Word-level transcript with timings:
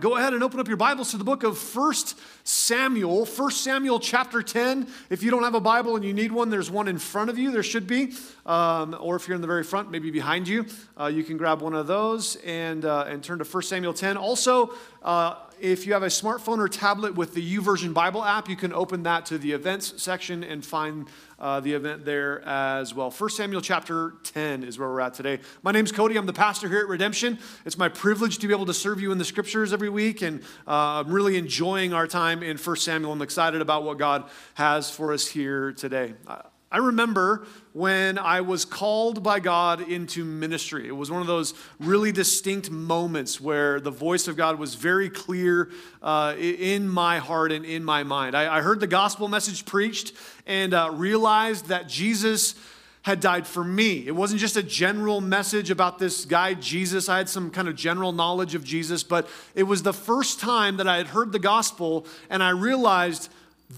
go 0.00 0.16
ahead 0.16 0.32
and 0.32 0.42
open 0.42 0.58
up 0.58 0.66
your 0.66 0.78
Bibles 0.78 1.10
to 1.10 1.18
the 1.18 1.24
book 1.24 1.42
of 1.42 1.76
1 1.76 1.94
Samuel, 2.44 3.26
1 3.26 3.50
Samuel 3.50 4.00
chapter 4.00 4.42
10. 4.42 4.88
If 5.10 5.22
you 5.22 5.30
don't 5.30 5.42
have 5.42 5.54
a 5.54 5.60
Bible 5.60 5.94
and 5.94 6.02
you 6.02 6.14
need 6.14 6.32
one, 6.32 6.48
there's 6.48 6.70
one 6.70 6.88
in 6.88 6.98
front 6.98 7.28
of 7.28 7.36
you, 7.36 7.50
there 7.50 7.62
should 7.62 7.86
be. 7.86 8.14
Um, 8.46 8.96
or 8.98 9.16
if 9.16 9.28
you're 9.28 9.34
in 9.34 9.42
the 9.42 9.46
very 9.46 9.62
front, 9.62 9.90
maybe 9.90 10.10
behind 10.10 10.48
you, 10.48 10.64
uh, 10.98 11.06
you 11.06 11.22
can 11.22 11.36
grab 11.36 11.60
one 11.60 11.74
of 11.74 11.86
those 11.86 12.36
and, 12.36 12.86
uh, 12.86 13.04
and 13.08 13.22
turn 13.22 13.38
to 13.40 13.44
1 13.44 13.62
Samuel 13.62 13.92
10. 13.92 14.16
Also, 14.16 14.74
uh, 15.02 15.34
if 15.60 15.86
you 15.86 15.92
have 15.92 16.02
a 16.02 16.06
smartphone 16.06 16.58
or 16.58 16.68
tablet 16.68 17.14
with 17.14 17.34
the 17.34 17.56
YouVersion 17.56 17.92
Bible 17.92 18.24
app, 18.24 18.48
you 18.48 18.56
can 18.56 18.72
open 18.72 19.02
that 19.04 19.26
to 19.26 19.38
the 19.38 19.52
events 19.52 20.02
section 20.02 20.42
and 20.42 20.64
find 20.64 21.08
uh, 21.38 21.60
the 21.60 21.72
event 21.72 22.04
there 22.04 22.42
as 22.46 22.94
well. 22.94 23.10
1 23.10 23.30
Samuel 23.30 23.60
chapter 23.60 24.14
10 24.24 24.64
is 24.64 24.78
where 24.78 24.88
we're 24.88 25.00
at 25.00 25.14
today. 25.14 25.40
My 25.62 25.72
name's 25.72 25.92
Cody. 25.92 26.16
I'm 26.16 26.26
the 26.26 26.32
pastor 26.32 26.68
here 26.68 26.80
at 26.80 26.88
Redemption. 26.88 27.38
It's 27.64 27.78
my 27.78 27.88
privilege 27.88 28.38
to 28.38 28.46
be 28.46 28.54
able 28.54 28.66
to 28.66 28.74
serve 28.74 29.00
you 29.00 29.12
in 29.12 29.18
the 29.18 29.24
scriptures 29.24 29.72
every 29.72 29.90
week, 29.90 30.22
and 30.22 30.40
uh, 30.66 31.00
I'm 31.00 31.12
really 31.12 31.36
enjoying 31.36 31.92
our 31.92 32.06
time 32.06 32.42
in 32.42 32.56
1 32.56 32.76
Samuel. 32.76 33.12
I'm 33.12 33.22
excited 33.22 33.60
about 33.60 33.84
what 33.84 33.98
God 33.98 34.28
has 34.54 34.90
for 34.90 35.12
us 35.12 35.26
here 35.26 35.72
today. 35.72 36.14
I 36.72 36.78
remember 36.78 37.46
when 37.72 38.16
I 38.16 38.42
was 38.42 38.64
called 38.64 39.24
by 39.24 39.40
God 39.40 39.80
into 39.80 40.24
ministry. 40.24 40.86
It 40.86 40.92
was 40.92 41.10
one 41.10 41.20
of 41.20 41.26
those 41.26 41.52
really 41.80 42.12
distinct 42.12 42.70
moments 42.70 43.40
where 43.40 43.80
the 43.80 43.90
voice 43.90 44.28
of 44.28 44.36
God 44.36 44.56
was 44.56 44.76
very 44.76 45.10
clear 45.10 45.70
uh, 46.00 46.36
in 46.38 46.88
my 46.88 47.18
heart 47.18 47.50
and 47.50 47.64
in 47.64 47.82
my 47.82 48.04
mind. 48.04 48.36
I, 48.36 48.58
I 48.58 48.60
heard 48.60 48.78
the 48.78 48.86
gospel 48.86 49.26
message 49.26 49.66
preached 49.66 50.12
and 50.46 50.72
uh, 50.72 50.90
realized 50.92 51.66
that 51.66 51.88
Jesus 51.88 52.54
had 53.02 53.18
died 53.18 53.48
for 53.48 53.64
me. 53.64 54.06
It 54.06 54.14
wasn't 54.14 54.40
just 54.40 54.56
a 54.56 54.62
general 54.62 55.20
message 55.20 55.70
about 55.70 55.98
this 55.98 56.24
guy, 56.24 56.54
Jesus. 56.54 57.08
I 57.08 57.18
had 57.18 57.28
some 57.28 57.50
kind 57.50 57.66
of 57.66 57.74
general 57.74 58.12
knowledge 58.12 58.54
of 58.54 58.62
Jesus, 58.62 59.02
but 59.02 59.28
it 59.56 59.64
was 59.64 59.82
the 59.82 59.94
first 59.94 60.38
time 60.38 60.76
that 60.76 60.86
I 60.86 60.98
had 60.98 61.08
heard 61.08 61.32
the 61.32 61.38
gospel 61.40 62.06
and 62.28 62.44
I 62.44 62.50
realized 62.50 63.28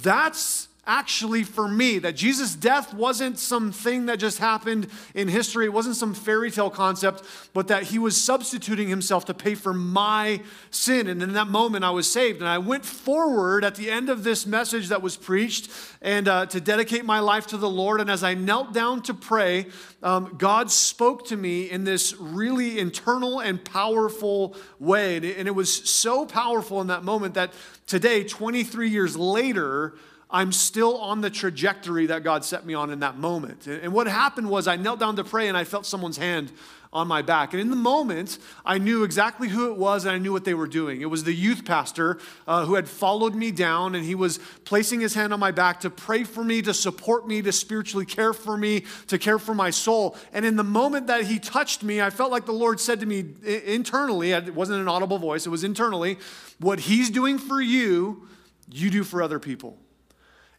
that's 0.02 0.68
actually 0.86 1.44
for 1.44 1.68
me. 1.68 1.98
That 1.98 2.16
Jesus' 2.16 2.54
death 2.54 2.92
wasn't 2.92 3.38
something 3.38 4.06
that 4.06 4.18
just 4.18 4.38
happened 4.38 4.88
in 5.14 5.28
history, 5.28 5.66
it 5.66 5.72
wasn't 5.72 5.96
some 5.96 6.12
fairy 6.14 6.50
tale 6.50 6.70
concept, 6.70 7.22
but 7.52 7.68
that 7.68 7.84
he 7.84 7.98
was 7.98 8.20
substituting 8.20 8.88
himself 8.88 9.24
to 9.26 9.34
pay 9.34 9.54
for 9.54 9.72
my 9.72 10.40
sin. 10.70 11.06
And 11.06 11.22
in 11.22 11.34
that 11.34 11.46
moment, 11.48 11.84
I 11.84 11.90
was 11.90 12.10
saved. 12.10 12.40
And 12.40 12.48
I 12.48 12.58
went 12.58 12.84
forward 12.84 13.64
at 13.64 13.76
the 13.76 13.90
end 13.90 14.10
of 14.10 14.24
this 14.24 14.46
message 14.46 14.88
that 14.88 15.02
was 15.02 15.16
preached 15.16 15.70
and 16.00 16.26
uh, 16.26 16.46
to 16.46 16.60
dedicate 16.60 17.04
my 17.04 17.20
life 17.20 17.46
to 17.48 17.56
the 17.56 17.70
Lord. 17.70 18.00
And 18.00 18.10
as 18.10 18.24
I 18.24 18.34
knelt 18.34 18.72
down 18.72 19.02
to 19.02 19.14
pray, 19.14 19.66
um, 20.02 20.34
God 20.36 20.70
spoke 20.70 21.26
to 21.28 21.36
me 21.36 21.70
in 21.70 21.84
this 21.84 22.16
really 22.18 22.80
internal 22.80 23.38
and 23.38 23.64
powerful 23.64 24.56
way. 24.80 25.16
And 25.16 25.24
it, 25.24 25.38
and 25.38 25.46
it 25.46 25.52
was 25.52 25.72
so 25.88 26.26
powerful 26.26 26.80
in 26.80 26.88
that 26.88 27.04
moment 27.04 27.34
that 27.34 27.52
today, 27.86 28.24
23 28.24 28.90
years 28.90 29.16
later, 29.16 29.94
I'm 30.32 30.50
still 30.50 30.96
on 30.96 31.20
the 31.20 31.28
trajectory 31.28 32.06
that 32.06 32.24
God 32.24 32.44
set 32.44 32.64
me 32.64 32.72
on 32.72 32.90
in 32.90 33.00
that 33.00 33.18
moment. 33.18 33.66
And 33.66 33.92
what 33.92 34.06
happened 34.06 34.48
was 34.48 34.66
I 34.66 34.76
knelt 34.76 34.98
down 34.98 35.16
to 35.16 35.24
pray 35.24 35.48
and 35.48 35.56
I 35.56 35.64
felt 35.64 35.84
someone's 35.84 36.16
hand 36.16 36.50
on 36.90 37.08
my 37.08 37.22
back. 37.22 37.52
And 37.52 37.60
in 37.60 37.70
the 37.70 37.76
moment, 37.76 38.38
I 38.66 38.78
knew 38.78 39.02
exactly 39.02 39.48
who 39.48 39.70
it 39.70 39.78
was 39.78 40.04
and 40.04 40.14
I 40.14 40.18
knew 40.18 40.32
what 40.32 40.44
they 40.44 40.52
were 40.52 40.66
doing. 40.66 41.00
It 41.00 41.06
was 41.06 41.24
the 41.24 41.32
youth 41.32 41.64
pastor 41.64 42.18
uh, 42.46 42.66
who 42.66 42.74
had 42.74 42.86
followed 42.86 43.34
me 43.34 43.50
down 43.50 43.94
and 43.94 44.04
he 44.04 44.14
was 44.14 44.38
placing 44.64 45.00
his 45.00 45.14
hand 45.14 45.32
on 45.32 45.40
my 45.40 45.50
back 45.52 45.80
to 45.80 45.90
pray 45.90 46.24
for 46.24 46.44
me, 46.44 46.60
to 46.62 46.74
support 46.74 47.26
me, 47.26 47.40
to 47.42 47.52
spiritually 47.52 48.04
care 48.04 48.34
for 48.34 48.56
me, 48.56 48.84
to 49.08 49.18
care 49.18 49.38
for 49.38 49.54
my 49.54 49.70
soul. 49.70 50.16
And 50.32 50.44
in 50.44 50.56
the 50.56 50.64
moment 50.64 51.06
that 51.06 51.24
he 51.24 51.38
touched 51.38 51.82
me, 51.82 52.02
I 52.02 52.10
felt 52.10 52.30
like 52.30 52.44
the 52.44 52.52
Lord 52.52 52.78
said 52.78 53.00
to 53.00 53.06
me 53.06 53.24
internally, 53.42 54.32
it 54.32 54.54
wasn't 54.54 54.80
an 54.80 54.88
audible 54.88 55.18
voice, 55.18 55.46
it 55.46 55.50
was 55.50 55.64
internally, 55.64 56.18
what 56.58 56.80
he's 56.80 57.08
doing 57.10 57.38
for 57.38 57.60
you, 57.60 58.28
you 58.70 58.90
do 58.90 59.02
for 59.02 59.22
other 59.22 59.38
people. 59.38 59.78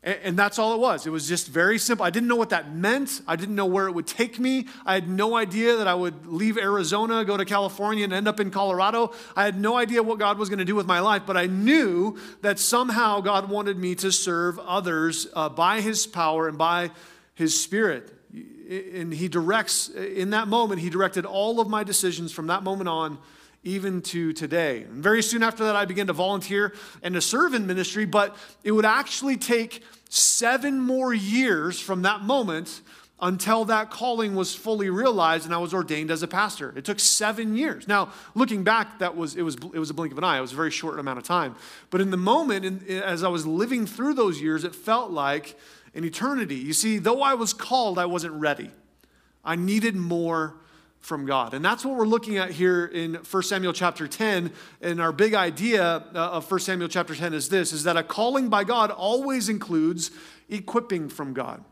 And, 0.03 0.37
that's 0.37 0.59
all 0.59 0.73
it 0.73 0.79
was. 0.81 1.07
It 1.07 1.11
was 1.11 1.29
just 1.29 1.47
very 1.47 1.77
simple. 1.77 2.05
I 2.05 2.09
didn't 2.09 2.27
know 2.27 2.35
what 2.35 2.49
that 2.49 2.75
meant. 2.75 3.21
I 3.25 3.37
didn't 3.37 3.55
know 3.55 3.65
where 3.65 3.87
it 3.87 3.93
would 3.93 4.05
take 4.05 4.37
me. 4.37 4.67
I 4.85 4.95
had 4.95 5.07
no 5.07 5.37
idea 5.37 5.77
that 5.77 5.87
I 5.87 5.93
would 5.93 6.27
leave 6.27 6.57
Arizona, 6.57 7.23
go 7.23 7.37
to 7.37 7.45
California, 7.45 8.03
and 8.03 8.11
end 8.11 8.27
up 8.27 8.41
in 8.41 8.51
Colorado. 8.51 9.13
I 9.33 9.45
had 9.45 9.57
no 9.57 9.77
idea 9.77 10.03
what 10.03 10.19
God 10.19 10.37
was 10.37 10.49
going 10.49 10.59
to 10.59 10.65
do 10.65 10.75
with 10.75 10.85
my 10.85 10.99
life, 10.99 11.23
but 11.25 11.37
I 11.37 11.45
knew 11.45 12.19
that 12.41 12.59
somehow 12.59 13.21
God 13.21 13.49
wanted 13.49 13.77
me 13.77 13.95
to 13.95 14.11
serve 14.11 14.59
others 14.59 15.27
uh, 15.33 15.47
by 15.47 15.79
His 15.79 16.05
power 16.05 16.49
and 16.49 16.57
by 16.57 16.91
His 17.33 17.59
Spirit. 17.61 18.11
And 18.33 19.13
He 19.13 19.29
directs, 19.29 19.87
in 19.87 20.31
that 20.31 20.49
moment, 20.49 20.81
He 20.81 20.89
directed 20.89 21.25
all 21.25 21.61
of 21.61 21.69
my 21.69 21.85
decisions 21.85 22.33
from 22.33 22.47
that 22.47 22.63
moment 22.63 22.89
on 22.89 23.19
even 23.63 24.01
to 24.01 24.33
today. 24.33 24.83
And 24.83 25.01
very 25.01 25.23
soon 25.23 25.43
after 25.43 25.63
that, 25.65 25.75
I 25.75 25.85
began 25.85 26.07
to 26.07 26.13
volunteer 26.13 26.73
and 27.01 27.13
to 27.15 27.21
serve 27.21 27.53
in 27.53 27.65
ministry, 27.65 28.05
but 28.05 28.35
it 28.63 28.71
would 28.71 28.85
actually 28.85 29.37
take 29.37 29.83
seven 30.09 30.79
more 30.79 31.13
years 31.13 31.79
from 31.79 32.01
that 32.03 32.21
moment 32.21 32.81
until 33.21 33.63
that 33.65 33.89
calling 33.89 34.35
was 34.35 34.53
fully 34.53 34.89
realized 34.89 35.45
and 35.45 35.53
I 35.53 35.57
was 35.57 35.73
ordained 35.73 36.11
as 36.11 36.23
a 36.23 36.27
pastor. 36.27 36.73
It 36.75 36.83
took 36.83 36.99
seven 36.99 37.55
years. 37.55 37.87
Now, 37.87 38.11
looking 38.35 38.65
back, 38.65 38.99
that 38.99 39.15
was 39.15 39.35
it 39.35 39.43
was 39.43 39.55
it 39.55 39.79
was 39.79 39.89
a 39.89 39.93
blink 39.93 40.11
of 40.11 40.17
an 40.17 40.25
eye. 40.25 40.37
It 40.37 40.41
was 40.41 40.51
a 40.51 40.57
very 40.57 40.71
short 40.71 40.99
amount 40.99 41.19
of 41.19 41.23
time. 41.23 41.55
But 41.89 42.01
in 42.01 42.11
the 42.11 42.17
moment, 42.17 42.65
in, 42.65 42.85
as 43.01 43.23
I 43.23 43.29
was 43.29 43.47
living 43.47 43.85
through 43.85 44.15
those 44.15 44.41
years, 44.41 44.65
it 44.65 44.75
felt 44.75 45.11
like 45.11 45.57
an 45.95 46.03
eternity. 46.03 46.55
You 46.55 46.73
see, 46.73 46.97
though 46.97 47.21
I 47.21 47.35
was 47.35 47.53
called, 47.53 47.97
I 47.97 48.05
wasn't 48.05 48.33
ready. 48.33 48.71
I 49.45 49.55
needed 49.55 49.95
more 49.95 50.55
from 51.03 51.25
God. 51.25 51.53
And 51.53 51.63
that's 51.63 51.83
what 51.83 51.97
we're 51.97 52.07
looking 52.07 52.37
at 52.37 52.51
here 52.51 52.85
in 52.85 53.15
1 53.15 53.43
Samuel 53.43 53.73
chapter 53.73 54.07
10. 54.07 54.53
And 54.81 55.01
our 55.01 55.11
big 55.11 55.33
idea 55.33 55.83
uh, 55.83 56.17
of 56.17 56.49
1 56.49 56.61
Samuel 56.61 56.87
chapter 56.87 57.13
10 57.13 57.33
is 57.33 57.49
this 57.49 57.73
is 57.73 57.83
that 57.83 57.97
a 57.97 58.03
calling 58.03 58.47
by 58.47 58.63
God 58.63 58.89
always 58.89 59.49
includes 59.49 60.11
equipping 60.49 61.09
from 61.09 61.33
God. 61.33 61.63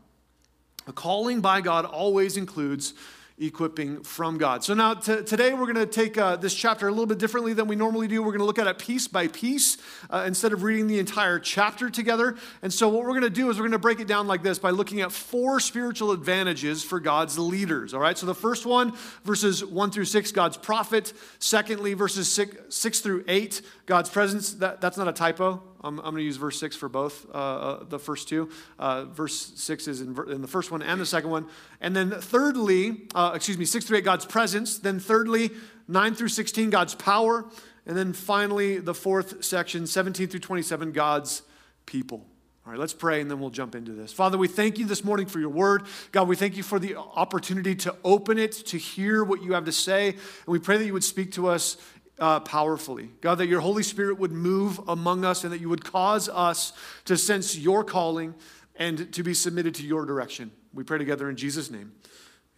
A 0.86 0.92
calling 0.92 1.40
by 1.40 1.62
God 1.62 1.86
always 1.86 2.36
includes 2.36 2.92
equipping 3.38 4.02
from 4.02 4.38
God. 4.38 4.62
So 4.62 4.74
now 4.74 4.94
t- 4.94 5.22
today 5.22 5.54
we're 5.54 5.72
going 5.72 5.74
to 5.76 5.86
take 5.86 6.18
uh, 6.18 6.36
this 6.36 6.54
chapter 6.54 6.86
a 6.86 6.90
little 6.90 7.06
bit 7.06 7.18
differently 7.18 7.54
than 7.54 7.66
we 7.66 7.76
normally 7.76 8.08
do. 8.08 8.22
We're 8.22 8.30
going 8.30 8.40
to 8.40 8.44
look 8.44 8.58
at 8.58 8.66
it 8.66 8.78
piece 8.78 9.08
by 9.08 9.28
piece 9.28 9.78
uh, 10.10 10.24
instead 10.26 10.52
of 10.52 10.62
reading 10.62 10.86
the 10.86 10.98
entire 10.98 11.38
chapter 11.38 11.90
together. 11.90 12.36
And 12.62 12.72
so 12.72 12.88
what 12.88 13.02
we're 13.02 13.10
going 13.10 13.22
to 13.22 13.30
do 13.30 13.50
is 13.50 13.56
we're 13.56 13.62
going 13.62 13.72
to 13.72 13.78
break 13.78 14.00
it 14.00 14.06
down 14.06 14.26
like 14.26 14.42
this 14.42 14.58
by 14.58 14.70
looking 14.70 15.00
at 15.00 15.12
four 15.12 15.60
spiritual 15.60 16.12
advantages 16.12 16.84
for 16.84 17.00
God's 17.00 17.38
leaders. 17.38 17.94
All 17.94 18.00
right. 18.00 18.16
So 18.16 18.26
the 18.26 18.34
first 18.34 18.66
one, 18.66 18.92
verses 19.24 19.64
one 19.64 19.90
through 19.90 20.04
six, 20.04 20.30
God's 20.30 20.56
prophet. 20.56 21.12
Secondly, 21.38 21.94
verses 21.94 22.30
six, 22.30 22.56
six 22.68 23.00
through 23.00 23.24
eight, 23.28 23.62
God's 23.86 24.10
presence. 24.10 24.52
That, 24.54 24.80
that's 24.80 24.96
not 24.96 25.08
a 25.08 25.12
typo. 25.12 25.62
I'm, 25.84 25.98
I'm 25.98 26.04
going 26.04 26.16
to 26.18 26.22
use 26.22 26.36
verse 26.36 26.58
6 26.60 26.76
for 26.76 26.88
both, 26.88 27.26
uh, 27.32 27.38
uh, 27.38 27.84
the 27.84 27.98
first 27.98 28.28
two. 28.28 28.50
Uh, 28.78 29.04
verse 29.04 29.52
6 29.56 29.88
is 29.88 30.00
in, 30.00 30.16
in, 30.30 30.40
the 30.40 30.48
first 30.48 30.70
one 30.70 30.82
and 30.82 31.00
the 31.00 31.06
second 31.06 31.30
one. 31.30 31.46
And 31.80 31.94
then, 31.94 32.10
thirdly, 32.10 33.08
uh, 33.14 33.32
excuse 33.34 33.58
me, 33.58 33.64
6 33.64 33.84
through 33.86 33.98
8, 33.98 34.04
God's 34.04 34.26
presence. 34.26 34.78
Then, 34.78 35.00
thirdly, 35.00 35.50
9 35.88 36.14
through 36.14 36.28
16, 36.28 36.70
God's 36.70 36.94
power. 36.94 37.44
And 37.86 37.96
then 37.96 38.12
finally, 38.12 38.78
the 38.78 38.94
fourth 38.94 39.44
section, 39.44 39.86
17 39.86 40.28
through 40.28 40.40
27, 40.40 40.92
God's 40.92 41.42
people. 41.86 42.26
All 42.64 42.70
right, 42.70 42.78
let's 42.78 42.94
pray 42.94 43.20
and 43.20 43.28
then 43.28 43.40
we'll 43.40 43.50
jump 43.50 43.74
into 43.74 43.90
this. 43.90 44.12
Father, 44.12 44.38
we 44.38 44.46
thank 44.46 44.78
you 44.78 44.86
this 44.86 45.02
morning 45.02 45.26
for 45.26 45.40
your 45.40 45.48
word. 45.48 45.82
God, 46.12 46.28
we 46.28 46.36
thank 46.36 46.56
you 46.56 46.62
for 46.62 46.78
the 46.78 46.94
opportunity 46.94 47.74
to 47.74 47.96
open 48.04 48.38
it, 48.38 48.52
to 48.52 48.78
hear 48.78 49.24
what 49.24 49.42
you 49.42 49.54
have 49.54 49.64
to 49.64 49.72
say. 49.72 50.10
And 50.10 50.46
we 50.46 50.60
pray 50.60 50.76
that 50.76 50.84
you 50.84 50.92
would 50.92 51.02
speak 51.02 51.32
to 51.32 51.48
us 51.48 51.76
uh, 52.18 52.40
powerfully. 52.40 53.10
God, 53.20 53.36
that 53.36 53.46
your 53.48 53.60
Holy 53.60 53.82
Spirit 53.82 54.18
would 54.18 54.32
move 54.32 54.80
among 54.88 55.24
us 55.24 55.44
and 55.44 55.52
that 55.52 55.60
you 55.60 55.68
would 55.68 55.84
cause 55.84 56.28
us 56.28 56.72
to 57.04 57.16
sense 57.16 57.56
your 57.56 57.84
calling 57.84 58.34
and 58.76 59.12
to 59.12 59.22
be 59.22 59.34
submitted 59.34 59.74
to 59.76 59.86
your 59.86 60.06
direction. 60.06 60.50
We 60.72 60.84
pray 60.84 60.98
together 60.98 61.28
in 61.28 61.36
Jesus' 61.36 61.70
name. 61.70 61.92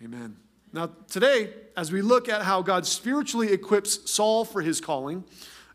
Amen. 0.02 0.36
Now, 0.72 0.90
today, 1.08 1.54
as 1.76 1.92
we 1.92 2.02
look 2.02 2.28
at 2.28 2.42
how 2.42 2.62
God 2.62 2.84
spiritually 2.86 3.52
equips 3.52 4.10
Saul 4.10 4.44
for 4.44 4.60
his 4.60 4.80
calling, 4.80 5.24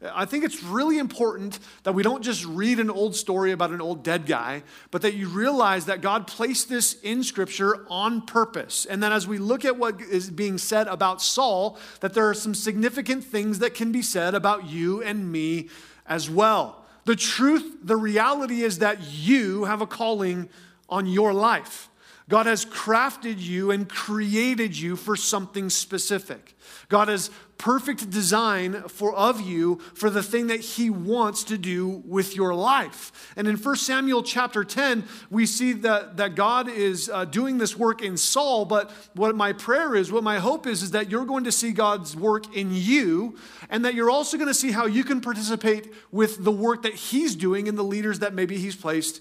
I 0.02 0.24
think 0.24 0.46
it's 0.46 0.64
really 0.64 0.98
important 0.98 1.60
that 1.84 1.94
we 1.94 2.04
don't 2.04 2.24
just 2.24 2.46
read 2.46 2.80
an 2.80 2.90
old 2.90 3.18
story 3.18 3.52
about 3.52 3.72
an 3.72 3.82
old 3.82 4.02
dead 4.02 4.26
guy, 4.26 4.64
but 4.92 5.02
that 5.02 5.14
you 5.14 5.28
realize 5.28 5.86
that 5.86 6.00
God 6.00 6.26
placed 6.26 6.70
this 6.70 6.94
in 7.02 7.22
Scripture 7.22 7.86
on 7.90 8.22
purpose. 8.22 8.86
And 8.86 9.04
that 9.04 9.12
as 9.12 9.28
we 9.28 9.38
look 9.38 9.66
at 9.66 9.78
what 9.78 10.00
is 10.00 10.30
being 10.30 10.58
said 10.58 10.88
about 10.88 11.22
Saul, 11.22 11.78
that 12.00 12.14
there 12.14 12.30
are 12.30 12.34
some 12.34 12.56
significant 12.56 13.26
things 13.26 13.60
that 13.60 13.74
can 13.74 13.92
be 13.92 14.02
said 14.02 14.36
about 14.36 14.68
you 14.68 15.04
and 15.04 15.30
me 15.30 15.68
as 16.06 16.30
well. 16.30 16.86
The 17.04 17.18
truth, 17.18 17.80
the 17.84 17.98
reality 17.98 18.62
is 18.62 18.80
that 18.80 19.02
you 19.02 19.66
have 19.66 19.82
a 19.82 19.88
calling 19.88 20.48
on 20.88 21.08
your 21.08 21.34
life. 21.34 21.90
God 22.30 22.46
has 22.46 22.64
crafted 22.64 23.40
you 23.40 23.72
and 23.72 23.90
created 23.90 24.78
you 24.78 24.96
for 24.96 25.16
something 25.16 25.70
specific. 25.70 26.56
God 26.88 27.08
has 27.08 27.32
perfect 27.58 28.10
design 28.10 28.84
for 28.88 29.14
of 29.16 29.42
you 29.42 29.80
for 29.94 30.10
the 30.10 30.24
thing 30.24 30.48
that 30.48 30.62
he 30.62 30.90
wants 30.90 31.44
to 31.44 31.58
do 31.58 32.02
with 32.06 32.36
your 32.36 32.54
life. 32.54 33.34
And 33.36 33.48
in 33.48 33.58
1 33.58 33.76
Samuel 33.76 34.24
chapter 34.24 34.64
10, 34.64 35.04
we 35.30 35.46
see 35.46 35.74
that, 35.74 36.18
that 36.18 36.36
God 36.36 36.70
is 36.70 37.10
uh, 37.10 37.26
doing 37.26 37.58
this 37.58 37.76
work 37.76 38.02
in 38.02 38.16
Saul, 38.16 38.64
but 38.64 38.92
what 39.14 39.36
my 39.36 39.52
prayer 39.52 39.96
is, 39.96 40.12
what 40.12 40.24
my 40.24 40.38
hope 40.38 40.68
is, 40.68 40.84
is 40.84 40.92
that 40.92 41.10
you're 41.10 41.26
going 41.26 41.44
to 41.46 41.52
see 41.52 41.72
God's 41.72 42.16
work 42.16 42.56
in 42.56 42.70
you, 42.72 43.38
and 43.70 43.84
that 43.84 43.96
you're 43.96 44.12
also 44.12 44.38
going 44.38 44.48
to 44.48 44.54
see 44.54 44.72
how 44.72 44.86
you 44.86 45.04
can 45.04 45.20
participate 45.20 45.92
with 46.12 46.44
the 46.44 46.52
work 46.52 46.84
that 46.84 46.94
he's 46.94 47.36
doing 47.36 47.68
in 47.68 47.76
the 47.76 47.84
leaders 47.84 48.20
that 48.20 48.34
maybe 48.34 48.58
he's 48.58 48.76
placed 48.76 49.20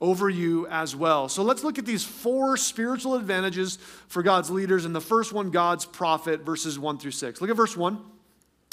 over 0.00 0.28
you 0.28 0.66
as 0.68 0.94
well. 0.94 1.28
So 1.28 1.42
let's 1.42 1.64
look 1.64 1.78
at 1.78 1.86
these 1.86 2.04
four 2.04 2.56
spiritual 2.56 3.14
advantages 3.14 3.78
for 4.08 4.22
God's 4.22 4.50
leaders. 4.50 4.84
And 4.84 4.94
the 4.94 5.00
first 5.00 5.32
one, 5.32 5.50
God's 5.50 5.86
prophet, 5.86 6.40
verses 6.40 6.78
1 6.78 6.98
through 6.98 7.12
6. 7.12 7.40
Look 7.40 7.50
at 7.50 7.56
verse 7.56 7.76
1. 7.76 7.98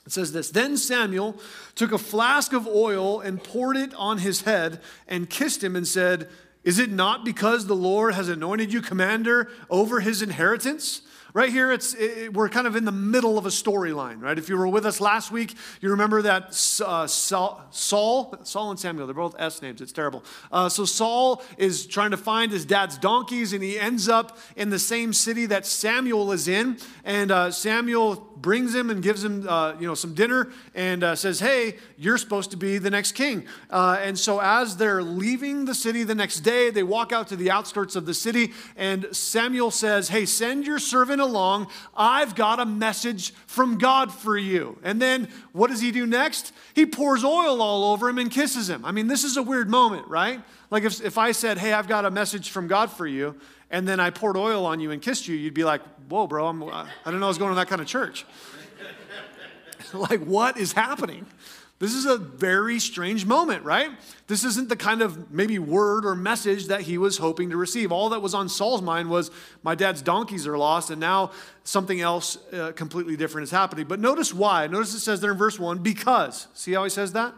It 0.06 0.12
says 0.12 0.34
this 0.34 0.50
Then 0.50 0.76
Samuel 0.78 1.40
took 1.76 1.92
a 1.92 1.98
flask 1.98 2.54
of 2.54 2.68
oil 2.68 3.22
and 3.22 3.42
poured 3.42 3.78
it 3.78 3.94
on 3.96 4.18
his 4.18 4.42
head 4.42 4.82
and 5.08 5.30
kissed 5.30 5.64
him 5.64 5.76
and 5.76 5.88
said, 5.88 6.30
Is 6.64 6.78
it 6.80 6.92
not 6.92 7.24
because 7.24 7.68
the 7.68 7.76
Lord 7.76 8.14
has 8.16 8.28
anointed 8.28 8.74
you 8.74 8.82
commander 8.82 9.50
over 9.70 10.02
his 10.02 10.22
inheritance? 10.22 11.02
Right 11.36 11.50
here, 11.50 11.72
it's, 11.72 11.96
it, 11.96 12.32
we're 12.32 12.48
kind 12.48 12.68
of 12.68 12.76
in 12.76 12.86
the 12.86 12.92
middle 12.92 13.40
of 13.40 13.48
a 13.48 13.50
storyline, 13.50 14.22
right? 14.22 14.38
If 14.38 14.50
you 14.50 14.58
were 14.58 14.68
with 14.68 14.86
us 14.86 15.02
last 15.02 15.32
week, 15.32 15.56
you 15.82 15.90
remember 15.90 16.22
that 16.22 16.50
uh, 16.86 17.08
Saul, 17.08 17.66
Saul, 17.72 18.70
and 18.70 18.80
Samuel, 18.80 19.08
they're 19.08 19.16
both 19.16 19.36
S 19.40 19.60
names, 19.64 19.82
it's 19.82 19.92
terrible. 19.92 20.24
Uh, 20.52 20.70
so 20.70 20.86
Saul 20.86 21.44
is 21.58 21.88
trying 21.88 22.12
to 22.12 22.18
find 22.18 22.52
his 22.52 22.66
dad's 22.66 23.00
donkeys, 23.00 23.52
and 23.52 23.64
he 23.64 23.80
ends 23.80 24.08
up 24.08 24.38
in 24.56 24.70
the 24.70 24.78
same 24.78 25.12
city 25.12 25.48
that 25.48 25.66
Samuel 25.66 26.32
is 26.34 26.48
in. 26.48 26.78
And 27.04 27.32
uh, 27.32 27.50
Samuel 27.50 28.30
brings 28.38 28.76
him 28.76 28.92
and 28.92 29.02
gives 29.02 29.24
him, 29.24 29.48
uh, 29.50 29.74
you 29.80 29.88
know, 29.88 29.96
some 29.96 30.14
dinner 30.14 30.52
and 30.76 31.04
uh, 31.04 31.16
says, 31.16 31.40
hey, 31.40 31.78
you're 31.98 32.18
supposed 32.20 32.52
to 32.52 32.58
be 32.58 32.78
the 32.78 32.92
next 32.92 33.14
king. 33.14 33.48
Uh, 33.72 33.98
and 34.02 34.20
so 34.20 34.40
as 34.40 34.78
they're 34.78 35.02
leaving 35.02 35.66
the 35.66 35.74
city 35.74 36.04
the 36.04 36.14
next 36.14 36.42
day, 36.42 36.70
they 36.70 36.84
walk 36.84 37.12
out 37.12 37.30
to 37.30 37.36
the 37.36 37.50
outskirts 37.50 37.96
of 37.96 38.06
the 38.06 38.14
city, 38.14 38.52
and 38.76 39.08
Samuel 39.14 39.72
says, 39.72 40.10
hey, 40.10 40.26
send 40.26 40.68
your 40.68 40.78
servant 40.78 41.23
along. 41.24 41.68
I've 41.96 42.36
got 42.36 42.60
a 42.60 42.66
message 42.66 43.34
from 43.48 43.78
God 43.78 44.14
for 44.14 44.38
you. 44.38 44.78
And 44.84 45.02
then 45.02 45.30
what 45.52 45.70
does 45.70 45.82
he 45.82 45.92
do 45.92 46.06
next? 46.06 46.54
He 46.76 46.86
pours 46.86 47.24
oil 47.24 47.62
all 47.62 47.92
over 47.92 48.10
him 48.10 48.20
and 48.20 48.30
kisses 48.30 48.70
him. 48.70 48.86
I 48.86 48.92
mean, 48.92 49.08
this 49.08 49.24
is 49.24 49.38
a 49.38 49.44
weird 49.44 49.70
moment, 49.70 50.08
right? 50.08 50.42
Like 50.70 50.84
if, 50.84 51.02
if 51.04 51.18
I 51.18 51.32
said, 51.32 51.58
hey, 51.58 51.74
I've 51.74 51.88
got 51.88 52.06
a 52.06 52.12
message 52.12 52.50
from 52.50 52.68
God 52.68 52.92
for 52.92 53.08
you, 53.08 53.36
and 53.70 53.88
then 53.88 54.00
I 54.00 54.12
poured 54.12 54.38
oil 54.38 54.68
on 54.68 54.80
you 54.80 54.92
and 54.92 55.02
kissed 55.02 55.28
you, 55.28 55.36
you'd 55.36 55.56
be 55.56 55.64
like, 55.64 55.82
whoa, 56.08 56.28
bro, 56.28 56.48
I'm, 56.48 56.64
I 56.64 56.88
didn't 57.06 57.20
know 57.20 57.26
I 57.26 57.30
was 57.30 57.40
going 57.40 57.52
to 57.52 57.56
that 57.56 57.68
kind 57.68 57.82
of 57.82 57.88
church. 57.88 58.26
like, 59.94 60.22
what 60.22 60.58
is 60.58 60.74
happening? 60.74 61.26
This 61.84 61.96
is 61.96 62.06
a 62.06 62.16
very 62.16 62.80
strange 62.80 63.26
moment, 63.26 63.66
right? 63.66 63.90
This 64.28 64.46
isn't 64.46 64.70
the 64.70 64.78
kind 64.78 65.02
of 65.02 65.30
maybe 65.30 65.60
word 65.60 66.06
or 66.06 66.16
message 66.16 66.68
that 66.68 66.80
he 66.80 66.98
was 66.98 67.18
hoping 67.18 67.50
to 67.50 67.58
receive. 67.58 67.92
All 67.92 68.08
that 68.12 68.22
was 68.22 68.34
on 68.34 68.48
Saul's 68.48 68.82
mind 68.82 69.10
was, 69.10 69.32
my 69.64 69.76
dad's 69.76 70.02
donkeys 70.02 70.48
are 70.48 70.58
lost, 70.58 70.92
and 70.92 71.02
now 71.02 71.32
something 71.66 72.00
else 72.00 72.38
uh, 72.54 72.72
completely 72.74 73.18
different 73.18 73.44
is 73.44 73.52
happening. 73.52 73.86
But 73.86 74.00
notice 74.00 74.34
why. 74.34 74.66
Notice 74.68 74.94
it 74.94 75.02
says 75.02 75.20
there 75.20 75.34
in 75.34 75.38
verse 75.38 75.60
1 75.60 75.80
because. 75.80 76.48
See 76.54 76.72
how 76.72 76.86
he 76.86 76.90
says 76.90 77.12
that? 77.12 77.34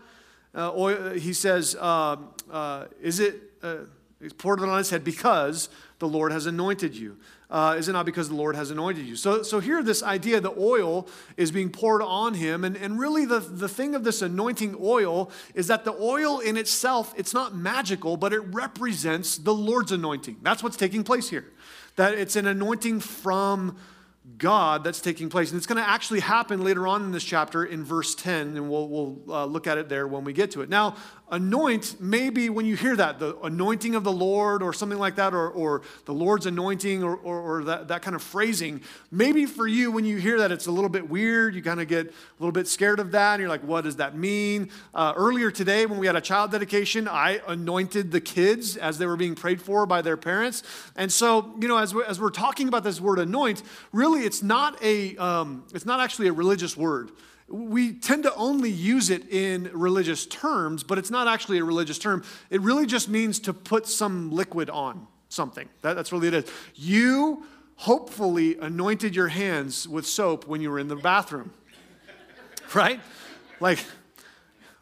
Uh, 0.53 0.71
oil, 0.75 1.13
he 1.13 1.33
says, 1.33 1.75
uh, 1.81 2.17
uh 2.51 2.85
Is 3.01 3.19
it, 3.19 3.41
uh, 3.63 3.77
he's 4.21 4.33
poured 4.33 4.59
it 4.59 4.69
on 4.69 4.77
his 4.77 4.91
head 4.91 5.03
because 5.03 5.69
the 5.97 6.07
Lord 6.07 6.31
has 6.31 6.45
anointed 6.45 6.95
you. 6.95 7.17
Uh, 7.49 7.75
is 7.77 7.87
it 7.87 7.93
not 7.93 8.05
because 8.05 8.29
the 8.29 8.35
Lord 8.35 8.55
has 8.55 8.71
anointed 8.71 9.05
you? 9.05 9.15
So, 9.15 9.43
so 9.43 9.59
here, 9.59 9.83
this 9.83 10.01
idea, 10.01 10.39
the 10.41 10.53
oil 10.57 11.07
is 11.37 11.51
being 11.51 11.69
poured 11.69 12.01
on 12.01 12.33
him. 12.33 12.63
And, 12.63 12.75
and 12.75 12.99
really, 12.99 13.25
the, 13.25 13.39
the 13.39 13.69
thing 13.69 13.93
of 13.93 14.03
this 14.03 14.21
anointing 14.21 14.75
oil 14.81 15.29
is 15.53 15.67
that 15.67 15.85
the 15.85 15.93
oil 15.93 16.39
in 16.39 16.57
itself, 16.57 17.13
it's 17.15 17.33
not 17.33 17.55
magical, 17.55 18.17
but 18.17 18.33
it 18.33 18.39
represents 18.39 19.37
the 19.37 19.53
Lord's 19.53 19.91
anointing. 19.91 20.37
That's 20.41 20.63
what's 20.63 20.77
taking 20.77 21.03
place 21.03 21.29
here. 21.29 21.45
That 21.97 22.15
it's 22.15 22.35
an 22.35 22.47
anointing 22.47 22.99
from 23.01 23.77
God 24.37 24.83
that's 24.83 24.99
taking 24.99 25.29
place. 25.29 25.51
And 25.51 25.57
it's 25.57 25.67
going 25.67 25.81
to 25.81 25.87
actually 25.87 26.19
happen 26.19 26.63
later 26.63 26.87
on 26.87 27.03
in 27.03 27.11
this 27.11 27.23
chapter 27.23 27.63
in 27.63 27.83
verse 27.83 28.15
10, 28.15 28.57
and 28.57 28.69
we'll, 28.69 28.87
we'll 28.87 29.21
uh, 29.29 29.45
look 29.45 29.67
at 29.67 29.77
it 29.77 29.87
there 29.87 30.07
when 30.07 30.23
we 30.23 30.33
get 30.33 30.51
to 30.51 30.61
it. 30.61 30.69
Now, 30.69 30.95
anoint, 31.31 31.99
maybe 31.99 32.49
when 32.49 32.65
you 32.65 32.75
hear 32.75 32.95
that, 32.95 33.19
the 33.19 33.37
anointing 33.39 33.95
of 33.95 34.03
the 34.03 34.11
Lord 34.11 34.61
or 34.61 34.73
something 34.73 34.99
like 34.99 35.15
that, 35.15 35.33
or, 35.33 35.49
or 35.49 35.81
the 36.05 36.13
Lord's 36.13 36.45
anointing 36.45 37.03
or, 37.03 37.15
or, 37.15 37.39
or, 37.39 37.63
that, 37.63 37.87
that 37.87 38.01
kind 38.01 38.15
of 38.15 38.21
phrasing, 38.21 38.81
maybe 39.11 39.45
for 39.45 39.67
you, 39.67 39.91
when 39.91 40.05
you 40.05 40.17
hear 40.17 40.37
that, 40.39 40.51
it's 40.51 40.67
a 40.67 40.71
little 40.71 40.89
bit 40.89 41.09
weird. 41.09 41.55
You 41.55 41.63
kind 41.63 41.81
of 41.81 41.87
get 41.87 42.07
a 42.07 42.13
little 42.39 42.51
bit 42.51 42.67
scared 42.67 42.99
of 42.99 43.11
that, 43.11 43.33
and 43.33 43.41
you're 43.41 43.49
like, 43.49 43.63
what 43.63 43.83
does 43.83 43.95
that 43.95 44.15
mean? 44.15 44.69
Uh, 44.93 45.13
earlier 45.15 45.49
today, 45.49 45.85
when 45.85 45.99
we 45.99 46.05
had 46.05 46.15
a 46.15 46.21
child 46.21 46.51
dedication, 46.51 47.07
I 47.07 47.41
anointed 47.47 48.11
the 48.11 48.21
kids 48.21 48.77
as 48.77 48.97
they 48.97 49.05
were 49.05 49.17
being 49.17 49.35
prayed 49.35 49.61
for 49.61 49.85
by 49.85 50.01
their 50.01 50.17
parents. 50.17 50.63
And 50.95 51.11
so, 51.11 51.55
you 51.59 51.67
know, 51.67 51.77
as 51.77 51.93
we're, 51.93 52.05
as 52.05 52.19
we're 52.19 52.29
talking 52.29 52.67
about 52.67 52.83
this 52.83 53.01
word 53.01 53.19
anoint, 53.19 53.63
really 53.91 54.21
it's 54.21 54.43
not 54.43 54.81
a, 54.83 55.17
um, 55.17 55.63
it's 55.73 55.85
not 55.85 55.99
actually 55.99 56.27
a 56.27 56.33
religious 56.33 56.77
word 56.77 57.11
we 57.47 57.93
tend 57.93 58.23
to 58.23 58.33
only 58.35 58.71
use 58.71 59.09
it 59.09 59.29
in 59.31 59.69
religious 59.73 60.25
terms, 60.25 60.83
but 60.83 60.97
it's 60.97 61.11
not 61.11 61.27
actually 61.27 61.59
a 61.59 61.63
religious 61.63 61.99
term. 61.99 62.23
It 62.49 62.61
really 62.61 62.85
just 62.85 63.07
means 63.07 63.39
to 63.41 63.53
put 63.53 63.87
some 63.87 64.31
liquid 64.31 64.69
on 64.69 65.07
something. 65.29 65.69
That, 65.81 65.93
that's 65.93 66.11
really 66.11 66.27
it 66.27 66.33
is. 66.33 66.51
You 66.73 67.45
hopefully 67.75 68.57
anointed 68.57 69.15
your 69.15 69.27
hands 69.27 69.87
with 69.87 70.07
soap 70.07 70.47
when 70.47 70.61
you 70.61 70.71
were 70.71 70.79
in 70.79 70.87
the 70.87 70.95
bathroom, 70.95 71.51
right? 72.73 72.99
Like, 73.59 73.79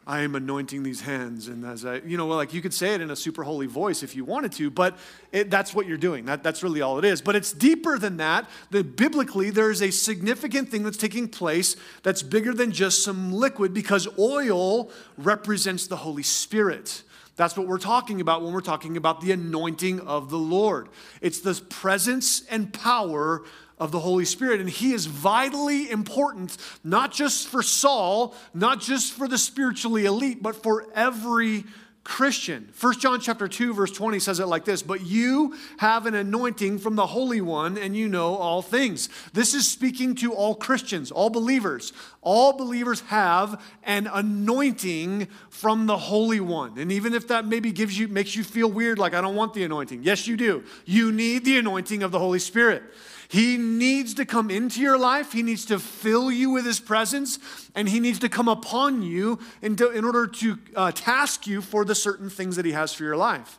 I 0.06 0.20
am 0.20 0.34
anointing 0.34 0.82
these 0.82 1.00
hands. 1.00 1.48
And 1.48 1.64
as 1.64 1.84
I, 1.84 1.96
you 1.96 2.18
know, 2.18 2.26
like 2.26 2.52
you 2.52 2.60
could 2.60 2.74
say 2.74 2.94
it 2.94 3.00
in 3.00 3.10
a 3.10 3.16
super 3.16 3.42
holy 3.42 3.66
voice 3.66 4.02
if 4.02 4.14
you 4.14 4.24
wanted 4.24 4.52
to, 4.52 4.70
but 4.70 4.98
it, 5.32 5.50
that's 5.50 5.74
what 5.74 5.86
you're 5.86 5.96
doing. 5.96 6.26
That, 6.26 6.42
that's 6.42 6.62
really 6.62 6.82
all 6.82 6.98
it 6.98 7.06
is. 7.06 7.22
But 7.22 7.36
it's 7.36 7.52
deeper 7.52 7.98
than 7.98 8.18
that. 8.18 8.48
That 8.70 8.96
biblically, 8.96 9.48
there's 9.48 9.80
a 9.80 9.90
significant 9.90 10.68
thing 10.68 10.82
that's 10.82 10.98
taking 10.98 11.28
place 11.28 11.76
that's 12.02 12.22
bigger 12.22 12.52
than 12.52 12.70
just 12.70 13.02
some 13.02 13.32
liquid 13.32 13.72
because 13.72 14.06
oil 14.18 14.90
represents 15.16 15.86
the 15.86 15.96
Holy 15.96 16.22
Spirit. 16.22 17.02
That's 17.36 17.56
what 17.56 17.66
we're 17.66 17.78
talking 17.78 18.20
about 18.20 18.42
when 18.42 18.52
we're 18.52 18.60
talking 18.60 18.96
about 18.96 19.20
the 19.20 19.32
anointing 19.32 20.00
of 20.00 20.30
the 20.30 20.38
Lord. 20.38 20.88
It's 21.20 21.40
the 21.40 21.54
presence 21.54 22.44
and 22.48 22.72
power 22.72 23.42
of 23.78 23.92
the 23.92 24.00
Holy 24.00 24.24
Spirit. 24.24 24.60
And 24.60 24.68
he 24.68 24.92
is 24.92 25.06
vitally 25.06 25.90
important, 25.90 26.56
not 26.82 27.12
just 27.12 27.48
for 27.48 27.62
Saul, 27.62 28.34
not 28.52 28.80
just 28.80 29.12
for 29.12 29.28
the 29.28 29.38
spiritually 29.38 30.04
elite, 30.04 30.42
but 30.42 30.62
for 30.62 30.86
every 30.94 31.64
Christian. 32.04 32.68
1 32.78 33.00
John 33.00 33.18
chapter 33.18 33.48
2 33.48 33.72
verse 33.72 33.90
20 33.90 34.18
says 34.18 34.38
it 34.38 34.46
like 34.46 34.66
this, 34.66 34.82
"But 34.82 35.06
you 35.06 35.54
have 35.78 36.04
an 36.04 36.14
anointing 36.14 36.78
from 36.78 36.96
the 36.96 37.06
Holy 37.06 37.40
One 37.40 37.78
and 37.78 37.96
you 37.96 38.08
know 38.08 38.36
all 38.36 38.60
things." 38.60 39.08
This 39.32 39.54
is 39.54 39.66
speaking 39.66 40.14
to 40.16 40.34
all 40.34 40.54
Christians, 40.54 41.10
all 41.10 41.30
believers. 41.30 41.94
All 42.20 42.52
believers 42.52 43.00
have 43.06 43.60
an 43.84 44.06
anointing 44.12 45.28
from 45.48 45.86
the 45.86 45.96
Holy 45.96 46.40
One. 46.40 46.76
And 46.76 46.92
even 46.92 47.14
if 47.14 47.26
that 47.28 47.46
maybe 47.46 47.72
gives 47.72 47.98
you 47.98 48.06
makes 48.06 48.36
you 48.36 48.44
feel 48.44 48.70
weird 48.70 48.98
like 48.98 49.14
I 49.14 49.22
don't 49.22 49.34
want 49.34 49.54
the 49.54 49.64
anointing. 49.64 50.02
Yes, 50.02 50.26
you 50.26 50.36
do. 50.36 50.62
You 50.84 51.10
need 51.10 51.46
the 51.46 51.56
anointing 51.56 52.02
of 52.02 52.10
the 52.10 52.18
Holy 52.18 52.38
Spirit. 52.38 52.82
He 53.28 53.56
needs 53.56 54.14
to 54.14 54.24
come 54.24 54.50
into 54.50 54.80
your 54.80 54.98
life. 54.98 55.32
He 55.32 55.42
needs 55.42 55.64
to 55.66 55.78
fill 55.78 56.30
you 56.30 56.50
with 56.50 56.64
His 56.64 56.80
presence, 56.80 57.38
and 57.74 57.88
He 57.88 58.00
needs 58.00 58.18
to 58.20 58.28
come 58.28 58.48
upon 58.48 59.02
you 59.02 59.38
in, 59.62 59.76
to, 59.76 59.90
in 59.90 60.04
order 60.04 60.26
to 60.26 60.58
uh, 60.76 60.92
task 60.92 61.46
you 61.46 61.60
for 61.60 61.84
the 61.84 61.94
certain 61.94 62.30
things 62.30 62.56
that 62.56 62.64
He 62.64 62.72
has 62.72 62.92
for 62.92 63.04
your 63.04 63.16
life. 63.16 63.58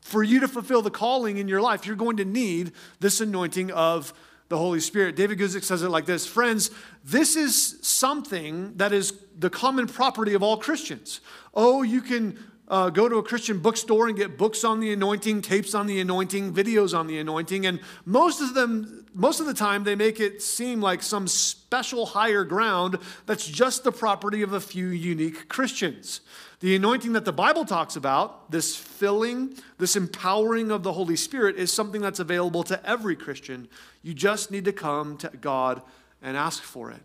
For 0.00 0.22
you 0.22 0.40
to 0.40 0.48
fulfill 0.48 0.82
the 0.82 0.90
calling 0.90 1.38
in 1.38 1.48
your 1.48 1.60
life, 1.60 1.86
you're 1.86 1.96
going 1.96 2.16
to 2.16 2.24
need 2.24 2.72
this 3.00 3.20
anointing 3.20 3.70
of 3.70 4.12
the 4.48 4.56
Holy 4.56 4.80
Spirit. 4.80 5.14
David 5.14 5.38
Guzik 5.38 5.62
says 5.62 5.82
it 5.82 5.88
like 5.88 6.06
this 6.06 6.26
Friends, 6.26 6.70
this 7.04 7.36
is 7.36 7.78
something 7.82 8.76
that 8.76 8.92
is 8.92 9.12
the 9.38 9.50
common 9.50 9.86
property 9.86 10.34
of 10.34 10.42
all 10.42 10.56
Christians. 10.56 11.20
Oh, 11.54 11.82
you 11.82 12.00
can 12.00 12.38
uh, 12.68 12.90
go 12.90 13.08
to 13.08 13.16
a 13.16 13.22
Christian 13.22 13.58
bookstore 13.58 14.08
and 14.08 14.16
get 14.16 14.36
books 14.36 14.62
on 14.62 14.80
the 14.80 14.92
anointing, 14.92 15.42
tapes 15.42 15.74
on 15.74 15.86
the 15.86 16.00
anointing, 16.00 16.52
videos 16.52 16.96
on 16.96 17.06
the 17.06 17.18
anointing, 17.18 17.66
and 17.66 17.80
most 18.04 18.40
of 18.40 18.54
them, 18.54 19.06
most 19.14 19.40
of 19.40 19.46
the 19.46 19.54
time, 19.54 19.84
they 19.84 19.94
make 19.94 20.20
it 20.20 20.42
seem 20.42 20.80
like 20.80 21.02
some 21.02 21.26
special 21.26 22.06
higher 22.06 22.44
ground 22.44 22.98
that's 23.26 23.46
just 23.46 23.84
the 23.84 23.92
property 23.92 24.42
of 24.42 24.52
a 24.52 24.60
few 24.60 24.88
unique 24.88 25.48
Christians. 25.48 26.20
The 26.60 26.74
anointing 26.74 27.12
that 27.12 27.24
the 27.24 27.32
Bible 27.32 27.64
talks 27.64 27.96
about, 27.96 28.50
this 28.50 28.74
filling, 28.76 29.54
this 29.78 29.94
empowering 29.96 30.70
of 30.70 30.82
the 30.82 30.92
Holy 30.92 31.16
Spirit, 31.16 31.56
is 31.56 31.72
something 31.72 32.00
that's 32.00 32.18
available 32.18 32.64
to 32.64 32.84
every 32.88 33.14
Christian. 33.16 33.68
You 34.02 34.12
just 34.12 34.50
need 34.50 34.64
to 34.64 34.72
come 34.72 35.16
to 35.18 35.28
God 35.40 35.82
and 36.20 36.36
ask 36.36 36.62
for 36.62 36.90
it. 36.90 37.00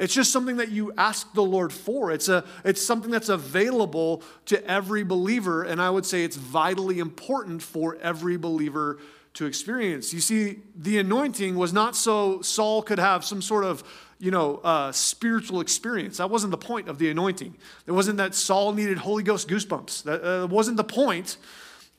It's 0.00 0.14
just 0.14 0.32
something 0.32 0.56
that 0.56 0.70
you 0.70 0.92
ask 0.96 1.32
the 1.34 1.42
Lord 1.42 1.72
for. 1.72 2.10
It's, 2.10 2.28
a, 2.28 2.44
it's 2.64 2.84
something 2.84 3.10
that's 3.10 3.28
available 3.28 4.22
to 4.46 4.66
every 4.66 5.04
believer, 5.04 5.62
and 5.62 5.80
I 5.80 5.90
would 5.90 6.06
say 6.06 6.24
it's 6.24 6.36
vitally 6.36 6.98
important 6.98 7.62
for 7.62 7.96
every 8.00 8.36
believer 8.36 8.98
to 9.34 9.46
experience. 9.46 10.12
You 10.12 10.20
see, 10.20 10.60
the 10.74 10.98
anointing 10.98 11.54
was 11.54 11.72
not 11.72 11.94
so 11.94 12.40
Saul 12.40 12.82
could 12.82 12.98
have 12.98 13.24
some 13.24 13.42
sort 13.42 13.64
of 13.64 13.84
you 14.18 14.30
know, 14.30 14.56
uh, 14.58 14.92
spiritual 14.92 15.60
experience. 15.60 16.18
That 16.18 16.28
wasn't 16.28 16.50
the 16.50 16.58
point 16.58 16.88
of 16.88 16.98
the 16.98 17.10
anointing. 17.10 17.56
It 17.86 17.92
wasn't 17.92 18.18
that 18.18 18.34
Saul 18.34 18.72
needed 18.72 18.98
Holy 18.98 19.22
Ghost 19.22 19.48
goosebumps. 19.48 20.02
That 20.02 20.22
uh, 20.22 20.46
wasn't 20.46 20.76
the 20.76 20.84
point 20.84 21.38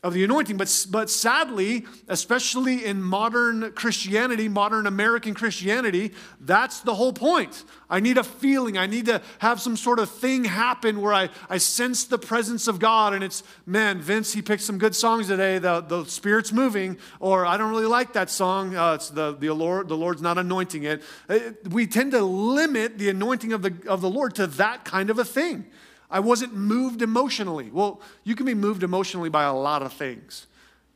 of 0.04 0.14
the 0.14 0.24
anointing. 0.24 0.58
But, 0.58 0.86
but 0.90 1.10
sadly, 1.10 1.86
especially 2.08 2.86
in 2.86 3.04
modern 3.04 3.72
Christianity, 3.74 4.48
modern 4.48 4.88
American 4.88 5.36
Christianity, 5.36 6.12
that's 6.40 6.80
the 6.82 6.96
whole 6.96 7.14
point. 7.14 7.64
I 7.88 8.00
need 8.00 8.18
a 8.18 8.24
feeling. 8.24 8.78
I 8.78 8.88
need 8.88 9.06
to 9.06 9.22
have 9.40 9.62
some 9.62 9.78
sort 9.78 10.00
of 10.00 10.10
thing 10.10 10.46
happen 10.46 11.02
where 11.02 11.14
I, 11.14 11.30
I 11.50 11.60
sense 11.60 12.06
the 12.06 12.18
presence 12.18 12.68
of 12.68 12.80
God. 12.80 13.14
And 13.14 13.24
it's, 13.24 13.44
man, 13.68 14.02
Vince, 14.02 14.34
he 14.34 14.42
picked 14.42 14.64
some 14.64 14.80
good 14.80 14.96
songs 14.96 15.28
today. 15.28 15.60
The, 15.60 15.82
the 15.82 16.06
Spirit's 16.06 16.52
moving. 16.52 16.98
Or 17.20 17.46
I 17.46 17.58
don't 17.58 17.70
really 17.70 17.86
like 17.86 18.14
that 18.14 18.32
song. 18.32 18.76
Uh, 18.76 18.94
it's 18.94 19.10
the, 19.10 19.36
the, 19.36 19.54
Lord, 19.54 19.88
the 19.88 19.98
Lord's 19.98 20.22
not 20.22 20.40
anointing 20.40 20.84
it. 20.84 21.04
Uh, 21.30 21.40
we 21.70 21.86
tend 21.86 22.14
to 22.14 22.22
limit 22.22 22.98
the 22.98 23.10
anointing 23.10 23.54
of 23.54 23.62
the, 23.62 23.74
of 23.88 24.02
the 24.02 24.10
Lord 24.10 24.34
to 24.36 24.48
that 24.48 24.84
kind 24.84 25.12
of 25.12 25.20
a 25.20 25.26
thing. 25.26 25.66
I 26.12 26.20
wasn't 26.20 26.54
moved 26.54 27.02
emotionally. 27.02 27.72
Well, 27.72 28.02
you 28.24 28.36
can 28.36 28.46
be 28.46 28.54
moved 28.54 28.84
emotionally 28.84 29.30
by 29.30 29.44
a 29.44 29.54
lot 29.54 29.82
of 29.82 29.94
things, 29.94 30.48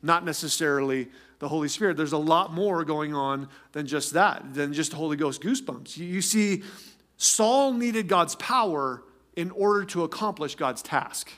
not 0.04 0.26
necessarily 0.26 1.08
the 1.40 1.48
Holy 1.48 1.70
Spirit. 1.70 1.98
There's 1.98 2.12
a 2.12 2.18
lot 2.18 2.54
more 2.54 2.84
going 2.84 3.14
on 3.14 3.48
than 3.72 3.88
just 3.88 4.14
that, 4.14 4.54
than 4.54 4.74
just 4.74 4.92
the 4.92 4.98
Holy 4.98 5.18
Ghost 5.18 5.42
goosebumps. 5.42 5.98
You, 5.98 6.22
see, 6.22 6.64
Saul 7.18 7.74
needed 7.74 8.08
God's 8.08 8.36
power 8.36 9.04
in 9.36 9.52
order 9.52 9.86
to 9.86 10.04
accomplish 10.04 10.56
God's 10.56 10.82
task. 10.82 11.32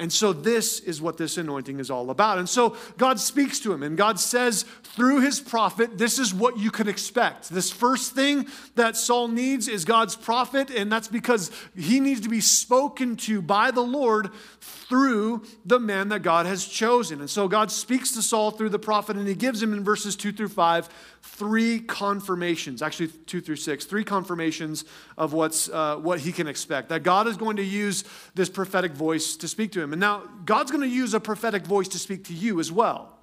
And 0.00 0.12
so, 0.12 0.32
this 0.32 0.78
is 0.78 1.02
what 1.02 1.16
this 1.16 1.38
anointing 1.38 1.80
is 1.80 1.90
all 1.90 2.10
about. 2.10 2.38
And 2.38 2.48
so, 2.48 2.76
God 2.98 3.18
speaks 3.18 3.58
to 3.60 3.72
him, 3.72 3.82
and 3.82 3.96
God 3.96 4.20
says 4.20 4.64
through 4.84 5.22
his 5.22 5.40
prophet, 5.40 5.98
This 5.98 6.20
is 6.20 6.32
what 6.32 6.56
you 6.56 6.70
can 6.70 6.86
expect. 6.86 7.48
This 7.48 7.72
first 7.72 8.14
thing 8.14 8.46
that 8.76 8.96
Saul 8.96 9.26
needs 9.26 9.66
is 9.66 9.84
God's 9.84 10.14
prophet, 10.14 10.70
and 10.70 10.90
that's 10.90 11.08
because 11.08 11.50
he 11.76 11.98
needs 11.98 12.20
to 12.20 12.28
be 12.28 12.40
spoken 12.40 13.16
to 13.16 13.42
by 13.42 13.72
the 13.72 13.80
Lord 13.80 14.30
through 14.60 15.42
the 15.64 15.80
man 15.80 16.10
that 16.10 16.22
God 16.22 16.46
has 16.46 16.64
chosen. 16.64 17.18
And 17.18 17.28
so, 17.28 17.48
God 17.48 17.72
speaks 17.72 18.12
to 18.12 18.22
Saul 18.22 18.52
through 18.52 18.70
the 18.70 18.78
prophet, 18.78 19.16
and 19.16 19.26
he 19.26 19.34
gives 19.34 19.60
him 19.60 19.72
in 19.72 19.82
verses 19.82 20.14
two 20.14 20.30
through 20.30 20.50
five 20.50 20.88
three 21.22 21.80
confirmations, 21.80 22.82
actually 22.82 23.08
two 23.08 23.40
through 23.40 23.56
six, 23.56 23.84
three 23.84 24.04
confirmations 24.04 24.84
of 25.16 25.32
what's, 25.32 25.68
uh, 25.68 25.96
what 25.96 26.20
he 26.20 26.32
can 26.32 26.48
expect. 26.48 26.88
That 26.88 27.02
God 27.02 27.26
is 27.28 27.36
going 27.36 27.56
to 27.56 27.64
use 27.64 28.04
this 28.34 28.48
prophetic 28.48 28.92
voice 28.92 29.36
to 29.36 29.48
speak 29.48 29.72
to 29.72 29.82
him. 29.82 29.92
And 29.92 30.00
now 30.00 30.22
God's 30.44 30.70
going 30.70 30.82
to 30.82 30.88
use 30.88 31.14
a 31.14 31.20
prophetic 31.20 31.64
voice 31.64 31.88
to 31.88 31.98
speak 31.98 32.24
to 32.24 32.34
you 32.34 32.60
as 32.60 32.72
well. 32.72 33.18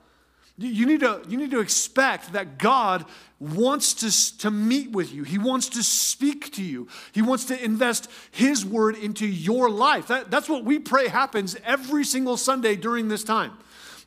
You 0.57 0.85
need 0.85 1.01
to, 1.01 1.21
you 1.27 1.37
need 1.37 1.51
to 1.51 1.59
expect 1.59 2.31
that 2.31 2.57
God 2.57 3.03
wants 3.39 3.93
to, 3.95 4.37
to 4.39 4.49
meet 4.49 4.91
with 4.91 5.13
you. 5.13 5.23
He 5.23 5.37
wants 5.37 5.67
to 5.69 5.83
speak 5.83 6.53
to 6.53 6.63
you. 6.63 6.87
He 7.11 7.21
wants 7.21 7.43
to 7.45 7.61
invest 7.61 8.09
His 8.31 8.65
word 8.65 8.95
into 8.95 9.27
your 9.27 9.69
life. 9.69 10.07
That, 10.07 10.31
that's 10.31 10.47
what 10.47 10.63
we 10.63 10.79
pray 10.79 11.09
happens 11.09 11.57
every 11.65 12.05
single 12.05 12.37
Sunday 12.37 12.77
during 12.77 13.09
this 13.09 13.25
time. 13.25 13.51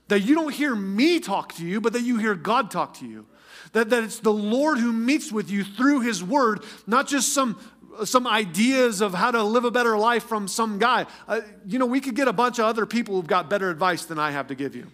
That 0.08 0.20
you 0.20 0.34
don't 0.34 0.54
hear 0.54 0.74
me 0.74 1.20
talk 1.20 1.54
to 1.56 1.66
you, 1.66 1.82
but 1.82 1.92
that 1.92 2.00
you 2.00 2.16
hear 2.16 2.34
God 2.34 2.70
talk 2.70 2.94
to 2.94 3.06
you. 3.06 3.26
That, 3.72 3.90
that 3.90 4.04
it's 4.04 4.20
the 4.20 4.32
Lord 4.32 4.78
who 4.78 4.92
meets 4.92 5.30
with 5.30 5.50
you 5.50 5.64
through 5.64 6.00
His 6.00 6.22
Word, 6.22 6.64
not 6.86 7.08
just 7.08 7.32
some, 7.32 7.60
some 8.04 8.26
ideas 8.26 9.00
of 9.00 9.14
how 9.14 9.30
to 9.30 9.42
live 9.42 9.64
a 9.64 9.70
better 9.70 9.96
life 9.96 10.24
from 10.24 10.48
some 10.48 10.78
guy. 10.78 11.06
Uh, 11.26 11.40
you 11.66 11.78
know, 11.78 11.86
we 11.86 12.00
could 12.00 12.14
get 12.14 12.28
a 12.28 12.32
bunch 12.32 12.58
of 12.58 12.64
other 12.64 12.86
people 12.86 13.16
who've 13.16 13.26
got 13.26 13.50
better 13.50 13.70
advice 13.70 14.04
than 14.04 14.18
I 14.18 14.30
have 14.30 14.48
to 14.48 14.54
give 14.54 14.74
you. 14.74 14.86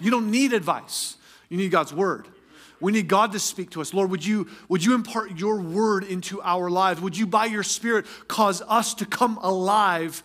You 0.00 0.10
don't 0.10 0.30
need 0.30 0.52
advice, 0.52 1.16
you 1.48 1.56
need 1.56 1.70
God's 1.70 1.94
Word. 1.94 2.28
We 2.80 2.92
need 2.92 3.08
God 3.08 3.32
to 3.32 3.38
speak 3.38 3.70
to 3.70 3.80
us. 3.80 3.94
Lord, 3.94 4.10
would 4.10 4.26
you, 4.26 4.48
would 4.68 4.84
you 4.84 4.94
impart 4.94 5.38
your 5.38 5.58
word 5.60 6.04
into 6.04 6.42
our 6.42 6.68
lives? 6.68 7.00
Would 7.00 7.16
you, 7.16 7.26
by 7.26 7.46
your 7.46 7.62
Spirit, 7.62 8.04
cause 8.28 8.60
us 8.60 8.92
to 8.94 9.06
come 9.06 9.38
alive 9.40 10.22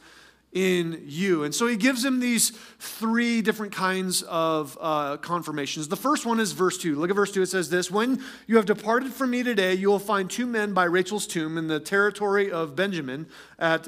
in 0.51 1.03
you. 1.05 1.43
And 1.43 1.53
so 1.53 1.67
he 1.67 1.75
gives 1.75 2.03
him 2.03 2.19
these 2.19 2.49
three 2.79 3.41
different 3.41 3.71
kinds 3.71 4.23
of 4.23 4.77
uh, 4.81 5.17
confirmations. 5.17 5.87
The 5.87 5.95
first 5.95 6.25
one 6.25 6.39
is 6.39 6.53
verse 6.53 6.77
2. 6.77 6.95
Look 6.95 7.09
at 7.11 7.15
verse 7.15 7.31
2. 7.31 7.43
It 7.43 7.47
says 7.47 7.69
this 7.69 7.91
When 7.91 8.23
you 8.47 8.55
have 8.55 8.65
departed 8.65 9.13
from 9.13 9.29
me 9.29 9.43
today, 9.43 9.75
you 9.75 9.89
will 9.89 9.99
find 9.99 10.29
two 10.29 10.47
men 10.47 10.73
by 10.73 10.85
Rachel's 10.85 11.27
tomb 11.27 11.57
in 11.57 11.67
the 11.67 11.79
territory 11.79 12.51
of 12.51 12.75
Benjamin 12.75 13.27
at 13.59 13.87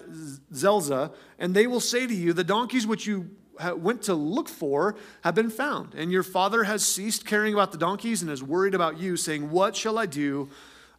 Zelzah, 0.54 1.12
and 1.40 1.56
they 1.56 1.66
will 1.66 1.80
say 1.80 2.06
to 2.06 2.14
you, 2.14 2.34
The 2.34 2.44
donkeys 2.44 2.86
which 2.86 3.08
you 3.08 3.32
went 3.76 4.04
to 4.04 4.14
look 4.14 4.50
for 4.50 4.96
have 5.24 5.36
been 5.36 5.50
found, 5.50 5.94
and 5.96 6.12
your 6.12 6.24
father 6.24 6.64
has 6.64 6.86
ceased 6.86 7.26
caring 7.26 7.54
about 7.54 7.72
the 7.72 7.78
donkeys 7.78 8.22
and 8.22 8.32
is 8.32 8.44
worried 8.44 8.76
about 8.76 9.00
you, 9.00 9.18
saying, 9.18 9.50
What 9.50 9.76
shall 9.76 9.98
I 9.98 10.06
do? 10.06 10.50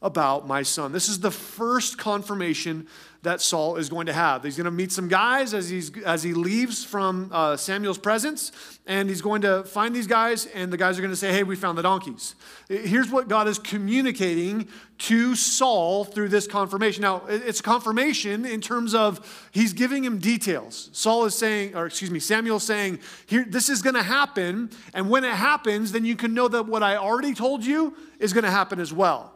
About 0.03 0.47
my 0.47 0.63
son. 0.63 0.93
This 0.93 1.09
is 1.09 1.21
the 1.21 1.31
first 1.31 1.97
confirmation 1.97 2.89
that 3.23 3.41
Saul 3.41 3.77
is 3.77 3.89
going 3.89 4.07
to 4.07 4.13
have. 4.13 4.43
He's 4.43 4.57
going 4.57 4.65
to 4.65 4.73
meet 4.73 4.91
some 4.91 5.07
guys 5.07 5.55
as, 5.55 5.69
he's, 5.69 5.97
as 6.03 6.25
he 6.25 6.35
leaves 6.35 6.85
from 6.85 7.31
uh, 7.33 7.57
Samuel's 7.57 7.99
presence, 7.99 8.51
and 8.85 9.09
he's 9.09 9.23
going 9.23 9.43
to 9.43 9.63
find 9.63 9.95
these 9.95 10.09
guys, 10.09 10.47
and 10.47 10.73
the 10.73 10.77
guys 10.77 10.99
are 10.99 11.03
going 11.03 11.13
to 11.13 11.17
say, 11.17 11.33
Hey, 11.33 11.45
we 11.45 11.55
found 11.55 11.79
the 11.79 11.83
donkeys. 11.83 12.35
Here's 12.69 13.11
what 13.11 13.29
God 13.29 13.47
is 13.47 13.61
communicating 13.61 14.67
to 14.99 15.37
Saul 15.37 16.05
through 16.05 16.31
this 16.31 16.49
confirmation. 16.49 17.03
Now, 17.03 17.23
it's 17.29 17.61
confirmation 17.61 18.45
in 18.45 18.61
terms 18.61 18.93
of 18.93 19.49
he's 19.53 19.73
giving 19.73 20.05
him 20.05 20.19
details. 20.19 20.91
Saul 20.93 21.25
is 21.25 21.37
saying, 21.37 21.77
or 21.77 21.87
excuse 21.87 22.11
me, 22.11 22.19
Samuel 22.19 22.59
saying, 22.59 22.99
Here, 23.27 23.47
this 23.49 23.69
is 23.69 23.83
going 23.83 23.95
to 23.95 24.03
happen, 24.03 24.71
and 24.95 25.09
when 25.09 25.23
it 25.23 25.35
happens, 25.35 25.93
then 25.93 26.05
you 26.05 26.17
can 26.17 26.35
know 26.35 26.49
that 26.49 26.67
what 26.67 26.83
I 26.83 26.97
already 26.97 27.35
told 27.35 27.65
you 27.65 27.97
is 28.19 28.33
going 28.33 28.45
to 28.45 28.51
happen 28.51 28.81
as 28.81 28.93
well. 28.93 29.33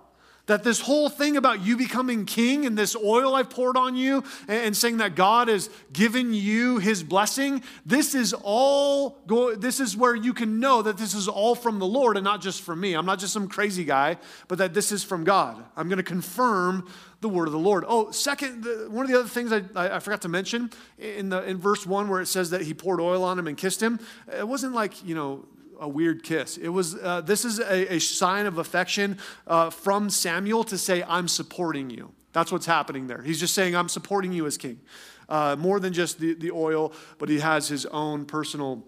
That 0.46 0.62
this 0.62 0.80
whole 0.80 1.08
thing 1.08 1.36
about 1.36 1.60
you 1.60 1.76
becoming 1.76 2.24
king 2.24 2.66
and 2.66 2.78
this 2.78 2.94
oil 2.94 3.34
I've 3.34 3.50
poured 3.50 3.76
on 3.76 3.96
you 3.96 4.22
and 4.46 4.76
saying 4.76 4.98
that 4.98 5.16
God 5.16 5.48
has 5.48 5.68
given 5.92 6.32
you 6.32 6.78
his 6.78 7.02
blessing, 7.02 7.64
this 7.84 8.14
is 8.14 8.32
all, 8.32 9.18
go, 9.26 9.56
this 9.56 9.80
is 9.80 9.96
where 9.96 10.14
you 10.14 10.32
can 10.32 10.60
know 10.60 10.82
that 10.82 10.98
this 10.98 11.14
is 11.14 11.26
all 11.26 11.56
from 11.56 11.80
the 11.80 11.86
Lord 11.86 12.16
and 12.16 12.22
not 12.22 12.40
just 12.40 12.62
from 12.62 12.80
me. 12.80 12.94
I'm 12.94 13.06
not 13.06 13.18
just 13.18 13.32
some 13.32 13.48
crazy 13.48 13.84
guy, 13.84 14.18
but 14.46 14.58
that 14.58 14.72
this 14.72 14.92
is 14.92 15.02
from 15.02 15.24
God. 15.24 15.64
I'm 15.76 15.88
going 15.88 15.98
to 15.98 16.04
confirm 16.04 16.88
the 17.20 17.28
word 17.28 17.48
of 17.48 17.52
the 17.52 17.58
Lord. 17.58 17.84
Oh, 17.88 18.12
second, 18.12 18.62
the, 18.62 18.86
one 18.88 19.04
of 19.04 19.10
the 19.10 19.18
other 19.18 19.28
things 19.28 19.52
I, 19.52 19.96
I, 19.96 19.98
forgot 19.98 20.22
to 20.22 20.28
mention 20.28 20.70
in, 20.98 21.30
the, 21.30 21.42
in 21.42 21.58
verse 21.58 21.84
1 21.84 22.08
where 22.08 22.20
it 22.20 22.26
says 22.26 22.50
that 22.50 22.62
he 22.62 22.72
poured 22.72 23.00
oil 23.00 23.24
on 23.24 23.36
him 23.38 23.48
and 23.48 23.56
kissed 23.56 23.82
him, 23.82 23.98
it 24.32 24.46
wasn't 24.46 24.74
like, 24.74 25.04
you 25.04 25.14
know, 25.16 25.44
a 25.80 25.88
weird 25.88 26.23
kiss. 26.23 26.56
It 26.56 26.68
was, 26.68 26.95
uh, 26.95 27.21
this 27.21 27.45
is 27.45 27.59
a, 27.59 27.95
a, 27.95 27.99
sign 27.99 28.47
of 28.47 28.59
affection 28.59 29.18
uh, 29.47 29.71
from 29.71 30.11
Samuel 30.11 30.64
to 30.64 30.78
say, 30.78 31.02
I'm 31.02 31.28
supporting 31.28 31.90
you. 31.90 32.12
That's 32.33 32.52
what's 32.52 32.66
happening 32.66 33.06
there. 33.06 33.23
He's 33.23 33.40
just 33.40 33.54
saying, 33.54 33.75
I'm 33.75 33.88
supporting 33.88 34.33
you 34.33 34.47
as 34.47 34.59
king. 34.59 34.80
Uh, 35.28 35.56
more 35.59 35.80
than 35.80 35.92
just 35.92 36.21
the, 36.21 36.35
the 36.35 36.50
oil, 36.50 36.92
but 37.18 37.28
he 37.28 37.40
has 37.40 37.68
his 37.68 37.85
own 37.87 38.25
personal 38.25 38.85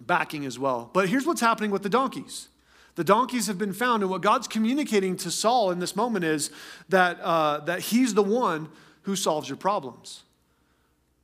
backing 0.00 0.44
as 0.46 0.58
well. 0.58 0.90
But 0.92 1.08
here's 1.08 1.26
what's 1.26 1.40
happening 1.40 1.70
with 1.70 1.82
the 1.82 1.88
donkeys. 1.88 2.48
The 2.96 3.04
donkeys 3.04 3.46
have 3.46 3.58
been 3.58 3.72
found, 3.72 4.02
and 4.02 4.10
what 4.10 4.20
God's 4.20 4.48
communicating 4.48 5.16
to 5.18 5.30
Saul 5.30 5.70
in 5.70 5.78
this 5.78 5.94
moment 5.94 6.24
is 6.24 6.50
that, 6.88 7.20
uh, 7.20 7.60
that 7.60 7.80
he's 7.80 8.14
the 8.14 8.22
one 8.22 8.68
who 9.02 9.14
solves 9.14 9.48
your 9.48 9.56
problems. 9.56 10.24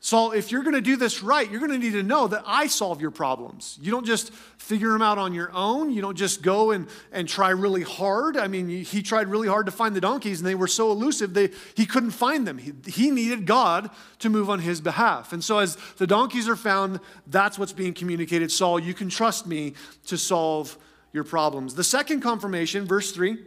Saul, 0.06 0.30
if 0.30 0.52
you're 0.52 0.62
going 0.62 0.76
to 0.76 0.80
do 0.80 0.94
this 0.94 1.20
right, 1.20 1.50
you're 1.50 1.58
going 1.58 1.72
to 1.72 1.78
need 1.78 1.94
to 1.94 2.02
know 2.04 2.28
that 2.28 2.44
I 2.46 2.68
solve 2.68 3.00
your 3.00 3.10
problems. 3.10 3.76
You 3.82 3.90
don't 3.90 4.06
just 4.06 4.32
figure 4.32 4.92
them 4.92 5.02
out 5.02 5.18
on 5.18 5.34
your 5.34 5.50
own. 5.52 5.90
You 5.90 6.00
don't 6.00 6.14
just 6.14 6.42
go 6.42 6.70
and, 6.70 6.86
and 7.10 7.28
try 7.28 7.50
really 7.50 7.82
hard. 7.82 8.36
I 8.36 8.46
mean, 8.46 8.68
he 8.68 9.02
tried 9.02 9.26
really 9.26 9.48
hard 9.48 9.66
to 9.66 9.72
find 9.72 9.96
the 9.96 10.00
donkeys, 10.00 10.38
and 10.38 10.46
they 10.46 10.54
were 10.54 10.68
so 10.68 10.92
elusive, 10.92 11.34
they, 11.34 11.50
he 11.75 11.86
couldn't 11.86 12.12
find 12.12 12.46
them. 12.46 12.58
He, 12.58 12.72
he 12.86 13.10
needed 13.10 13.46
God 13.46 13.90
to 14.20 14.30
move 14.30 14.48
on 14.48 14.60
his 14.60 14.80
behalf. 14.80 15.32
And 15.32 15.42
so, 15.42 15.58
as 15.58 15.76
the 15.96 16.06
donkeys 16.06 16.48
are 16.48 16.54
found, 16.54 17.00
that's 17.26 17.58
what's 17.58 17.72
being 17.72 17.92
communicated. 17.92 18.52
Saul, 18.52 18.78
you 18.78 18.94
can 18.94 19.08
trust 19.08 19.44
me 19.44 19.75
to 20.06 20.16
solve 20.16 20.78
your 21.12 21.25
problems. 21.25 21.75
The 21.75 21.82
second 21.82 22.20
confirmation, 22.20 22.86
verse 22.86 23.10
3 23.10 23.38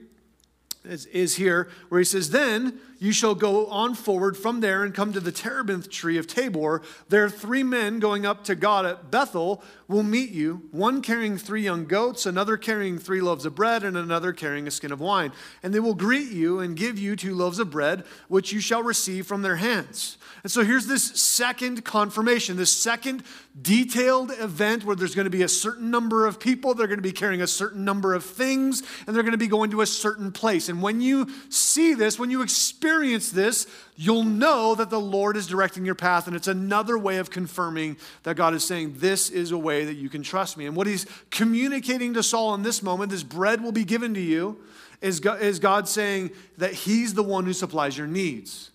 is, 0.83 1.05
is 1.05 1.37
here, 1.37 1.69
where 1.87 1.99
he 1.99 2.05
says, 2.05 2.31
Then 2.31 2.81
you 2.99 3.13
shall 3.13 3.33
go 3.33 3.67
on 3.67 3.95
forward 3.95 4.35
from 4.35 4.59
there 4.59 4.83
and 4.83 4.93
come 4.93 5.13
to 5.13 5.21
the 5.21 5.31
terebinth 5.31 5.89
tree 5.89 6.17
of 6.17 6.27
Tabor. 6.27 6.81
There 7.07 7.29
three 7.29 7.63
men 7.63 7.99
going 7.99 8.25
up 8.25 8.43
to 8.45 8.55
God 8.55 8.85
at 8.85 9.09
Bethel 9.09 9.63
will 9.87 10.03
meet 10.03 10.29
you, 10.29 10.67
one 10.71 11.01
carrying 11.01 11.37
three 11.37 11.63
young 11.63 11.85
goats, 11.85 12.25
another 12.25 12.57
carrying 12.57 12.99
three 12.99 13.21
loaves 13.21 13.45
of 13.45 13.55
bread, 13.55 13.83
and 13.83 13.97
another 13.97 14.33
carrying 14.33 14.67
a 14.67 14.71
skin 14.71 14.91
of 14.91 14.99
wine. 14.99 15.31
And 15.63 15.73
they 15.73 15.79
will 15.79 15.95
greet 15.95 16.31
you 16.31 16.59
and 16.59 16.75
give 16.75 16.99
you 16.99 17.15
two 17.15 17.33
loaves 17.33 17.57
of 17.57 17.71
bread, 17.71 18.03
which 18.27 18.51
you 18.51 18.59
shall 18.59 18.83
receive 18.83 19.25
from 19.25 19.41
their 19.41 19.55
hands. 19.55 20.17
And 20.43 20.51
so 20.51 20.63
here's 20.63 20.87
this 20.87 21.03
second 21.03 21.83
confirmation, 21.83 22.57
this 22.57 22.71
second 22.71 23.23
detailed 23.61 24.31
event 24.31 24.85
where 24.85 24.95
there's 24.95 25.15
going 25.15 25.25
to 25.25 25.31
be 25.31 25.41
a 25.41 25.49
certain 25.49 25.89
number 25.89 26.25
of 26.27 26.39
people, 26.39 26.73
they're 26.73 26.87
going 26.87 26.99
to 26.99 27.03
be 27.03 27.11
carrying 27.11 27.41
a 27.41 27.47
certain 27.47 27.83
number 27.83 28.13
of 28.13 28.23
things, 28.23 28.83
and 29.05 29.15
they're 29.15 29.23
going 29.23 29.31
to 29.31 29.37
be 29.37 29.47
going 29.47 29.71
to 29.71 29.81
a 29.81 29.85
certain 29.85 30.31
place. 30.31 30.69
And 30.69 30.81
when 30.81 31.01
you 31.01 31.27
see 31.49 31.93
this, 31.93 32.19
when 32.19 32.29
you 32.29 32.41
experience 32.41 32.88
experience 32.89 33.29
this, 33.29 33.67
you'll 33.95 34.23
know 34.23 34.73
that 34.73 34.89
the 34.89 34.99
Lord 34.99 35.37
is 35.37 35.45
directing 35.45 35.85
your 35.85 35.93
path. 35.93 36.25
And 36.25 36.35
it's 36.35 36.47
another 36.47 36.97
way 36.97 37.17
of 37.17 37.29
confirming 37.29 37.97
that 38.23 38.35
God 38.35 38.55
is 38.55 38.63
saying, 38.63 38.95
This 38.97 39.29
is 39.29 39.51
a 39.51 39.57
way 39.57 39.85
that 39.85 39.93
you 39.93 40.09
can 40.09 40.23
trust 40.23 40.57
me. 40.57 40.65
And 40.65 40.75
what 40.75 40.87
he's 40.87 41.05
communicating 41.29 42.15
to 42.15 42.23
Saul 42.23 42.55
in 42.55 42.63
this 42.63 42.81
moment, 42.81 43.11
this 43.11 43.21
bread 43.21 43.61
will 43.61 43.71
be 43.71 43.85
given 43.85 44.15
to 44.15 44.19
you, 44.19 44.57
is 45.01 45.19
God, 45.19 45.41
is 45.41 45.59
God 45.59 45.87
saying 45.87 46.31
that 46.57 46.73
he's 46.73 47.13
the 47.13 47.23
one 47.23 47.45
who 47.45 47.53
supplies 47.53 47.95
your 47.95 48.07
needs. 48.07 48.71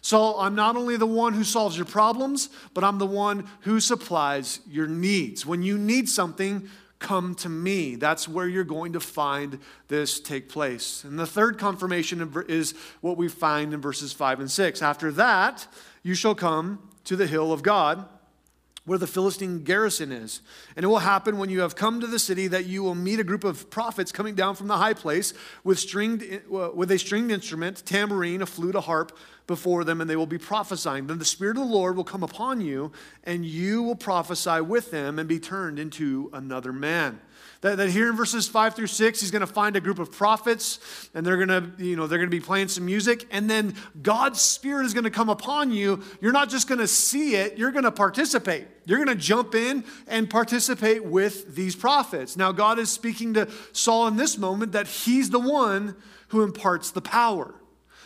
So 0.00 0.38
I'm 0.38 0.54
not 0.54 0.76
only 0.76 0.96
the 0.96 1.04
one 1.04 1.32
who 1.32 1.42
solves 1.42 1.76
your 1.76 1.86
problems, 1.86 2.48
but 2.72 2.84
I'm 2.84 2.98
the 2.98 3.06
one 3.06 3.48
who 3.62 3.80
supplies 3.80 4.60
your 4.70 4.86
needs. 4.86 5.44
When 5.44 5.64
you 5.64 5.76
need 5.76 6.08
something, 6.08 6.68
come 6.98 7.34
to 7.36 7.48
me. 7.48 7.96
That's 7.96 8.28
where 8.28 8.48
you're 8.48 8.64
going 8.64 8.94
to 8.94 9.00
find 9.00 9.58
this 9.88 10.18
take 10.20 10.48
place. 10.48 11.04
And 11.04 11.18
the 11.18 11.26
third 11.26 11.58
confirmation 11.58 12.32
is 12.48 12.74
what 13.00 13.16
we 13.16 13.28
find 13.28 13.74
in 13.74 13.80
verses 13.80 14.12
5 14.12 14.40
and 14.40 14.50
6. 14.50 14.82
After 14.82 15.12
that, 15.12 15.66
you 16.02 16.14
shall 16.14 16.34
come 16.34 16.78
to 17.04 17.16
the 17.16 17.26
hill 17.26 17.52
of 17.52 17.62
God 17.62 18.06
where 18.86 18.98
the 18.98 19.06
Philistine 19.06 19.64
garrison 19.64 20.10
is. 20.12 20.40
And 20.76 20.84
it 20.84 20.86
will 20.86 21.00
happen 21.00 21.36
when 21.36 21.50
you 21.50 21.60
have 21.60 21.76
come 21.76 22.00
to 22.00 22.06
the 22.06 22.18
city 22.18 22.46
that 22.46 22.66
you 22.66 22.82
will 22.82 22.94
meet 22.94 23.20
a 23.20 23.24
group 23.24 23.44
of 23.44 23.68
prophets 23.68 24.12
coming 24.12 24.34
down 24.34 24.54
from 24.54 24.68
the 24.68 24.76
high 24.76 24.94
place 24.94 25.34
with, 25.64 25.78
stringed, 25.78 26.22
uh, 26.22 26.70
with 26.72 26.90
a 26.90 26.98
stringed 26.98 27.32
instrument, 27.32 27.84
tambourine, 27.84 28.40
a 28.40 28.46
flute, 28.46 28.76
a 28.76 28.80
harp 28.80 29.16
before 29.46 29.84
them, 29.84 30.00
and 30.00 30.08
they 30.08 30.16
will 30.16 30.26
be 30.26 30.38
prophesying. 30.38 31.08
Then 31.08 31.18
the 31.18 31.24
Spirit 31.24 31.56
of 31.56 31.64
the 31.64 31.74
Lord 31.74 31.96
will 31.96 32.04
come 32.04 32.22
upon 32.22 32.60
you, 32.60 32.92
and 33.24 33.44
you 33.44 33.82
will 33.82 33.96
prophesy 33.96 34.60
with 34.60 34.90
them 34.90 35.18
and 35.18 35.28
be 35.28 35.38
turned 35.38 35.78
into 35.78 36.30
another 36.32 36.72
man. 36.72 37.20
That, 37.66 37.78
that 37.78 37.90
here 37.90 38.08
in 38.08 38.14
verses 38.14 38.46
five 38.46 38.76
through 38.76 38.86
six, 38.86 39.20
he's 39.20 39.32
going 39.32 39.40
to 39.40 39.46
find 39.46 39.74
a 39.74 39.80
group 39.80 39.98
of 39.98 40.12
prophets, 40.12 40.78
and 41.14 41.26
they're 41.26 41.44
going 41.44 41.48
to, 41.48 41.84
you 41.84 41.96
know, 41.96 42.06
they're 42.06 42.20
going 42.20 42.30
to 42.30 42.36
be 42.36 42.40
playing 42.40 42.68
some 42.68 42.86
music, 42.86 43.26
and 43.32 43.50
then 43.50 43.74
God's 44.00 44.40
Spirit 44.40 44.86
is 44.86 44.94
going 44.94 45.02
to 45.02 45.10
come 45.10 45.28
upon 45.28 45.72
you. 45.72 46.00
You're 46.20 46.30
not 46.30 46.48
just 46.48 46.68
going 46.68 46.78
to 46.78 46.86
see 46.86 47.34
it; 47.34 47.58
you're 47.58 47.72
going 47.72 47.82
to 47.82 47.90
participate. 47.90 48.68
You're 48.84 49.04
going 49.04 49.18
to 49.18 49.20
jump 49.20 49.56
in 49.56 49.82
and 50.06 50.30
participate 50.30 51.04
with 51.04 51.56
these 51.56 51.74
prophets. 51.74 52.36
Now, 52.36 52.52
God 52.52 52.78
is 52.78 52.88
speaking 52.88 53.34
to 53.34 53.50
Saul 53.72 54.06
in 54.06 54.16
this 54.16 54.38
moment 54.38 54.70
that 54.70 54.86
he's 54.86 55.30
the 55.30 55.40
one 55.40 55.96
who 56.28 56.44
imparts 56.44 56.92
the 56.92 57.02
power. 57.02 57.52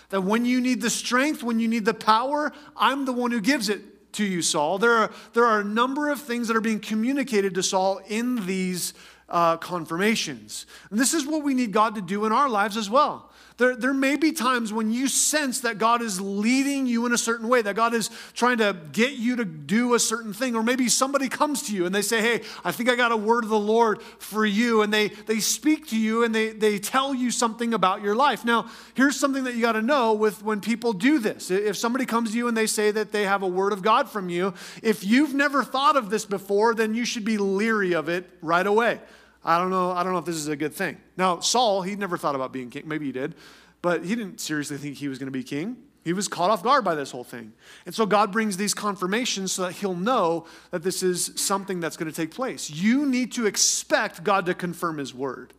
That 0.09 0.23
when 0.23 0.47
you 0.47 0.63
need 0.63 0.81
the 0.81 0.89
strength, 0.89 1.43
when 1.43 1.61
you 1.61 1.69
need 1.69 1.85
the 1.85 1.93
power, 1.93 2.51
I'm 2.79 3.05
the 3.05 3.13
one 3.13 3.31
who 3.31 3.43
gives 3.43 3.69
it 3.69 4.13
to 4.15 4.25
you, 4.25 4.41
Saul. 4.41 4.79
There 4.79 4.95
are, 4.95 5.11
there 5.35 5.45
are 5.45 5.61
a 5.61 5.65
number 5.65 6.09
of 6.09 6.19
things 6.19 6.49
that 6.49 6.57
are 6.57 6.63
being 6.63 6.81
communicated 6.81 7.55
to 7.57 7.63
Saul 7.63 8.01
in 8.09 8.47
these 8.47 8.95
uh, 9.31 9.57
confirmations. 9.57 10.67
And 10.91 10.99
this 10.99 11.15
is 11.15 11.27
what 11.27 11.43
we 11.43 11.55
need 11.55 11.73
God 11.73 11.95
to 11.95 12.01
do 12.01 12.25
in 12.25 12.33
our 12.33 12.49
lives 12.49 12.77
as 12.77 12.91
well. 12.91 13.31
There, 13.61 13.77
there 13.77 13.93
may 13.93 14.17
be 14.17 14.33
times 14.33 14.73
when 14.73 14.91
you 14.91 15.07
sense 15.07 15.61
that 15.61 15.77
God 15.77 16.01
is 16.01 16.19
leading 16.19 16.87
you 16.87 17.05
in 17.05 17.13
a 17.13 17.19
certain 17.19 17.47
way, 17.47 17.61
that 17.61 17.77
God 17.77 17.93
is 17.93 18.09
trying 18.33 18.57
to 18.57 18.75
get 18.91 19.13
you 19.13 19.37
to 19.37 19.45
do 19.45 19.93
a 19.93 19.99
certain 19.99 20.33
thing. 20.33 20.57
Or 20.57 20.63
maybe 20.63 20.89
somebody 20.89 21.29
comes 21.29 21.65
to 21.65 21.75
you 21.75 21.85
and 21.85 21.95
they 21.95 22.01
say, 22.01 22.23
Hey, 22.23 22.41
I 22.65 22.73
think 22.73 22.89
I 22.89 22.97
got 22.97 23.13
a 23.13 23.19
word 23.19 23.45
of 23.45 23.51
the 23.51 23.59
Lord 23.59 24.01
for 24.19 24.47
you. 24.47 24.81
And 24.81 24.91
they, 24.91 25.09
they 25.09 25.41
speak 25.41 25.89
to 25.89 25.99
you 25.99 26.25
and 26.25 26.35
they, 26.35 26.53
they 26.53 26.79
tell 26.79 27.15
you 27.15 27.31
something 27.31 27.75
about 27.75 28.01
your 28.01 28.17
life. 28.17 28.47
Now, 28.47 28.71
here's 28.95 29.21
something 29.21 29.45
that 29.45 29.55
you 29.55 29.61
got 29.61 29.73
to 29.73 29.83
know 29.83 30.15
with 30.15 30.43
when 30.43 30.63
people 30.63 30.95
do 30.95 31.19
this. 31.19 31.51
If 31.51 31.77
somebody 31.77 32.07
comes 32.07 32.31
to 32.31 32.39
you 32.39 32.49
and 32.49 32.57
they 32.57 32.67
say 32.67 32.91
that 32.93 33.13
they 33.13 33.25
have 33.25 33.43
a 33.43 33.49
word 33.49 33.75
of 33.75 33.83
God 33.83 34.09
from 34.09 34.31
you, 34.31 34.55
if 34.83 35.05
you've 35.05 35.35
never 35.35 35.65
thought 35.65 35.99
of 35.99 36.09
this 36.09 36.25
before, 36.25 36.75
then 36.75 36.95
you 36.95 37.05
should 37.05 37.27
be 37.27 37.37
leery 37.37 37.93
of 37.93 38.09
it 38.09 38.25
right 38.41 38.67
away. 38.67 39.01
I 39.45 39.59
don't 39.59 39.71
know. 39.71 39.93
I 39.93 40.03
don't 40.03 40.13
know 40.13 40.19
if 40.19 40.25
this 40.25 40.37
is 40.37 40.49
a 40.49 40.57
good 40.57 40.75
thing. 40.75 40.99
Now, 41.17 41.41
Saul, 41.41 41.83
he 41.83 41.97
never 41.97 42.19
thought 42.19 42.35
about 42.35 42.53
being 42.53 42.71
king. 42.71 42.83
Maybe 42.87 43.07
he 43.07 43.13
did, 43.13 43.35
but 43.83 44.05
he 44.05 44.15
didn't 44.15 44.41
seriously 44.41 44.77
think 44.77 44.97
he 44.97 45.09
was 45.09 45.19
going 45.19 45.29
to 45.29 45.33
be 45.33 45.43
king. 45.43 45.77
He 46.03 46.15
was 46.15 46.29
caught 46.29 46.51
off 46.51 46.63
guard 46.63 46.85
by 46.85 46.95
this 46.95 47.11
whole 47.11 47.25
thing. 47.25 47.53
And 47.85 47.95
so 47.95 48.07
God 48.07 48.33
brings 48.33 48.57
these 48.57 48.73
confirmations 48.73 49.53
so 49.53 49.63
that 49.63 49.73
he'll 49.73 49.95
know 49.95 50.47
that 50.71 50.83
this 50.83 51.03
is 51.03 51.33
something 51.37 51.79
that's 51.79 51.97
going 51.97 52.11
to 52.11 52.17
take 52.17 52.31
place. 52.35 52.71
You 52.71 53.05
need 53.05 53.33
to 53.33 53.47
expect 53.47 54.25
God 54.25 54.47
to 54.47 54.55
confirm 54.55 54.97
his 54.97 55.15
word. 55.15 55.53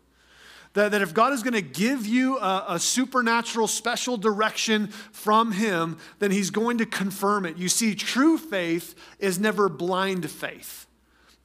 That, 0.73 0.91
that 0.91 1.01
if 1.01 1.13
God 1.13 1.33
is 1.33 1.43
going 1.43 1.53
to 1.53 1.61
give 1.61 2.07
you 2.07 2.39
a, 2.39 2.65
a 2.69 2.79
supernatural, 2.79 3.67
special 3.67 4.17
direction 4.17 4.87
from 4.87 5.51
him, 5.51 5.97
then 6.19 6.31
he's 6.31 6.49
going 6.49 6.77
to 6.79 6.85
confirm 6.85 7.45
it. 7.45 7.57
You 7.57 7.69
see, 7.69 7.93
true 7.93 8.37
faith 8.37 8.95
is 9.19 9.37
never 9.37 9.69
blind 9.69 10.29
faith. 10.29 10.87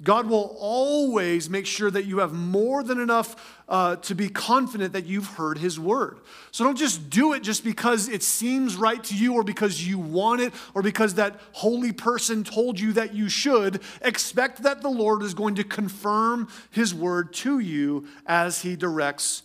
God 0.02 0.28
will 0.28 0.54
always 0.60 1.48
make 1.48 1.64
sure 1.64 1.90
that 1.90 2.04
you 2.04 2.18
have 2.18 2.32
more 2.32 2.82
than 2.82 3.00
enough 3.00 3.54
uh, 3.66 3.96
to 3.96 4.14
be 4.14 4.28
confident 4.28 4.92
that 4.92 5.06
you've 5.06 5.26
heard 5.26 5.56
His 5.56 5.80
word. 5.80 6.18
So 6.50 6.64
don't 6.64 6.76
just 6.76 7.08
do 7.08 7.32
it 7.32 7.42
just 7.42 7.64
because 7.64 8.08
it 8.08 8.22
seems 8.22 8.76
right 8.76 9.02
to 9.04 9.16
you 9.16 9.34
or 9.34 9.42
because 9.42 9.86
you 9.86 9.98
want 9.98 10.42
it 10.42 10.52
or 10.74 10.82
because 10.82 11.14
that 11.14 11.40
holy 11.52 11.92
person 11.92 12.44
told 12.44 12.78
you 12.78 12.92
that 12.92 13.14
you 13.14 13.30
should. 13.30 13.80
Expect 14.02 14.64
that 14.64 14.82
the 14.82 14.90
Lord 14.90 15.22
is 15.22 15.32
going 15.32 15.54
to 15.54 15.64
confirm 15.64 16.48
His 16.70 16.94
word 16.94 17.32
to 17.34 17.58
you 17.58 18.06
as 18.26 18.60
He 18.60 18.76
directs 18.76 19.42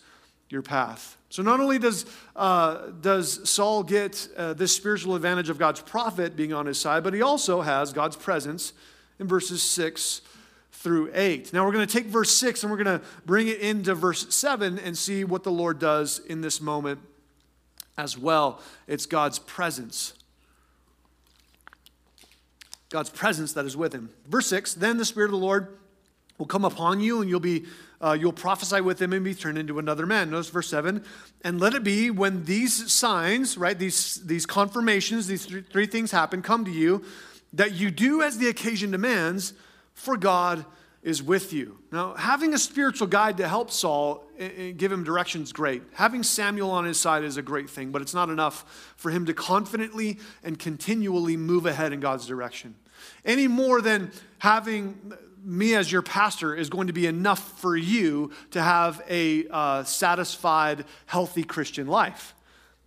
your 0.50 0.62
path. 0.62 1.16
So 1.30 1.42
not 1.42 1.60
only 1.60 1.78
does, 1.78 2.04
uh, 2.36 2.88
does 3.00 3.48
Saul 3.48 3.82
get 3.82 4.28
uh, 4.36 4.52
this 4.52 4.76
spiritual 4.76 5.14
advantage 5.14 5.48
of 5.48 5.56
God's 5.56 5.80
prophet 5.80 6.36
being 6.36 6.52
on 6.52 6.66
his 6.66 6.78
side, 6.78 7.02
but 7.02 7.14
he 7.14 7.22
also 7.22 7.62
has 7.62 7.94
God's 7.94 8.16
presence 8.16 8.74
in 9.18 9.26
verses 9.26 9.62
6 9.62 10.20
through 10.82 11.12
8. 11.14 11.52
Now 11.52 11.64
we're 11.64 11.72
going 11.72 11.86
to 11.86 11.92
take 11.92 12.06
verse 12.06 12.32
6 12.32 12.64
and 12.64 12.72
we're 12.72 12.82
going 12.82 12.98
to 12.98 13.06
bring 13.24 13.46
it 13.46 13.60
into 13.60 13.94
verse 13.94 14.34
7 14.34 14.80
and 14.80 14.98
see 14.98 15.22
what 15.22 15.44
the 15.44 15.52
Lord 15.52 15.78
does 15.78 16.18
in 16.18 16.40
this 16.40 16.60
moment 16.60 16.98
as 17.96 18.18
well. 18.18 18.60
It's 18.88 19.06
God's 19.06 19.38
presence. 19.38 20.14
God's 22.90 23.10
presence 23.10 23.52
that 23.52 23.64
is 23.64 23.76
with 23.76 23.92
him. 23.92 24.10
Verse 24.26 24.48
6 24.48 24.74
Then 24.74 24.96
the 24.96 25.04
Spirit 25.04 25.26
of 25.26 25.32
the 25.32 25.46
Lord 25.46 25.78
will 26.36 26.46
come 26.46 26.64
upon 26.64 26.98
you 26.98 27.20
and 27.20 27.30
you'll 27.30 27.38
be 27.38 27.64
uh, 28.00 28.16
you'll 28.18 28.32
prophesy 28.32 28.80
with 28.80 29.00
him 29.00 29.12
and 29.12 29.24
be 29.24 29.32
turned 29.32 29.58
into 29.58 29.78
another 29.78 30.06
man 30.06 30.28
notice 30.30 30.48
verse 30.48 30.68
7 30.68 31.04
and 31.44 31.60
let 31.60 31.72
it 31.72 31.84
be 31.84 32.10
when 32.10 32.44
these 32.46 32.90
signs 32.90 33.56
right 33.56 33.78
these 33.78 34.16
these 34.26 34.44
confirmations 34.44 35.28
these 35.28 35.46
three, 35.46 35.62
three 35.62 35.86
things 35.86 36.10
happen 36.10 36.42
come 36.42 36.64
to 36.64 36.70
you 36.72 37.04
that 37.52 37.74
you 37.74 37.92
do 37.92 38.22
as 38.22 38.38
the 38.38 38.48
occasion 38.48 38.90
demands 38.90 39.52
for 39.94 40.16
God 40.16 40.64
is 41.02 41.22
with 41.22 41.52
you. 41.52 41.78
Now, 41.90 42.14
having 42.14 42.54
a 42.54 42.58
spiritual 42.58 43.08
guide 43.08 43.38
to 43.38 43.48
help 43.48 43.70
Saul 43.70 44.24
and 44.38 44.78
give 44.78 44.92
him 44.92 45.02
direction 45.02 45.42
is 45.42 45.52
great. 45.52 45.82
Having 45.94 46.22
Samuel 46.22 46.70
on 46.70 46.84
his 46.84 46.98
side 46.98 47.24
is 47.24 47.36
a 47.36 47.42
great 47.42 47.68
thing, 47.68 47.90
but 47.90 48.02
it's 48.02 48.14
not 48.14 48.28
enough 48.28 48.94
for 48.96 49.10
him 49.10 49.26
to 49.26 49.34
confidently 49.34 50.18
and 50.44 50.58
continually 50.58 51.36
move 51.36 51.66
ahead 51.66 51.92
in 51.92 51.98
God's 51.98 52.26
direction. 52.26 52.76
Any 53.24 53.48
more 53.48 53.80
than 53.80 54.12
having 54.38 55.12
me 55.44 55.74
as 55.74 55.90
your 55.90 56.02
pastor 56.02 56.54
is 56.54 56.70
going 56.70 56.86
to 56.86 56.92
be 56.92 57.06
enough 57.06 57.60
for 57.60 57.76
you 57.76 58.30
to 58.52 58.62
have 58.62 59.02
a 59.08 59.46
uh, 59.50 59.82
satisfied, 59.82 60.84
healthy 61.06 61.42
Christian 61.42 61.88
life. 61.88 62.34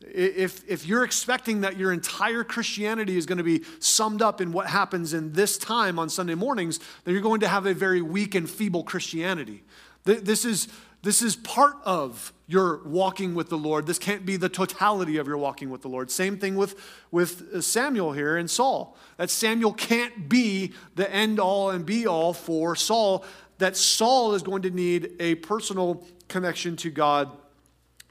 If, 0.01 0.67
if 0.69 0.85
you're 0.85 1.03
expecting 1.03 1.61
that 1.61 1.77
your 1.77 1.91
entire 1.91 2.43
Christianity 2.43 3.17
is 3.17 3.25
going 3.25 3.37
to 3.37 3.43
be 3.43 3.63
summed 3.79 4.21
up 4.21 4.41
in 4.41 4.51
what 4.51 4.67
happens 4.67 5.13
in 5.13 5.33
this 5.33 5.57
time 5.57 5.97
on 5.97 6.09
Sunday 6.09 6.35
mornings, 6.35 6.79
then 7.03 7.13
you're 7.13 7.23
going 7.23 7.39
to 7.39 7.47
have 7.47 7.65
a 7.65 7.73
very 7.73 8.01
weak 8.01 8.35
and 8.35 8.49
feeble 8.49 8.83
Christianity. 8.83 9.63
This 10.03 10.45
is, 10.45 10.67
this 11.01 11.21
is 11.21 11.35
part 11.35 11.77
of 11.83 12.33
your 12.45 12.83
walking 12.83 13.33
with 13.33 13.49
the 13.49 13.57
Lord. 13.57 13.87
This 13.87 13.97
can't 13.97 14.25
be 14.25 14.37
the 14.37 14.49
totality 14.49 15.17
of 15.17 15.27
your 15.27 15.37
walking 15.37 15.71
with 15.71 15.81
the 15.81 15.87
Lord. 15.87 16.11
Same 16.11 16.37
thing 16.37 16.55
with, 16.55 16.75
with 17.09 17.53
uh, 17.53 17.61
Samuel 17.61 18.11
here 18.11 18.37
and 18.37 18.49
Saul. 18.49 18.95
That 19.17 19.31
Samuel 19.31 19.73
can't 19.73 20.29
be 20.29 20.73
the 20.95 21.11
end 21.11 21.39
all 21.39 21.71
and 21.71 21.85
be 21.85 22.05
all 22.05 22.33
for 22.33 22.75
Saul. 22.75 23.25
That 23.57 23.75
Saul 23.75 24.35
is 24.35 24.43
going 24.43 24.61
to 24.63 24.69
need 24.69 25.13
a 25.19 25.35
personal 25.35 26.05
connection 26.27 26.75
to 26.77 26.91
God 26.91 27.31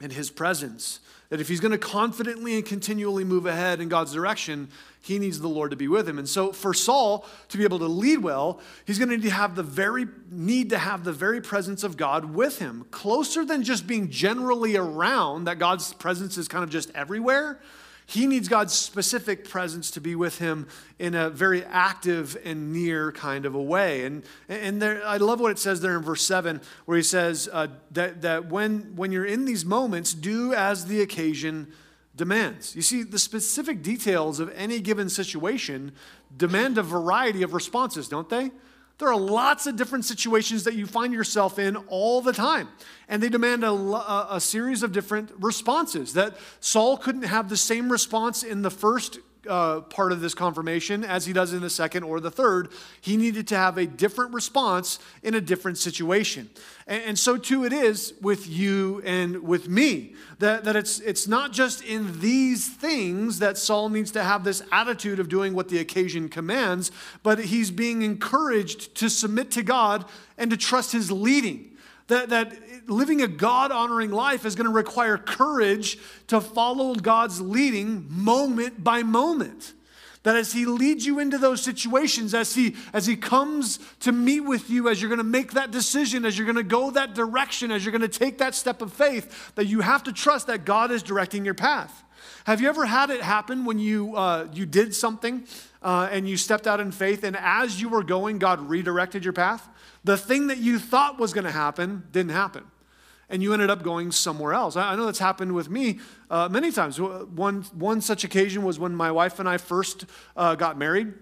and 0.01 0.11
his 0.11 0.29
presence. 0.29 0.99
That 1.29 1.41
if 1.41 1.47
he's 1.47 1.59
going 1.59 1.71
to 1.71 1.77
confidently 1.77 2.55
and 2.55 2.65
continually 2.65 3.23
move 3.23 3.45
ahead 3.45 3.81
in 3.81 3.89
God's 3.89 4.13
direction, 4.13 4.69
he 5.01 5.17
needs 5.17 5.39
the 5.39 5.47
Lord 5.47 5.71
to 5.71 5.77
be 5.77 5.87
with 5.87 6.07
him. 6.07 6.19
And 6.19 6.29
so 6.29 6.51
for 6.51 6.73
Saul 6.73 7.25
to 7.49 7.57
be 7.57 7.63
able 7.63 7.79
to 7.79 7.87
lead 7.87 8.19
well, 8.19 8.59
he's 8.85 8.99
going 8.99 9.09
to 9.09 9.17
need 9.17 9.23
to 9.23 9.31
have 9.31 9.55
the 9.55 9.63
very 9.63 10.05
need 10.29 10.69
to 10.69 10.77
have 10.77 11.03
the 11.03 11.13
very 11.13 11.41
presence 11.41 11.83
of 11.83 11.97
God 11.97 12.35
with 12.35 12.59
him, 12.59 12.85
closer 12.91 13.43
than 13.43 13.63
just 13.63 13.87
being 13.87 14.09
generally 14.09 14.75
around 14.75 15.45
that 15.45 15.57
God's 15.57 15.93
presence 15.93 16.37
is 16.37 16.47
kind 16.47 16.63
of 16.63 16.69
just 16.69 16.91
everywhere. 16.93 17.59
He 18.05 18.27
needs 18.27 18.47
God's 18.47 18.73
specific 18.73 19.49
presence 19.49 19.89
to 19.91 20.01
be 20.01 20.15
with 20.15 20.37
him 20.37 20.67
in 20.99 21.15
a 21.15 21.29
very 21.29 21.63
active 21.65 22.37
and 22.45 22.71
near 22.71 23.11
kind 23.11 23.45
of 23.45 23.55
a 23.55 23.61
way. 23.61 24.05
And, 24.05 24.23
and 24.47 24.81
there, 24.81 25.05
I 25.05 25.17
love 25.17 25.39
what 25.39 25.51
it 25.51 25.59
says 25.59 25.81
there 25.81 25.97
in 25.97 26.03
verse 26.03 26.23
7, 26.23 26.61
where 26.85 26.97
he 26.97 27.03
says 27.03 27.49
uh, 27.51 27.67
that, 27.91 28.21
that 28.21 28.47
when, 28.47 28.95
when 28.95 29.11
you're 29.11 29.25
in 29.25 29.45
these 29.45 29.65
moments, 29.65 30.13
do 30.13 30.53
as 30.53 30.85
the 30.85 31.01
occasion 31.01 31.73
demands. 32.15 32.75
You 32.75 32.83
see, 32.83 33.03
the 33.03 33.19
specific 33.19 33.81
details 33.81 34.39
of 34.39 34.51
any 34.55 34.79
given 34.79 35.09
situation 35.09 35.91
demand 36.35 36.77
a 36.77 36.83
variety 36.83 37.41
of 37.41 37.53
responses, 37.53 38.07
don't 38.07 38.29
they? 38.29 38.51
There 38.97 39.09
are 39.09 39.19
lots 39.19 39.67
of 39.67 39.75
different 39.75 40.05
situations 40.05 40.63
that 40.63 40.73
you 40.73 40.87
find 40.87 41.13
yourself 41.13 41.59
in 41.59 41.75
all 41.75 42.21
the 42.21 42.31
time, 42.31 42.69
and 43.09 43.21
they 43.21 43.27
demand 43.27 43.65
a, 43.65 43.71
a, 43.71 44.27
a, 44.31 44.39
series 44.39 44.83
of 44.83 44.93
different 44.93 45.31
responses. 45.37 46.13
That 46.13 46.37
Saul 46.61 46.95
couldn't 46.95 47.23
have 47.23 47.49
the 47.49 47.57
same 47.57 47.91
response 47.91 48.41
in 48.41 48.61
the 48.61 48.71
first 48.71 49.19
uh, 49.47 49.81
part 49.81 50.11
of 50.11 50.21
this 50.21 50.33
confirmation 50.33 51.03
as 51.03 51.25
he 51.25 51.33
does 51.33 51.53
in 51.53 51.61
the 51.61 51.69
second 51.69 52.03
or 52.03 52.19
the 52.19 52.31
third. 52.31 52.69
He 53.01 53.17
needed 53.17 53.47
to 53.49 53.57
have 53.57 53.77
a 53.77 53.85
different 53.85 54.33
response 54.33 54.99
in 55.23 55.33
a 55.33 55.41
different 55.41 55.77
situation. 55.77 56.49
And, 56.87 57.03
and 57.03 57.19
so 57.19 57.37
too 57.37 57.65
it 57.65 57.73
is 57.73 58.13
with 58.21 58.47
you 58.47 59.01
and 59.05 59.43
with 59.43 59.67
me. 59.69 60.15
That, 60.39 60.65
that 60.65 60.75
it's, 60.75 60.99
it's 60.99 61.27
not 61.27 61.53
just 61.53 61.83
in 61.83 62.19
these 62.19 62.67
things 62.67 63.39
that 63.39 63.57
Saul 63.57 63.89
needs 63.89 64.11
to 64.11 64.23
have 64.23 64.43
this 64.43 64.61
attitude 64.71 65.19
of 65.19 65.29
doing 65.29 65.53
what 65.53 65.69
the 65.69 65.79
occasion 65.79 66.29
commands, 66.29 66.91
but 67.23 67.39
he's 67.39 67.71
being 67.71 68.01
encouraged 68.01 68.95
to 68.95 69.09
submit 69.09 69.51
to 69.51 69.63
God 69.63 70.05
and 70.37 70.51
to 70.51 70.57
trust 70.57 70.91
his 70.91 71.11
leading. 71.11 71.74
That, 72.07 72.29
that 72.29 72.53
living 72.87 73.21
a 73.21 73.27
God 73.27 73.71
honoring 73.71 74.11
life 74.11 74.45
is 74.45 74.55
going 74.55 74.67
to 74.67 74.73
require 74.73 75.17
courage 75.17 75.97
to 76.27 76.39
follow 76.39 76.93
God's 76.93 77.41
leading 77.41 78.05
moment 78.09 78.83
by 78.83 79.01
moment. 79.01 79.73
That 80.21 80.35
as 80.35 80.53
He 80.53 80.65
leads 80.65 81.05
you 81.05 81.19
into 81.19 81.37
those 81.37 81.61
situations, 81.63 82.33
as 82.33 82.53
He, 82.53 82.75
as 82.93 83.05
he 83.07 83.15
comes 83.15 83.79
to 84.01 84.11
meet 84.11 84.41
with 84.41 84.69
you, 84.69 84.89
as 84.89 85.01
you're 85.01 85.09
going 85.09 85.17
to 85.17 85.23
make 85.23 85.53
that 85.53 85.71
decision, 85.71 86.25
as 86.25 86.37
you're 86.37 86.45
going 86.45 86.55
to 86.57 86.63
go 86.63 86.91
that 86.91 87.15
direction, 87.15 87.71
as 87.71 87.83
you're 87.85 87.91
going 87.91 88.01
to 88.01 88.07
take 88.07 88.37
that 88.37 88.55
step 88.55 88.81
of 88.81 88.93
faith, 88.93 89.53
that 89.55 89.65
you 89.65 89.81
have 89.81 90.03
to 90.03 90.11
trust 90.11 90.47
that 90.47 90.65
God 90.65 90.91
is 90.91 91.03
directing 91.03 91.45
your 91.45 91.53
path. 91.53 92.03
Have 92.45 92.61
you 92.61 92.69
ever 92.69 92.85
had 92.85 93.09
it 93.09 93.21
happen 93.21 93.65
when 93.65 93.79
you, 93.79 94.15
uh, 94.15 94.47
you 94.53 94.65
did 94.67 94.93
something 94.93 95.45
uh, 95.81 96.09
and 96.11 96.29
you 96.29 96.37
stepped 96.37 96.67
out 96.67 96.79
in 96.79 96.91
faith, 96.91 97.23
and 97.23 97.35
as 97.35 97.81
you 97.81 97.89
were 97.89 98.03
going, 98.03 98.37
God 98.39 98.59
redirected 98.61 99.23
your 99.23 99.33
path? 99.33 99.67
The 100.05 100.17
thing 100.17 100.47
that 100.47 100.59
you 100.59 100.79
thought 100.79 101.19
was 101.19 101.33
going 101.33 101.45
to 101.45 101.51
happen 101.51 102.03
didn't 102.11 102.31
happen 102.31 102.63
and 103.27 103.41
you 103.41 103.53
ended 103.53 103.69
up 103.69 103.83
going 103.83 104.11
somewhere 104.11 104.53
else. 104.53 104.75
I 104.75 104.95
know 104.95 105.05
that's 105.05 105.19
happened 105.19 105.53
with 105.55 105.67
me 105.67 105.99
uh, 106.29 106.47
many 106.49 106.71
times. 106.71 106.99
One, 107.01 107.63
one 107.73 108.01
such 108.01 108.23
occasion 108.23 108.63
was 108.63 108.77
when 108.77 108.95
my 108.95 109.11
wife 109.11 109.39
and 109.39 109.49
I 109.49 109.57
first 109.57 110.05
uh, 110.37 110.55
got 110.55 110.77
married. 110.77 111.13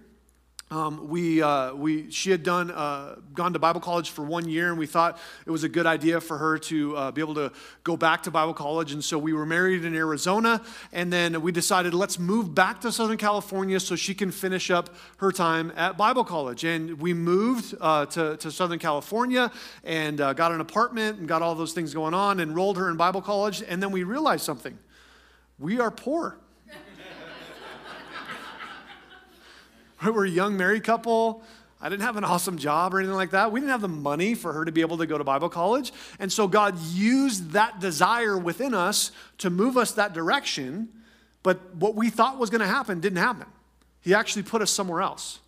Um, 0.72 1.08
we, 1.08 1.42
uh, 1.42 1.74
we, 1.76 2.10
she 2.10 2.32
had 2.32 2.42
done, 2.42 2.72
uh, 2.72 3.18
gone 3.34 3.54
to 3.54 3.60
Bible 3.60 3.80
college 3.80 4.10
for 4.10 4.24
one 4.24 4.50
year, 4.50 4.70
and 4.70 4.80
we 4.80 4.88
thought 4.88 5.20
it 5.46 5.52
was 5.52 5.64
a 5.64 5.70
good 5.70 5.86
idea 5.86 6.20
for 6.20 6.38
her 6.40 6.58
to 6.58 6.98
uh, 6.98 7.12
be 7.12 7.22
able 7.22 7.36
to 7.36 7.52
go 7.84 7.96
back 7.96 8.24
to 8.24 8.32
Bible 8.32 8.56
college. 8.56 8.92
And 8.92 9.04
so 9.04 9.20
we 9.20 9.34
were 9.34 9.46
married 9.46 9.86
in 9.86 9.94
Arizona, 9.94 10.62
and 10.92 11.14
then 11.14 11.42
we 11.44 11.52
decided 11.52 11.94
let's 11.94 12.18
move 12.18 12.56
back 12.56 12.82
to 12.82 12.92
Southern 12.92 13.18
California 13.18 13.80
so 13.80 13.96
she 13.96 14.16
can 14.16 14.32
finish 14.32 14.72
up 14.72 14.90
her 15.18 15.32
time 15.32 15.72
at 15.76 15.96
Bible 15.96 16.24
college. 16.24 16.64
And 16.64 17.00
we 17.00 17.14
moved 17.14 17.76
uh, 17.80 18.08
to, 18.08 18.38
to 18.38 18.52
Southern 18.52 18.80
California 18.80 19.52
and 19.84 20.20
uh, 20.20 20.34
got 20.34 20.52
an 20.52 20.60
apartment 20.60 21.20
and 21.20 21.28
got 21.28 21.44
all 21.44 21.54
those 21.54 21.74
things 21.74 21.94
going 21.94 22.16
on, 22.16 22.40
enrolled 22.40 22.78
her 22.78 22.90
in 22.90 22.98
Bible 22.98 23.22
college, 23.22 23.62
and 23.62 23.84
then 23.84 23.92
we 23.92 24.04
realized 24.04 24.44
something 24.44 24.80
we 25.60 25.80
are 25.80 25.92
poor. 25.92 26.40
We're 30.14 30.26
a 30.26 30.30
young 30.30 30.58
married 30.58 30.84
couple. 30.84 31.44
I 31.80 31.90
didn't 31.90 32.04
have 32.04 32.16
an 32.16 32.24
awesome 32.24 32.58
job 32.58 32.94
or 32.94 33.00
anything 33.00 33.16
like 33.16 33.32
that. 33.32 33.52
We 33.52 33.60
didn't 33.60 33.72
have 33.72 33.82
the 33.82 33.90
money 33.90 34.36
for 34.36 34.54
her 34.54 34.64
to 34.64 34.72
be 34.72 34.82
able 34.82 34.98
to 35.00 35.06
go 35.06 35.18
to 35.18 35.24
Bible 35.24 35.50
college. 35.50 35.92
And 36.18 36.32
so 36.32 36.48
God 36.48 36.80
used 36.80 37.52
that 37.52 37.80
desire 37.82 38.38
within 38.38 38.74
us 38.74 39.12
to 39.40 39.50
move 39.50 39.78
us 39.78 39.92
that 39.94 40.14
direction. 40.14 40.88
But 41.42 41.76
what 41.76 41.96
we 41.96 42.10
thought 42.10 42.38
was 42.38 42.50
going 42.50 42.62
to 42.62 42.68
happen 42.68 43.02
didn't 43.02 43.18
happen. 43.18 43.48
He 44.00 44.14
actually 44.14 44.44
put 44.44 44.62
us 44.62 44.72
somewhere 44.72 45.02
else. 45.02 45.40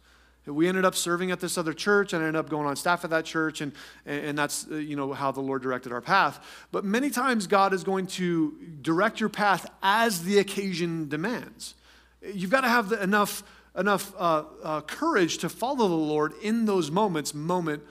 We 0.46 0.68
ended 0.68 0.86
up 0.86 0.94
serving 0.94 1.32
at 1.32 1.40
this 1.40 1.58
other 1.58 1.74
church 1.74 2.14
and 2.14 2.22
ended 2.22 2.36
up 2.36 2.50
going 2.50 2.68
on 2.68 2.76
staff 2.76 3.04
at 3.04 3.10
that 3.10 3.26
church, 3.26 3.62
and, 3.62 3.72
and 4.06 4.38
that's 4.38 4.68
uh, 4.70 4.76
you 4.76 4.96
know, 4.96 5.12
how 5.12 5.32
the 5.32 5.42
Lord 5.42 5.64
directed 5.64 5.92
our 5.92 6.02
path. 6.02 6.40
But 6.72 6.86
many 6.86 7.10
times, 7.10 7.48
God 7.48 7.74
is 7.74 7.84
going 7.84 8.06
to 8.08 8.56
direct 8.82 9.20
your 9.20 9.30
path 9.30 9.68
as 9.82 10.24
the 10.24 10.38
occasion 10.38 11.10
demands. 11.10 11.74
You've 12.22 12.52
got 12.52 12.62
to 12.62 12.70
have 12.70 12.92
enough 12.92 13.44
enough 13.78 14.14
uh, 14.18 14.44
uh, 14.64 14.82
courage 14.82 15.40
to 15.40 15.50
follow 15.50 15.88
the 15.88 15.96
Lord 15.96 16.34
in 16.42 16.66
those 16.66 16.90
moments, 16.92 17.34
moment 17.34 17.84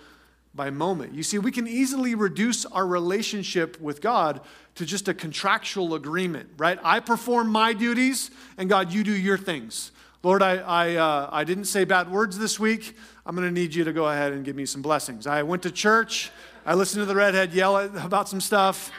by 0.54 0.70
moment. 0.70 1.14
You 1.14 1.22
see, 1.22 1.38
we 1.38 1.50
can 1.50 1.66
easily 1.66 2.14
reduce 2.14 2.64
our 2.66 2.86
relationship 2.86 3.80
with 3.80 4.00
God 4.00 4.40
to 4.76 4.86
just 4.86 5.08
a 5.08 5.14
contractual 5.14 5.94
agreement, 5.94 6.50
right? 6.56 6.78
I 6.82 7.00
perform 7.00 7.48
my 7.48 7.72
duties, 7.72 8.30
and 8.56 8.68
God, 8.68 8.92
you 8.92 9.02
do 9.02 9.12
your 9.12 9.38
things. 9.38 9.90
Lord, 10.22 10.42
I, 10.42 10.56
I, 10.56 10.94
uh, 10.94 11.28
I 11.30 11.44
didn't 11.44 11.66
say 11.66 11.84
bad 11.84 12.10
words 12.10 12.38
this 12.38 12.58
week. 12.58 12.96
I'm 13.26 13.36
going 13.36 13.46
to 13.46 13.52
need 13.52 13.74
you 13.74 13.84
to 13.84 13.92
go 13.92 14.08
ahead 14.08 14.32
and 14.32 14.44
give 14.44 14.56
me 14.56 14.64
some 14.64 14.80
blessings. 14.80 15.26
I 15.26 15.42
went 15.42 15.62
to 15.64 15.70
church. 15.70 16.30
I 16.64 16.74
listened 16.74 17.02
to 17.02 17.06
the 17.06 17.14
redhead 17.14 17.52
yell 17.52 17.76
about 17.76 18.28
some 18.28 18.40
stuff. 18.40 18.90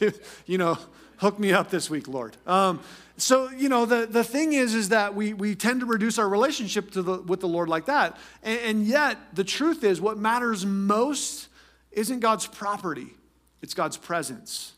you 0.46 0.58
know, 0.58 0.76
hook 1.16 1.38
me 1.38 1.52
up 1.52 1.70
this 1.70 1.88
week, 1.88 2.08
Lord. 2.08 2.36
Um, 2.46 2.80
so, 3.16 3.48
you 3.50 3.68
know, 3.68 3.86
the, 3.86 4.06
the 4.06 4.24
thing 4.24 4.54
is, 4.54 4.74
is 4.74 4.88
that 4.88 5.14
we, 5.14 5.34
we 5.34 5.54
tend 5.54 5.80
to 5.80 5.86
reduce 5.86 6.18
our 6.18 6.28
relationship 6.28 6.90
to 6.92 7.02
the, 7.02 7.18
with 7.22 7.40
the 7.40 7.48
Lord 7.48 7.68
like 7.68 7.86
that. 7.86 8.16
And, 8.42 8.60
and 8.60 8.86
yet, 8.86 9.18
the 9.34 9.44
truth 9.44 9.84
is, 9.84 10.00
what 10.00 10.18
matters 10.18 10.66
most 10.66 11.48
isn't 11.92 12.20
God's 12.20 12.46
property, 12.46 13.14
it's 13.62 13.74
God's 13.74 13.96
presence. 13.96 14.72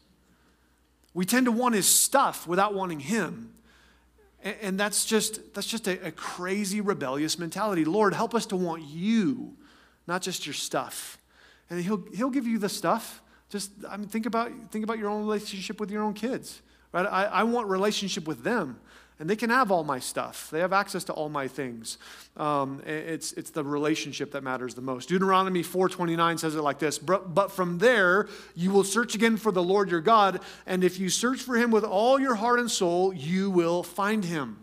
We 1.14 1.24
tend 1.24 1.46
to 1.46 1.52
want 1.52 1.74
his 1.74 1.88
stuff 1.88 2.46
without 2.46 2.74
wanting 2.74 3.00
him. 3.00 3.54
And, 4.44 4.56
and 4.60 4.80
that's 4.80 5.06
just, 5.06 5.54
that's 5.54 5.66
just 5.66 5.88
a, 5.88 6.08
a 6.08 6.10
crazy, 6.10 6.82
rebellious 6.82 7.38
mentality. 7.38 7.86
Lord, 7.86 8.12
help 8.12 8.34
us 8.34 8.44
to 8.46 8.56
want 8.56 8.82
you, 8.82 9.56
not 10.06 10.20
just 10.20 10.46
your 10.46 10.52
stuff. 10.52 11.16
And 11.70 11.80
he'll, 11.80 12.04
he'll 12.14 12.30
give 12.30 12.46
you 12.46 12.58
the 12.58 12.68
stuff. 12.68 13.22
Just, 13.48 13.70
I 13.88 13.96
mean, 13.96 14.08
think 14.08 14.26
about, 14.26 14.52
think 14.70 14.84
about 14.84 14.98
your 14.98 15.08
own 15.08 15.22
relationship 15.22 15.80
with 15.80 15.90
your 15.90 16.02
own 16.02 16.12
kids. 16.12 16.60
Right? 16.96 17.06
I, 17.06 17.24
I 17.24 17.42
want 17.42 17.68
relationship 17.68 18.26
with 18.26 18.42
them. 18.42 18.80
And 19.18 19.28
they 19.30 19.36
can 19.36 19.48
have 19.48 19.70
all 19.70 19.84
my 19.84 19.98
stuff. 19.98 20.50
They 20.50 20.60
have 20.60 20.74
access 20.74 21.04
to 21.04 21.12
all 21.12 21.30
my 21.30 21.48
things. 21.48 21.96
Um, 22.36 22.82
it's, 22.86 23.32
it's 23.32 23.50
the 23.50 23.64
relationship 23.64 24.32
that 24.32 24.42
matters 24.42 24.74
the 24.74 24.82
most. 24.82 25.08
Deuteronomy 25.08 25.62
4.29 25.62 26.38
says 26.38 26.54
it 26.54 26.60
like 26.60 26.78
this, 26.78 26.98
But 26.98 27.50
from 27.50 27.78
there 27.78 28.28
you 28.54 28.70
will 28.70 28.84
search 28.84 29.14
again 29.14 29.36
for 29.38 29.52
the 29.52 29.62
Lord 29.62 29.90
your 29.90 30.02
God, 30.02 30.40
and 30.66 30.84
if 30.84 30.98
you 30.98 31.08
search 31.08 31.40
for 31.40 31.56
him 31.56 31.70
with 31.70 31.84
all 31.84 32.18
your 32.18 32.34
heart 32.34 32.60
and 32.60 32.70
soul, 32.70 33.12
you 33.12 33.50
will 33.50 33.82
find 33.82 34.24
him. 34.24 34.58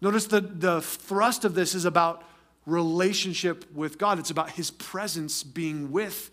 Notice 0.00 0.26
the, 0.26 0.40
the 0.40 0.80
thrust 0.80 1.44
of 1.44 1.54
this 1.54 1.74
is 1.74 1.84
about 1.84 2.24
relationship 2.66 3.72
with 3.74 3.98
God. 3.98 4.20
It's 4.20 4.30
about 4.30 4.50
his 4.50 4.70
presence 4.70 5.42
being 5.42 5.90
with 5.90 6.30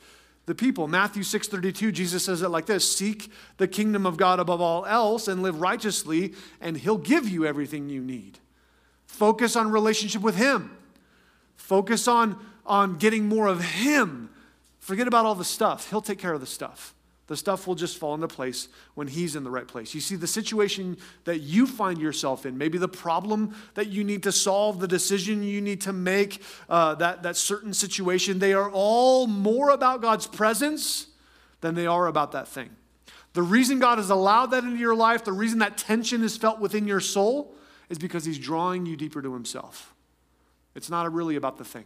the 0.49 0.55
people. 0.55 0.88
Matthew 0.88 1.21
6:32 1.21 1.91
Jesus 1.91 2.25
says 2.25 2.41
it 2.41 2.49
like 2.49 2.65
this, 2.65 2.97
seek 2.97 3.31
the 3.57 3.67
kingdom 3.67 4.07
of 4.07 4.17
God 4.17 4.39
above 4.39 4.59
all 4.59 4.83
else 4.88 5.27
and 5.27 5.43
live 5.43 5.62
righteously 5.62 6.33
and 6.59 6.75
he'll 6.75 6.97
give 6.97 7.29
you 7.29 7.45
everything 7.45 7.88
you 7.88 8.01
need. 8.01 8.39
Focus 9.05 9.55
on 9.55 9.69
relationship 9.69 10.23
with 10.23 10.35
him. 10.35 10.75
Focus 11.55 12.07
on 12.07 12.43
on 12.65 12.97
getting 12.97 13.27
more 13.27 13.45
of 13.45 13.62
him. 13.62 14.31
Forget 14.79 15.07
about 15.07 15.23
all 15.27 15.35
the 15.35 15.45
stuff. 15.45 15.91
He'll 15.91 16.01
take 16.01 16.17
care 16.17 16.33
of 16.33 16.41
the 16.41 16.47
stuff. 16.47 16.95
The 17.30 17.38
stuff 17.38 17.68
will 17.68 17.76
just 17.76 18.00
fall 18.00 18.15
into 18.15 18.28
place 18.28 18.70
when 18.96 19.08
He's 19.08 19.36
in 19.36 19.44
the 19.44 19.52
right 19.52 19.68
place. 19.68 19.94
You 19.94 20.02
see, 20.02 20.15
the 20.15 20.26
situation 20.26 20.98
that 21.26 21.42
you 21.42 21.68
find 21.68 22.02
yourself 22.02 22.44
in, 22.44 22.58
maybe 22.58 22.80
the 22.80 22.88
problem 22.88 23.56
that 23.76 23.89
you 23.89 24.04
need 24.04 24.24
to 24.24 24.32
solve, 24.32 24.80
the 24.80 24.88
decision 24.88 25.44
you 25.44 25.62
need 25.62 25.82
to 25.82 25.94
make, 25.94 26.42
uh, 26.70 26.96
that, 26.96 27.22
that 27.22 27.38
certain 27.38 27.72
situation, 27.72 28.39
they 28.39 28.54
are 28.54 28.72
all 28.72 29.28
more 29.28 29.70
about 29.70 30.02
God's 30.02 30.26
presence 30.26 31.06
than 31.62 31.76
they 31.76 31.86
are 31.86 32.08
about 32.08 32.32
that 32.32 32.48
thing. 32.48 32.72
The 33.34 33.44
reason 33.44 33.78
God 33.78 34.00
has 34.00 34.10
allowed 34.10 34.48
that 34.48 34.63
into 34.63 34.80
your 34.80 34.96
life, 34.96 35.24
the 35.24 35.32
reason 35.32 35.60
that 35.60 35.78
tension 35.78 36.24
is 36.24 36.36
felt 36.36 36.60
within 36.60 36.88
your 36.88 37.00
soul, 37.00 37.54
is 37.89 38.00
because 38.00 38.26
He's 38.26 38.39
drawing 38.39 38.88
you 38.88 38.98
deeper 38.98 39.22
to 39.22 39.36
Himself. 39.36 39.94
It's 40.74 40.89
not 40.89 41.13
really 41.13 41.36
about 41.36 41.60
the 41.60 41.63
thing, 41.63 41.86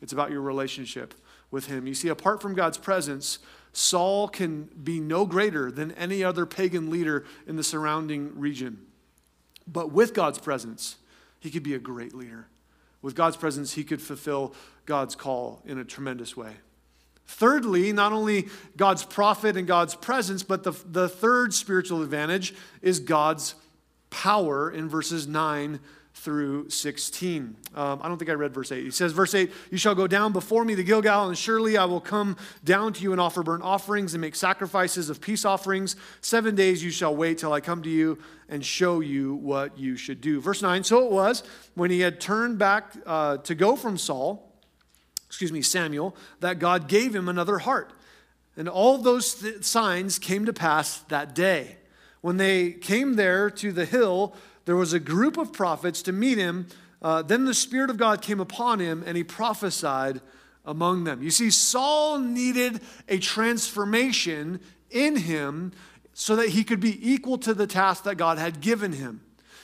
it's 0.00 0.12
about 0.12 0.32
your 0.32 0.40
relationship 0.40 1.14
with 1.52 1.66
Him. 1.66 1.86
You 1.86 1.94
see, 1.94 2.08
apart 2.08 2.42
from 2.42 2.54
God's 2.54 2.78
presence, 2.78 3.38
Saul 3.72 4.28
can 4.28 4.64
be 4.82 5.00
no 5.00 5.24
greater 5.24 5.70
than 5.70 5.92
any 5.92 6.22
other 6.22 6.44
pagan 6.44 6.90
leader 6.90 7.24
in 7.46 7.56
the 7.56 7.62
surrounding 7.62 8.38
region. 8.38 8.86
But 9.66 9.92
with 9.92 10.12
God's 10.12 10.38
presence, 10.38 10.96
he 11.40 11.50
could 11.50 11.62
be 11.62 11.74
a 11.74 11.78
great 11.78 12.14
leader. 12.14 12.48
With 13.00 13.14
God's 13.14 13.36
presence, 13.36 13.72
he 13.72 13.84
could 13.84 14.02
fulfill 14.02 14.54
God's 14.86 15.14
call 15.14 15.62
in 15.64 15.78
a 15.78 15.84
tremendous 15.84 16.36
way. 16.36 16.52
Thirdly, 17.26 17.92
not 17.92 18.12
only 18.12 18.48
God's 18.76 19.04
prophet 19.04 19.56
and 19.56 19.66
God's 19.66 19.94
presence, 19.94 20.42
but 20.42 20.64
the, 20.64 20.72
the 20.84 21.08
third 21.08 21.54
spiritual 21.54 22.02
advantage 22.02 22.54
is 22.82 23.00
God's 23.00 23.54
power 24.10 24.70
in 24.70 24.88
verses 24.88 25.26
9 25.26 25.80
through 26.14 26.70
16. 26.70 27.56
Um, 27.74 28.00
I 28.02 28.08
don't 28.08 28.18
think 28.18 28.30
I 28.30 28.34
read 28.34 28.54
verse 28.54 28.70
8. 28.70 28.84
He 28.84 28.90
says, 28.90 29.12
verse 29.12 29.34
8, 29.34 29.50
You 29.70 29.78
shall 29.78 29.94
go 29.94 30.06
down 30.06 30.32
before 30.32 30.64
me 30.64 30.74
to 30.74 30.84
Gilgal, 30.84 31.28
and 31.28 31.36
surely 31.36 31.76
I 31.76 31.84
will 31.84 32.00
come 32.00 32.36
down 32.64 32.92
to 32.92 33.02
you 33.02 33.12
and 33.12 33.20
offer 33.20 33.42
burnt 33.42 33.62
offerings 33.62 34.14
and 34.14 34.20
make 34.20 34.34
sacrifices 34.34 35.10
of 35.10 35.20
peace 35.20 35.44
offerings. 35.44 35.96
Seven 36.20 36.54
days 36.54 36.84
you 36.84 36.90
shall 36.90 37.16
wait 37.16 37.38
till 37.38 37.52
I 37.52 37.60
come 37.60 37.82
to 37.82 37.90
you 37.90 38.18
and 38.48 38.64
show 38.64 39.00
you 39.00 39.34
what 39.34 39.78
you 39.78 39.96
should 39.96 40.20
do. 40.20 40.40
Verse 40.40 40.62
9, 40.62 40.84
So 40.84 41.04
it 41.06 41.10
was 41.10 41.42
when 41.74 41.90
he 41.90 42.00
had 42.00 42.20
turned 42.20 42.58
back 42.58 42.94
uh, 43.06 43.38
to 43.38 43.54
go 43.54 43.74
from 43.76 43.98
Saul 43.98 44.52
excuse 45.32 45.50
me, 45.50 45.62
Samuel, 45.62 46.14
that 46.40 46.58
God 46.58 46.88
gave 46.88 47.16
him 47.16 47.26
another 47.26 47.60
heart. 47.60 47.94
And 48.54 48.68
all 48.68 48.98
those 48.98 49.36
th- 49.36 49.64
signs 49.64 50.18
came 50.18 50.44
to 50.44 50.52
pass 50.52 50.98
that 51.08 51.34
day. 51.34 51.78
When 52.20 52.36
they 52.36 52.72
came 52.72 53.14
there 53.14 53.48
to 53.48 53.72
the 53.72 53.86
hill, 53.86 54.36
there 54.64 54.76
was 54.76 54.92
a 54.92 55.00
group 55.00 55.36
of 55.36 55.52
prophets 55.52 56.02
to 56.02 56.12
meet 56.12 56.38
him. 56.38 56.66
Uh, 57.00 57.22
then 57.22 57.44
the 57.44 57.54
Spirit 57.54 57.90
of 57.90 57.96
God 57.96 58.22
came 58.22 58.40
upon 58.40 58.78
him, 58.78 59.02
and 59.06 59.16
he 59.16 59.24
prophesied 59.24 60.20
among 60.64 61.04
them. 61.04 61.22
You 61.22 61.30
see, 61.30 61.50
Saul 61.50 62.18
needed 62.18 62.80
a 63.08 63.18
transformation 63.18 64.60
in 64.90 65.16
him 65.16 65.72
so 66.14 66.36
that 66.36 66.50
he 66.50 66.62
could 66.62 66.80
be 66.80 67.12
equal 67.12 67.38
to 67.38 67.54
the 67.54 67.66
task 67.66 68.04
that 68.04 68.16
God 68.16 68.38
had 68.38 68.60
given 68.60 68.92
him. 68.92 69.22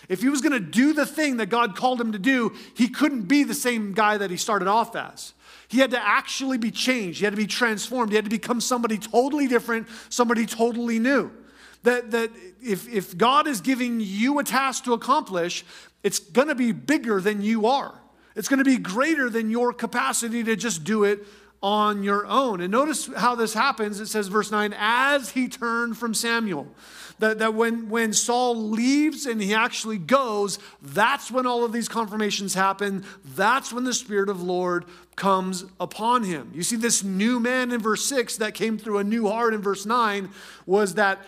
If 0.09 0.23
he 0.23 0.29
was 0.29 0.41
going 0.41 0.53
to 0.53 0.61
do 0.61 0.95
the 0.95 1.05
thing 1.05 1.37
that 1.37 1.47
God 1.47 1.77
called 1.77 2.01
him 2.01 2.13
to 2.13 2.19
do, 2.19 2.55
he 2.75 2.89
couldn't 2.89 3.23
be 3.23 3.45
the 3.45 3.55
same 3.55 3.93
guy 3.93 4.17
that 4.17 4.31
he 4.31 4.37
started 4.37 4.67
off 4.67 4.97
as. 4.97 5.35
He 5.69 5.81
had 5.81 5.91
to 5.91 6.01
actually 6.03 6.57
be 6.57 6.71
changed. 6.71 7.19
He 7.19 7.25
had 7.27 7.35
to 7.35 7.37
be 7.37 7.47
transformed. 7.47 8.11
He 8.11 8.17
had 8.17 8.25
to 8.25 8.31
become 8.31 8.61
somebody 8.61 8.97
totally 8.97 9.47
different, 9.47 9.87
somebody 10.09 10.47
totally 10.47 10.99
new. 10.99 11.31
That, 11.85 12.11
that 12.11 12.31
if, 12.62 12.88
if 12.88 13.17
God 13.17 13.47
is 13.47 13.61
giving 13.61 14.01
you 14.01 14.38
a 14.38 14.45
task 14.45 14.85
to 14.85 14.93
accomplish, 14.93 15.64
it's 16.03 16.19
going 16.19 16.49
to 16.49 16.55
be 16.55 16.73
bigger 16.73 17.21
than 17.21 17.43
you 17.43 17.67
are. 17.67 18.01
It's 18.35 18.49
going 18.49 18.59
to 18.59 18.64
be 18.64 18.79
greater 18.79 19.31
than 19.31 19.51
your 19.51 19.73
capacity 19.73 20.45
to 20.45 20.57
just 20.57 20.85
do 20.85 21.05
it 21.05 21.27
on 21.61 22.05
your 22.05 22.25
own. 22.27 22.61
And 22.61 22.71
notice 22.71 23.11
how 23.17 23.35
this 23.35 23.53
happens. 23.53 24.01
It 24.01 24.07
says, 24.07 24.29
verse 24.29 24.51
9, 24.51 24.75
as 24.79 25.31
he 25.31 25.49
turned 25.49 25.99
from 25.99 26.14
Samuel. 26.14 26.69
That, 27.19 27.41
that 27.41 27.55
when, 27.55 27.88
when 27.88 28.12
Saul 28.12 28.55
leaves 28.55 29.27
and 29.27 29.43
he 29.43 29.53
actually 29.53 29.99
goes, 29.99 30.61
that's 30.81 31.33
when 31.33 31.49
all 31.49 31.64
of 31.64 31.73
these 31.73 31.88
confirmations 31.88 32.55
happen. 32.55 33.05
That's 33.25 33.73
when 33.73 33.83
the 33.83 33.93
Spirit 33.93 34.29
of 34.29 34.41
Lord 34.41 34.85
comes 35.17 35.64
upon 35.81 36.23
him. 36.23 36.53
You 36.55 36.62
see, 36.62 36.77
this 36.77 37.03
new 37.03 37.41
man 37.41 37.73
in 37.73 37.81
verse 37.81 38.05
6 38.07 38.37
that 38.37 38.55
came 38.55 38.79
through 38.79 38.99
a 38.99 39.05
new 39.05 39.27
heart 39.27 39.53
in 39.53 39.61
verse 39.61 39.85
9 39.85 40.31
was 40.64 40.95
that 40.95 41.19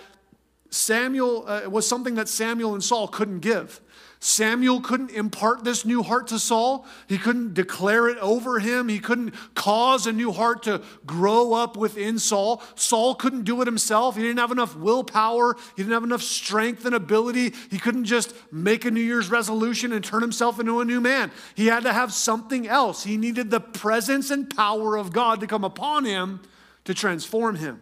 Samuel 0.70 1.44
uh, 1.46 1.68
was 1.68 1.86
something 1.86 2.14
that 2.14 2.28
Samuel 2.28 2.74
and 2.74 2.82
Saul 2.82 3.08
couldn't 3.08 3.40
give. 3.40 3.80
Samuel 4.22 4.82
couldn't 4.82 5.12
impart 5.12 5.64
this 5.64 5.86
new 5.86 6.02
heart 6.02 6.26
to 6.26 6.38
Saul. 6.38 6.86
He 7.08 7.16
couldn't 7.16 7.54
declare 7.54 8.06
it 8.06 8.18
over 8.18 8.58
him. 8.58 8.88
He 8.88 8.98
couldn't 8.98 9.34
cause 9.54 10.06
a 10.06 10.12
new 10.12 10.30
heart 10.30 10.62
to 10.64 10.82
grow 11.06 11.54
up 11.54 11.74
within 11.74 12.18
Saul. 12.18 12.62
Saul 12.74 13.14
couldn't 13.14 13.44
do 13.44 13.62
it 13.62 13.66
himself. 13.66 14.16
He 14.16 14.22
didn't 14.22 14.38
have 14.38 14.52
enough 14.52 14.76
willpower. 14.76 15.56
He 15.74 15.82
didn't 15.82 15.94
have 15.94 16.04
enough 16.04 16.22
strength 16.22 16.84
and 16.84 16.94
ability. 16.94 17.54
He 17.70 17.78
couldn't 17.78 18.04
just 18.04 18.34
make 18.52 18.84
a 18.84 18.90
New 18.90 19.00
Year's 19.00 19.30
resolution 19.30 19.90
and 19.90 20.04
turn 20.04 20.20
himself 20.20 20.60
into 20.60 20.80
a 20.80 20.84
new 20.84 21.00
man. 21.00 21.32
He 21.54 21.68
had 21.68 21.84
to 21.84 21.92
have 21.92 22.12
something 22.12 22.68
else. 22.68 23.04
He 23.04 23.16
needed 23.16 23.50
the 23.50 23.60
presence 23.60 24.30
and 24.30 24.54
power 24.54 24.98
of 24.98 25.14
God 25.14 25.40
to 25.40 25.46
come 25.46 25.64
upon 25.64 26.04
him 26.04 26.40
to 26.84 26.92
transform 26.92 27.56
him. 27.56 27.80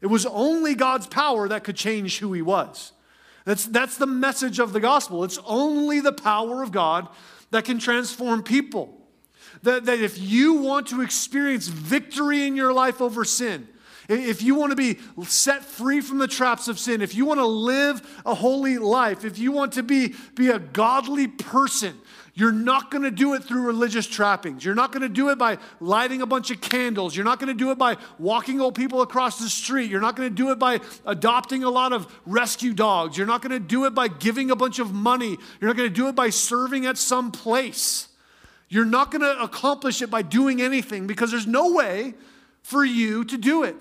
It 0.00 0.06
was 0.06 0.26
only 0.26 0.74
God's 0.74 1.06
power 1.06 1.48
that 1.48 1.64
could 1.64 1.76
change 1.76 2.18
who 2.18 2.32
he 2.32 2.42
was. 2.42 2.92
That's, 3.44 3.64
that's 3.64 3.96
the 3.96 4.06
message 4.06 4.58
of 4.58 4.72
the 4.72 4.80
gospel. 4.80 5.24
It's 5.24 5.38
only 5.46 6.00
the 6.00 6.12
power 6.12 6.62
of 6.62 6.70
God 6.70 7.08
that 7.50 7.64
can 7.64 7.78
transform 7.78 8.42
people. 8.42 8.94
That, 9.62 9.86
that 9.86 10.00
if 10.00 10.18
you 10.18 10.54
want 10.54 10.88
to 10.88 11.00
experience 11.00 11.66
victory 11.66 12.46
in 12.46 12.54
your 12.54 12.72
life 12.72 13.00
over 13.00 13.24
sin, 13.24 13.66
if 14.08 14.42
you 14.42 14.54
want 14.54 14.70
to 14.70 14.76
be 14.76 14.98
set 15.26 15.62
free 15.62 16.00
from 16.00 16.18
the 16.18 16.28
traps 16.28 16.68
of 16.68 16.78
sin, 16.78 17.02
if 17.02 17.14
you 17.14 17.26
want 17.26 17.40
to 17.40 17.46
live 17.46 18.22
a 18.24 18.34
holy 18.34 18.78
life, 18.78 19.24
if 19.24 19.38
you 19.38 19.52
want 19.52 19.72
to 19.72 19.82
be, 19.82 20.14
be 20.34 20.48
a 20.48 20.58
godly 20.58 21.26
person, 21.26 21.98
you're 22.38 22.52
not 22.52 22.92
going 22.92 23.02
to 23.02 23.10
do 23.10 23.34
it 23.34 23.42
through 23.42 23.62
religious 23.62 24.06
trappings. 24.06 24.64
You're 24.64 24.76
not 24.76 24.92
going 24.92 25.02
to 25.02 25.08
do 25.08 25.30
it 25.30 25.38
by 25.38 25.58
lighting 25.80 26.22
a 26.22 26.26
bunch 26.26 26.52
of 26.52 26.60
candles. 26.60 27.16
You're 27.16 27.24
not 27.24 27.40
going 27.40 27.48
to 27.48 27.64
do 27.64 27.72
it 27.72 27.78
by 27.78 27.96
walking 28.16 28.60
old 28.60 28.76
people 28.76 29.02
across 29.02 29.40
the 29.40 29.48
street. 29.48 29.90
You're 29.90 30.00
not 30.00 30.14
going 30.14 30.28
to 30.28 30.34
do 30.34 30.52
it 30.52 30.58
by 30.60 30.78
adopting 31.04 31.64
a 31.64 31.68
lot 31.68 31.92
of 31.92 32.06
rescue 32.26 32.72
dogs. 32.72 33.18
You're 33.18 33.26
not 33.26 33.42
going 33.42 33.50
to 33.50 33.58
do 33.58 33.86
it 33.86 33.90
by 33.90 34.06
giving 34.06 34.52
a 34.52 34.56
bunch 34.56 34.78
of 34.78 34.94
money. 34.94 35.36
You're 35.60 35.68
not 35.68 35.76
going 35.76 35.88
to 35.88 35.94
do 35.94 36.06
it 36.06 36.14
by 36.14 36.30
serving 36.30 36.86
at 36.86 36.96
some 36.96 37.32
place. 37.32 38.06
You're 38.68 38.84
not 38.84 39.10
going 39.10 39.22
to 39.22 39.42
accomplish 39.42 40.00
it 40.00 40.08
by 40.08 40.22
doing 40.22 40.62
anything 40.62 41.08
because 41.08 41.32
there's 41.32 41.48
no 41.48 41.72
way 41.72 42.14
for 42.62 42.84
you 42.84 43.24
to 43.24 43.36
do 43.36 43.64
it. 43.64 43.74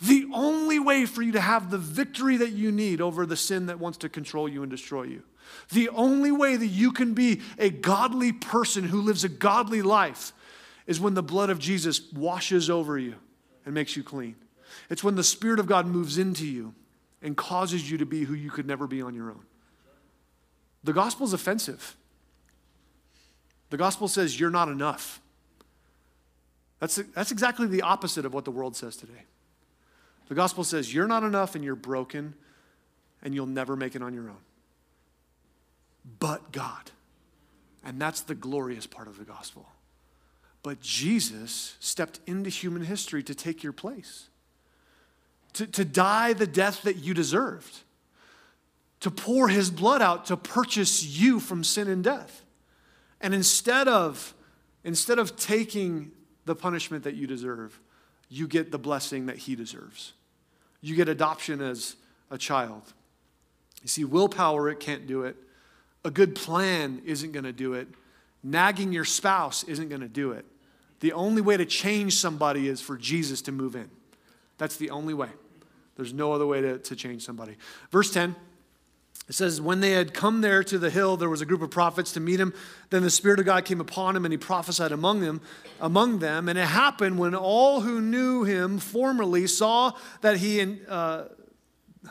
The 0.00 0.26
only 0.32 0.78
way 0.78 1.04
for 1.04 1.20
you 1.20 1.32
to 1.32 1.42
have 1.42 1.70
the 1.70 1.76
victory 1.76 2.38
that 2.38 2.52
you 2.52 2.72
need 2.72 3.02
over 3.02 3.26
the 3.26 3.36
sin 3.36 3.66
that 3.66 3.78
wants 3.78 3.98
to 3.98 4.08
control 4.08 4.48
you 4.48 4.62
and 4.62 4.70
destroy 4.70 5.02
you 5.02 5.22
the 5.70 5.88
only 5.90 6.30
way 6.30 6.56
that 6.56 6.66
you 6.66 6.92
can 6.92 7.14
be 7.14 7.42
a 7.58 7.70
godly 7.70 8.32
person 8.32 8.84
who 8.84 9.00
lives 9.00 9.24
a 9.24 9.28
godly 9.28 9.82
life 9.82 10.32
is 10.86 11.00
when 11.00 11.14
the 11.14 11.22
blood 11.22 11.50
of 11.50 11.58
Jesus 11.58 12.12
washes 12.12 12.70
over 12.70 12.98
you 12.98 13.16
and 13.64 13.74
makes 13.74 13.96
you 13.96 14.02
clean. 14.02 14.36
It's 14.88 15.02
when 15.02 15.16
the 15.16 15.24
Spirit 15.24 15.58
of 15.58 15.66
God 15.66 15.86
moves 15.86 16.18
into 16.18 16.46
you 16.46 16.74
and 17.22 17.36
causes 17.36 17.90
you 17.90 17.98
to 17.98 18.06
be 18.06 18.24
who 18.24 18.34
you 18.34 18.50
could 18.50 18.66
never 18.66 18.86
be 18.86 19.02
on 19.02 19.14
your 19.14 19.30
own. 19.30 19.42
The 20.84 20.92
gospel 20.92 21.26
is 21.26 21.32
offensive. 21.32 21.96
The 23.70 23.76
gospel 23.76 24.06
says 24.06 24.38
you're 24.38 24.50
not 24.50 24.68
enough. 24.68 25.20
That's, 26.78 26.96
that's 26.96 27.32
exactly 27.32 27.66
the 27.66 27.82
opposite 27.82 28.24
of 28.24 28.34
what 28.34 28.44
the 28.44 28.50
world 28.52 28.76
says 28.76 28.96
today. 28.96 29.24
The 30.28 30.34
gospel 30.34 30.62
says 30.62 30.94
you're 30.94 31.08
not 31.08 31.24
enough 31.24 31.54
and 31.56 31.64
you're 31.64 31.74
broken 31.74 32.34
and 33.22 33.34
you'll 33.34 33.46
never 33.46 33.74
make 33.74 33.96
it 33.96 34.02
on 34.02 34.14
your 34.14 34.28
own 34.28 34.36
but 36.18 36.52
God. 36.52 36.90
And 37.84 38.00
that's 38.00 38.22
the 38.22 38.34
glorious 38.34 38.86
part 38.86 39.08
of 39.08 39.18
the 39.18 39.24
gospel. 39.24 39.66
But 40.62 40.80
Jesus 40.80 41.76
stepped 41.78 42.20
into 42.26 42.50
human 42.50 42.82
history 42.82 43.22
to 43.22 43.34
take 43.34 43.62
your 43.62 43.72
place, 43.72 44.28
to, 45.52 45.66
to 45.66 45.84
die 45.84 46.32
the 46.32 46.46
death 46.46 46.82
that 46.82 46.96
you 46.96 47.14
deserved, 47.14 47.82
to 49.00 49.10
pour 49.10 49.48
his 49.48 49.70
blood 49.70 50.02
out 50.02 50.26
to 50.26 50.36
purchase 50.36 51.04
you 51.04 51.38
from 51.38 51.62
sin 51.62 51.88
and 51.88 52.02
death. 52.02 52.44
And 53.20 53.32
instead 53.32 53.86
of, 53.86 54.34
instead 54.82 55.18
of 55.18 55.36
taking 55.36 56.10
the 56.44 56.56
punishment 56.56 57.04
that 57.04 57.14
you 57.14 57.26
deserve, 57.26 57.78
you 58.28 58.48
get 58.48 58.72
the 58.72 58.78
blessing 58.78 59.26
that 59.26 59.36
he 59.36 59.54
deserves. 59.54 60.14
You 60.80 60.96
get 60.96 61.08
adoption 61.08 61.60
as 61.60 61.96
a 62.30 62.38
child. 62.38 62.82
You 63.82 63.88
see, 63.88 64.04
willpower, 64.04 64.68
it 64.68 64.80
can't 64.80 65.06
do 65.06 65.22
it. 65.22 65.36
A 66.06 66.10
good 66.10 66.36
plan 66.36 67.02
isn't 67.04 67.32
going 67.32 67.44
to 67.44 67.52
do 67.52 67.74
it. 67.74 67.88
Nagging 68.44 68.92
your 68.92 69.04
spouse 69.04 69.64
isn't 69.64 69.88
going 69.88 70.02
to 70.02 70.08
do 70.08 70.30
it. 70.30 70.44
The 71.00 71.12
only 71.12 71.42
way 71.42 71.56
to 71.56 71.66
change 71.66 72.14
somebody 72.14 72.68
is 72.68 72.80
for 72.80 72.96
Jesus 72.96 73.42
to 73.42 73.52
move 73.52 73.74
in. 73.74 73.90
That's 74.56 74.76
the 74.76 74.90
only 74.90 75.14
way. 75.14 75.30
There's 75.96 76.12
no 76.12 76.32
other 76.32 76.46
way 76.46 76.60
to, 76.60 76.78
to 76.78 76.94
change 76.94 77.24
somebody. 77.24 77.56
Verse 77.90 78.12
10. 78.12 78.36
It 79.28 79.34
says, 79.34 79.60
When 79.60 79.80
they 79.80 79.90
had 79.90 80.14
come 80.14 80.42
there 80.42 80.62
to 80.62 80.78
the 80.78 80.90
hill, 80.90 81.16
there 81.16 81.28
was 81.28 81.40
a 81.40 81.44
group 81.46 81.60
of 81.60 81.70
prophets 81.70 82.12
to 82.12 82.20
meet 82.20 82.38
him. 82.38 82.54
Then 82.90 83.02
the 83.02 83.10
Spirit 83.10 83.40
of 83.40 83.46
God 83.46 83.64
came 83.64 83.80
upon 83.80 84.14
him, 84.14 84.24
and 84.24 84.30
he 84.30 84.38
prophesied 84.38 84.92
among 84.92 85.22
them, 85.22 85.40
among 85.80 86.20
them. 86.20 86.48
And 86.48 86.56
it 86.56 86.66
happened 86.66 87.18
when 87.18 87.34
all 87.34 87.80
who 87.80 88.00
knew 88.00 88.44
him 88.44 88.78
formerly 88.78 89.48
saw 89.48 89.92
that 90.20 90.36
he 90.36 90.78
uh, 90.88 91.24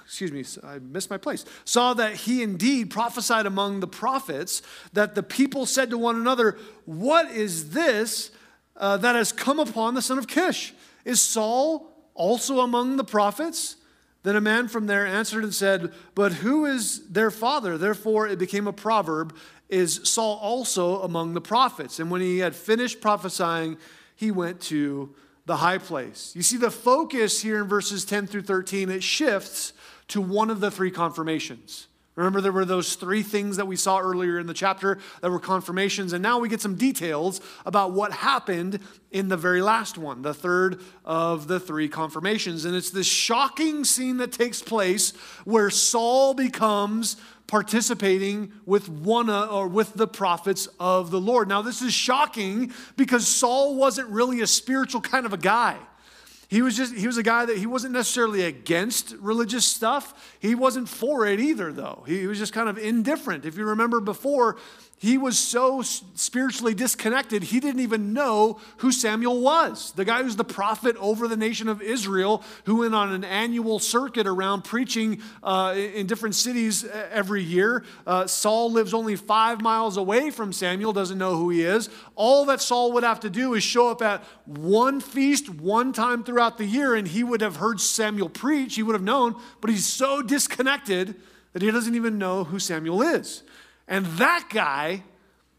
excuse 0.04 0.32
me, 0.32 0.44
I 0.64 0.80
missed 0.80 1.10
my 1.10 1.18
place, 1.18 1.46
saw 1.64 1.94
that 1.94 2.16
he 2.16 2.44
indeed 2.44 2.90
prophesied 2.90 3.46
among 3.46 3.80
the 3.80 3.88
prophets, 3.88 4.62
that 4.94 5.16
the 5.16 5.24
people 5.24 5.66
said 5.66 5.90
to 5.92 5.98
one 5.98 6.16
another, 6.16 6.58
What 6.86 7.32
is 7.32 7.72
this 7.72 8.32
uh, 8.78 8.98
that 8.98 9.16
has 9.16 9.32
come 9.32 9.60
upon 9.60 9.94
the 9.94 10.02
son 10.02 10.18
of 10.18 10.28
Kish? 10.28 10.74
Is 11.04 11.22
Saul 11.22 11.92
also 12.14 12.60
among 12.60 12.98
the 12.98 13.04
prophets? 13.04 13.78
Then 14.24 14.36
a 14.36 14.42
man 14.42 14.68
from 14.68 14.88
there 14.88 15.06
answered 15.06 15.44
and 15.44 15.54
said, 15.54 15.94
But 16.16 16.34
who 16.34 16.66
is 16.66 17.08
their 17.10 17.30
father? 17.30 17.78
Therefore 17.78 18.28
it 18.28 18.40
became 18.40 18.68
a 18.68 18.74
proverb, 18.74 19.36
Is 19.70 20.02
Saul 20.04 20.38
also 20.42 21.02
among 21.04 21.34
the 21.34 21.42
prophets? 21.42 22.00
And 22.00 22.10
when 22.10 22.22
he 22.22 22.40
had 22.40 22.56
finished 22.56 23.02
prophesying, 23.02 23.78
he 24.16 24.32
went 24.32 24.62
to 24.62 25.14
the 25.46 25.58
high 25.58 25.78
place. 25.78 26.34
You 26.36 26.42
see, 26.42 26.58
the 26.58 26.72
focus 26.72 27.42
here 27.42 27.62
in 27.62 27.68
verses 27.68 28.04
10 28.04 28.28
through 28.28 28.42
13, 28.44 28.90
it 28.90 29.04
shifts 29.04 29.74
to 30.10 30.22
one 30.22 30.50
of 30.50 30.60
the 30.60 30.72
three 30.72 30.92
confirmations. 30.92 31.88
Remember, 32.16 32.40
there 32.40 32.54
were 32.54 32.64
those 32.64 32.96
three 32.96 33.24
things 33.24 33.58
that 33.58 33.68
we 33.68 33.76
saw 33.76 34.00
earlier 34.00 34.40
in 34.40 34.48
the 34.48 34.54
chapter 34.54 35.00
that 35.20 35.30
were 35.30 35.40
confirmations, 35.40 36.14
and 36.14 36.24
now 36.24 36.40
we 36.40 36.48
get 36.48 36.62
some 36.62 36.76
details 36.76 37.42
about 37.66 37.92
what 37.92 38.14
happened 38.14 38.80
in 39.12 39.28
the 39.28 39.36
very 39.36 39.62
last 39.62 39.98
one, 39.98 40.22
the 40.22 40.34
third 40.34 40.82
of 41.04 41.50
the 41.50 41.60
three 41.60 41.90
confirmations. 41.90 42.64
And 42.64 42.74
it's 42.74 42.90
this 42.90 43.06
shocking 43.06 43.84
scene 43.84 44.18
that 44.18 44.32
takes 44.32 44.62
place 44.62 45.12
where 45.44 45.70
Saul 45.70 46.34
becomes 46.34 47.18
participating 47.48 48.54
with 48.66 48.88
one 48.88 49.30
uh, 49.30 49.48
or 49.48 49.68
with 49.68 49.94
the 49.94 50.08
prophets 50.08 50.70
of 50.80 51.12
the 51.12 51.20
Lord. 51.20 51.50
Now, 51.50 51.62
this 51.62 51.82
is 51.82 51.94
shocking 51.94 52.72
because 52.96 53.28
Saul 53.28 53.76
wasn't 53.76 54.08
really 54.08 54.40
a 54.40 54.48
spiritual 54.48 55.02
kind 55.02 55.26
of 55.26 55.34
a 55.34 55.38
guy. 55.38 55.78
He 56.48 56.62
was 56.62 56.78
just 56.78 56.94
he 56.96 57.08
was 57.08 57.18
a 57.18 57.24
guy 57.24 57.46
that 57.46 57.58
he 57.58 57.66
wasn't 57.66 57.94
necessarily 57.94 58.44
against 58.44 59.16
religious 59.20 59.66
stuff. 59.66 60.36
He 60.40 60.56
wasn't 60.56 60.88
for 60.88 61.26
it 61.26 61.40
either 61.40 61.72
though. 61.72 62.04
He 62.08 62.28
was 62.28 62.38
just 62.38 62.54
kind 62.54 62.70
of 62.70 62.78
indifferent. 62.78 63.46
If 63.46 63.58
you 63.58 63.66
remember 63.66 64.00
before, 64.00 64.58
he 64.98 65.18
was 65.18 65.38
so 65.38 65.82
spiritually 65.82 66.74
disconnected, 66.74 67.44
he 67.44 67.60
didn't 67.60 67.82
even 67.82 68.14
know 68.14 68.60
who 68.78 68.94
Samuel 68.94 69.42
was. 69.42 69.92
The 69.92 70.06
guy 70.06 70.24
who's 70.24 70.38
the 70.38 70.46
prophet 70.46 70.96
over 70.98 71.28
the 71.28 71.36
nation 71.36 71.68
of 71.68 71.82
Israel, 71.82 72.44
who 72.64 72.78
went 72.78 72.96
on 72.96 73.12
an 73.12 73.26
annual 73.26 73.80
circuit 73.80 74.26
around 74.26 74.64
preaching 74.64 75.22
uh, 75.44 75.76
in 75.76 76.08
different 76.08 76.36
cities 76.36 76.86
every 77.12 77.44
year. 77.44 77.84
Uh, 78.08 78.26
Saul 78.26 78.72
lives 78.72 78.94
only 78.94 79.18
five 79.18 79.62
miles 79.62 79.98
away 79.98 80.32
from 80.32 80.54
Samuel, 80.54 80.94
doesn't 80.94 81.18
know 81.18 81.36
who 81.36 81.50
he 81.50 81.64
is. 81.64 81.90
All 82.16 82.46
that 82.46 82.62
Saul 82.62 82.94
would 82.94 83.04
have 83.04 83.20
to 83.20 83.30
do 83.30 83.54
is 83.54 83.64
show 83.64 83.90
up 83.90 84.02
at 84.02 84.24
one 84.46 85.02
feast 85.02 85.50
one 85.50 85.92
time 85.92 86.24
throughout 86.24 86.58
the 86.58 86.66
year, 86.66 86.96
and 86.96 87.06
he 87.06 87.22
would 87.22 87.42
have 87.42 87.58
heard 87.58 87.82
Samuel 87.82 88.30
preach. 88.30 88.76
He 88.76 88.84
would 88.84 88.96
have 88.96 89.04
known, 89.04 89.36
but 89.60 89.70
he's 89.70 89.86
so 89.86 90.22
disconnected 90.22 91.16
that 91.52 91.62
he 91.62 91.70
doesn't 91.70 91.96
even 91.96 92.18
know 92.18 92.46
who 92.46 92.60
Samuel 92.60 93.02
is. 93.02 93.44
And 93.88 94.06
that 94.18 94.48
guy 94.50 95.04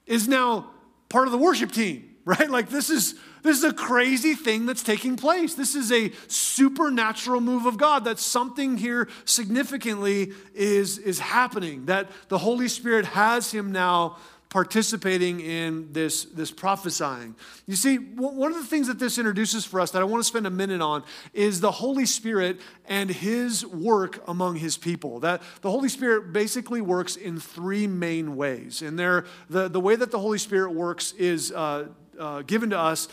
is 0.06 0.28
now 0.28 0.70
part 1.08 1.28
of 1.28 1.32
the 1.32 1.38
worship 1.38 1.72
team, 1.72 2.16
right? 2.24 2.50
Like 2.50 2.68
this 2.68 2.90
is 2.90 3.14
this 3.42 3.58
is 3.58 3.64
a 3.64 3.72
crazy 3.72 4.34
thing 4.34 4.66
that's 4.66 4.82
taking 4.82 5.16
place. 5.16 5.54
This 5.54 5.76
is 5.76 5.92
a 5.92 6.10
supernatural 6.26 7.40
move 7.40 7.64
of 7.64 7.78
God 7.78 8.04
that 8.04 8.18
something 8.18 8.76
here 8.76 9.08
significantly 9.24 10.32
is 10.54 10.98
is 10.98 11.20
happening 11.20 11.86
that 11.86 12.10
the 12.28 12.38
Holy 12.38 12.66
Spirit 12.66 13.06
has 13.06 13.52
him 13.52 13.70
now 13.70 14.16
participating 14.56 15.40
in 15.40 15.92
this, 15.92 16.24
this 16.24 16.50
prophesying. 16.50 17.36
You 17.66 17.76
see, 17.76 17.96
one 17.96 18.52
of 18.52 18.56
the 18.56 18.64
things 18.64 18.86
that 18.86 18.98
this 18.98 19.18
introduces 19.18 19.66
for 19.66 19.82
us 19.82 19.90
that 19.90 20.00
I 20.00 20.06
want 20.06 20.20
to 20.20 20.26
spend 20.26 20.46
a 20.46 20.50
minute 20.50 20.80
on 20.80 21.04
is 21.34 21.60
the 21.60 21.70
Holy 21.70 22.06
Spirit 22.06 22.58
and 22.86 23.10
his 23.10 23.66
work 23.66 24.26
among 24.26 24.56
his 24.56 24.78
people. 24.78 25.20
That 25.20 25.42
the 25.60 25.70
Holy 25.70 25.90
Spirit 25.90 26.32
basically 26.32 26.80
works 26.80 27.16
in 27.16 27.38
three 27.38 27.86
main 27.86 28.34
ways. 28.34 28.80
And 28.80 28.98
there, 28.98 29.26
the, 29.50 29.68
the 29.68 29.78
way 29.78 29.94
that 29.94 30.10
the 30.10 30.20
Holy 30.20 30.38
Spirit 30.38 30.72
works 30.72 31.12
is 31.12 31.52
uh, 31.52 31.88
uh, 32.18 32.40
given 32.40 32.70
to 32.70 32.78
us 32.78 33.08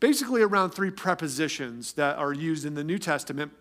basically 0.00 0.42
around 0.42 0.70
three 0.70 0.90
prepositions 0.90 1.92
that 1.92 2.18
are 2.18 2.32
used 2.32 2.66
in 2.66 2.74
the 2.74 2.82
New 2.82 2.98
Testament 2.98 3.52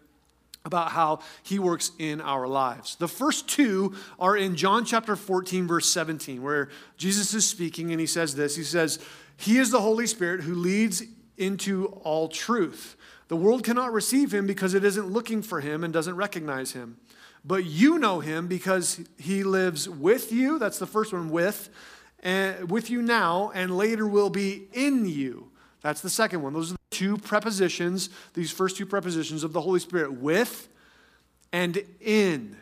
about 0.63 0.91
how 0.91 1.19
he 1.43 1.59
works 1.59 1.91
in 1.97 2.21
our 2.21 2.47
lives. 2.47 2.95
The 2.95 3.07
first 3.07 3.47
two 3.47 3.95
are 4.19 4.37
in 4.37 4.55
John 4.55 4.85
chapter 4.85 5.15
14, 5.15 5.67
verse 5.67 5.89
17, 5.89 6.41
where 6.41 6.69
Jesus 6.97 7.33
is 7.33 7.47
speaking 7.47 7.91
and 7.91 7.99
he 7.99 8.05
says 8.05 8.35
this 8.35 8.55
He 8.55 8.63
says, 8.63 8.99
He 9.37 9.57
is 9.57 9.71
the 9.71 9.81
Holy 9.81 10.07
Spirit 10.07 10.41
who 10.41 10.53
leads 10.53 11.03
into 11.37 11.87
all 12.03 12.27
truth. 12.27 12.95
The 13.27 13.37
world 13.37 13.63
cannot 13.63 13.93
receive 13.93 14.33
him 14.33 14.45
because 14.45 14.73
it 14.73 14.83
isn't 14.83 15.07
looking 15.07 15.41
for 15.41 15.61
him 15.61 15.83
and 15.83 15.93
doesn't 15.93 16.15
recognize 16.15 16.73
him. 16.73 16.97
But 17.43 17.65
you 17.65 17.97
know 17.97 18.19
him 18.19 18.47
because 18.47 18.99
he 19.17 19.43
lives 19.43 19.89
with 19.89 20.31
you. 20.31 20.59
That's 20.59 20.79
the 20.79 20.85
first 20.85 21.11
one, 21.11 21.31
with, 21.31 21.69
and 22.19 22.69
with 22.69 22.89
you 22.89 23.01
now, 23.01 23.51
and 23.55 23.75
later 23.75 24.05
will 24.05 24.29
be 24.29 24.67
in 24.73 25.07
you. 25.07 25.49
That's 25.81 26.01
the 26.01 26.09
second 26.09 26.43
one. 26.43 26.53
Those 26.53 26.73
are 26.73 26.80
two 26.91 27.17
prepositions, 27.17 28.09
these 28.33 28.51
first 28.51 28.77
two 28.77 28.85
prepositions 28.85 29.43
of 29.43 29.53
the 29.53 29.61
Holy 29.61 29.79
Spirit 29.79 30.13
with 30.13 30.67
and 31.51 31.83
in. 31.99 32.55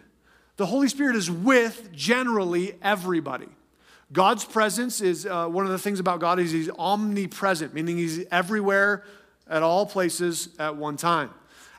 The 0.58 0.66
Holy 0.66 0.88
Spirit 0.88 1.16
is 1.16 1.30
with 1.30 1.92
generally 1.92 2.76
everybody. 2.82 3.48
God's 4.12 4.44
presence 4.44 5.02
is 5.02 5.26
uh, 5.26 5.48
one 5.48 5.66
of 5.66 5.72
the 5.72 5.80
things 5.80 6.00
about 6.00 6.20
God 6.20 6.40
is 6.40 6.52
he's 6.52 6.70
omnipresent, 6.70 7.74
meaning 7.74 7.98
he's 7.98 8.26
everywhere 8.32 9.04
at 9.48 9.62
all 9.62 9.86
places 9.86 10.50
at 10.58 10.76
one 10.76 10.98
time. 10.98 11.32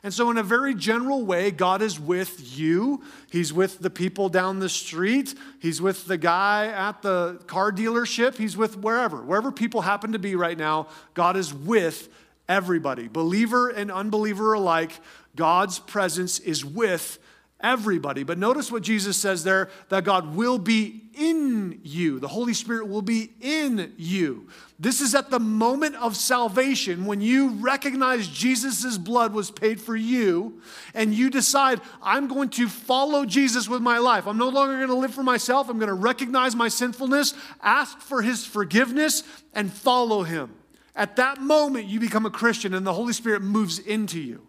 And 0.03 0.11
so, 0.11 0.31
in 0.31 0.37
a 0.37 0.43
very 0.43 0.73
general 0.73 1.23
way, 1.23 1.51
God 1.51 1.83
is 1.83 1.99
with 1.99 2.57
you. 2.57 3.03
He's 3.29 3.53
with 3.53 3.79
the 3.79 3.91
people 3.91 4.29
down 4.29 4.59
the 4.59 4.69
street. 4.69 5.35
He's 5.59 5.79
with 5.79 6.07
the 6.07 6.17
guy 6.17 6.67
at 6.67 7.03
the 7.03 7.39
car 7.45 7.71
dealership. 7.71 8.35
He's 8.35 8.57
with 8.57 8.77
wherever. 8.77 9.17
Wherever 9.17 9.51
people 9.51 9.81
happen 9.81 10.13
to 10.13 10.19
be 10.19 10.35
right 10.35 10.57
now, 10.57 10.87
God 11.13 11.37
is 11.37 11.53
with 11.53 12.09
everybody. 12.47 13.07
Believer 13.07 13.69
and 13.69 13.91
unbeliever 13.91 14.53
alike, 14.53 14.99
God's 15.35 15.79
presence 15.79 16.39
is 16.39 16.65
with 16.65 17.19
everybody. 17.63 18.23
But 18.23 18.37
notice 18.37 18.71
what 18.71 18.83
Jesus 18.83 19.17
says 19.17 19.43
there 19.43 19.69
that 19.89 20.03
God 20.03 20.35
will 20.35 20.57
be 20.57 21.03
in 21.13 21.79
you. 21.83 22.19
The 22.19 22.27
Holy 22.27 22.53
Spirit 22.53 22.87
will 22.87 23.01
be 23.01 23.31
in 23.39 23.93
you. 23.97 24.47
This 24.79 25.01
is 25.01 25.13
at 25.13 25.29
the 25.29 25.39
moment 25.39 25.95
of 25.95 26.15
salvation 26.15 27.05
when 27.05 27.21
you 27.21 27.49
recognize 27.49 28.27
Jesus' 28.27 28.97
blood 28.97 29.33
was 29.33 29.51
paid 29.51 29.79
for 29.79 29.95
you 29.95 30.61
and 30.93 31.13
you 31.13 31.29
decide, 31.29 31.81
I'm 32.01 32.27
going 32.27 32.49
to 32.51 32.67
follow 32.67 33.25
Jesus 33.25 33.69
with 33.69 33.81
my 33.81 33.99
life. 33.99 34.25
I'm 34.25 34.37
no 34.37 34.49
longer 34.49 34.75
going 34.77 34.87
to 34.87 34.95
live 34.95 35.13
for 35.13 35.23
myself. 35.23 35.69
I'm 35.69 35.77
going 35.77 35.89
to 35.89 35.93
recognize 35.93 36.55
my 36.55 36.67
sinfulness, 36.67 37.33
ask 37.61 37.99
for 37.99 38.21
his 38.21 38.45
forgiveness, 38.45 39.23
and 39.53 39.71
follow 39.71 40.23
him. 40.23 40.55
At 40.95 41.15
that 41.15 41.39
moment, 41.39 41.85
you 41.85 41.99
become 41.99 42.25
a 42.25 42.29
Christian 42.29 42.73
and 42.73 42.85
the 42.85 42.93
Holy 42.93 43.13
Spirit 43.13 43.41
moves 43.41 43.79
into 43.79 44.19
you. 44.19 44.47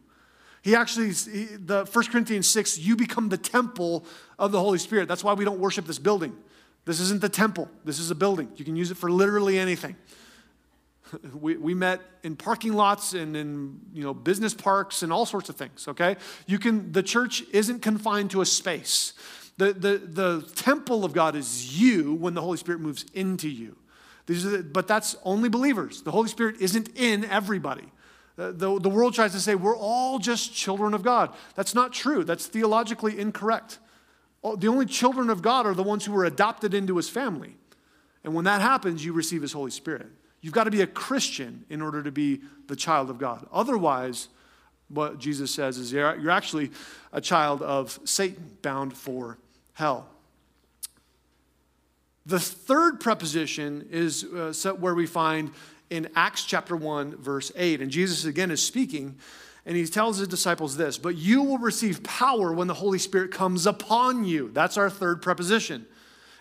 He 0.62 0.76
actually, 0.76 1.12
he, 1.12 1.44
the 1.44 1.84
1 1.84 2.04
Corinthians 2.06 2.48
6, 2.48 2.78
you 2.78 2.96
become 2.96 3.28
the 3.28 3.36
temple 3.36 4.04
of 4.38 4.52
the 4.52 4.60
Holy 4.60 4.78
Spirit. 4.78 5.08
That's 5.08 5.24
why 5.24 5.34
we 5.34 5.44
don't 5.44 5.58
worship 5.58 5.86
this 5.86 5.98
building. 5.98 6.36
This 6.84 7.00
isn't 7.00 7.20
the 7.20 7.28
temple, 7.28 7.68
this 7.84 7.98
is 7.98 8.10
a 8.10 8.14
building. 8.14 8.48
You 8.56 8.64
can 8.64 8.76
use 8.76 8.90
it 8.90 8.96
for 8.96 9.10
literally 9.10 9.58
anything. 9.58 9.96
We, 11.34 11.58
we 11.58 11.74
met 11.74 12.00
in 12.22 12.36
parking 12.36 12.72
lots 12.72 13.12
and 13.12 13.36
in 13.36 13.80
you 13.92 14.02
know, 14.02 14.14
business 14.14 14.54
parks 14.54 15.02
and 15.02 15.12
all 15.12 15.26
sorts 15.26 15.50
of 15.50 15.56
things, 15.56 15.86
okay? 15.86 16.16
You 16.46 16.58
can, 16.58 16.90
the 16.90 17.02
church 17.02 17.42
isn't 17.52 17.80
confined 17.80 18.30
to 18.30 18.40
a 18.40 18.46
space. 18.46 19.12
The, 19.58 19.74
the, 19.74 19.98
the 19.98 20.50
temple 20.54 21.04
of 21.04 21.12
God 21.12 21.36
is 21.36 21.78
you 21.78 22.14
when 22.14 22.32
the 22.32 22.40
Holy 22.40 22.56
Spirit 22.56 22.80
moves 22.80 23.04
into 23.12 23.50
you. 23.50 23.76
The, 24.26 24.64
but 24.72 24.86
that's 24.86 25.16
only 25.24 25.48
believers. 25.48 26.02
The 26.02 26.10
Holy 26.10 26.28
Spirit 26.28 26.60
isn't 26.60 26.90
in 26.96 27.24
everybody. 27.24 27.90
Uh, 28.38 28.52
the, 28.52 28.78
the 28.80 28.88
world 28.88 29.14
tries 29.14 29.32
to 29.32 29.40
say 29.40 29.54
we're 29.54 29.76
all 29.76 30.18
just 30.18 30.54
children 30.54 30.94
of 30.94 31.02
God. 31.02 31.34
That's 31.54 31.74
not 31.74 31.92
true. 31.92 32.24
That's 32.24 32.46
theologically 32.46 33.18
incorrect. 33.18 33.78
The 34.56 34.68
only 34.68 34.86
children 34.86 35.30
of 35.30 35.42
God 35.42 35.66
are 35.66 35.74
the 35.74 35.82
ones 35.82 36.04
who 36.04 36.12
were 36.12 36.24
adopted 36.24 36.74
into 36.74 36.96
his 36.96 37.08
family. 37.08 37.56
And 38.24 38.34
when 38.34 38.44
that 38.44 38.60
happens, 38.60 39.04
you 39.04 39.12
receive 39.12 39.42
his 39.42 39.52
Holy 39.52 39.70
Spirit. 39.70 40.06
You've 40.40 40.54
got 40.54 40.64
to 40.64 40.70
be 40.70 40.80
a 40.80 40.86
Christian 40.86 41.64
in 41.68 41.80
order 41.80 42.02
to 42.02 42.10
be 42.10 42.40
the 42.66 42.74
child 42.74 43.10
of 43.10 43.18
God. 43.18 43.46
Otherwise, 43.52 44.28
what 44.88 45.18
Jesus 45.18 45.54
says 45.54 45.78
is 45.78 45.92
you're 45.92 46.30
actually 46.30 46.70
a 47.12 47.20
child 47.20 47.62
of 47.62 48.00
Satan 48.04 48.56
bound 48.62 48.96
for 48.96 49.38
hell. 49.74 50.08
The 52.24 52.40
third 52.40 53.00
preposition 53.00 53.88
is 53.90 54.24
uh, 54.24 54.52
where 54.78 54.94
we 54.94 55.06
find 55.06 55.50
in 55.90 56.08
Acts 56.14 56.44
chapter 56.44 56.76
1, 56.76 57.16
verse 57.16 57.50
8. 57.56 57.80
And 57.80 57.90
Jesus 57.90 58.24
again 58.24 58.50
is 58.50 58.62
speaking, 58.62 59.16
and 59.66 59.76
he 59.76 59.84
tells 59.86 60.18
his 60.18 60.28
disciples 60.28 60.76
this 60.76 60.98
But 60.98 61.16
you 61.16 61.42
will 61.42 61.58
receive 61.58 62.02
power 62.02 62.52
when 62.52 62.68
the 62.68 62.74
Holy 62.74 62.98
Spirit 62.98 63.32
comes 63.32 63.66
upon 63.66 64.24
you. 64.24 64.50
That's 64.52 64.76
our 64.76 64.88
third 64.90 65.20
preposition. 65.20 65.86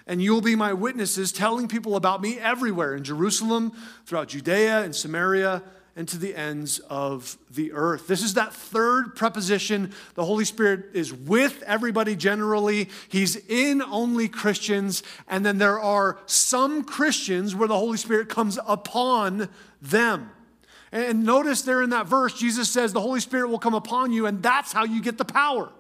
And 0.08 0.22
you 0.22 0.34
will 0.34 0.41
be 0.41 0.56
my 0.56 0.74
witnesses, 0.74 1.32
telling 1.32 1.67
people 1.67 1.96
about 1.96 2.22
me 2.22 2.39
everywhere 2.39 2.96
in 2.96 3.04
Jerusalem, 3.04 3.72
throughout 4.06 4.30
Judea 4.30 4.84
and 4.84 4.96
Samaria 4.96 5.63
and 5.95 6.08
to 6.08 6.17
the 6.17 6.36
ends 6.36 6.80
of 6.89 7.38
the 7.49 7.73
earth. 7.73 8.08
This 8.08 8.23
is 8.23 8.36
that 8.36 8.54
third 8.54 9.15
preposition. 9.15 9.93
The 10.15 10.25
Holy 10.25 10.45
Spirit 10.45 10.86
is 10.93 11.13
with 11.13 11.63
everybody 11.63 12.15
generally, 12.15 12.89
He's 13.10 13.36
in 13.36 13.82
only 13.82 14.27
Christians. 14.27 15.04
And 15.27 15.45
then 15.45 15.58
there 15.58 15.80
are 15.80 16.19
some 16.25 16.84
Christians 16.84 17.56
where 17.56 17.67
the 17.67 17.77
Holy 17.77 17.97
Spirit 17.97 18.30
comes 18.30 18.58
upon 18.65 19.49
them. 19.82 20.32
And 20.91 21.23
notice 21.23 21.62
there 21.62 21.82
in 21.82 21.91
that 21.91 22.08
verse, 22.08 22.38
Jesus 22.38 22.69
says 22.69 22.91
the 22.91 23.01
Holy 23.01 23.21
Spirit 23.21 23.49
will 23.49 23.60
come 23.60 23.73
upon 23.73 24.12
you, 24.12 24.25
and 24.25 24.43
that's 24.43 24.73
how 24.73 24.84
you 24.84 25.01
get 25.01 25.17
the 25.17 25.25
power. 25.25 25.71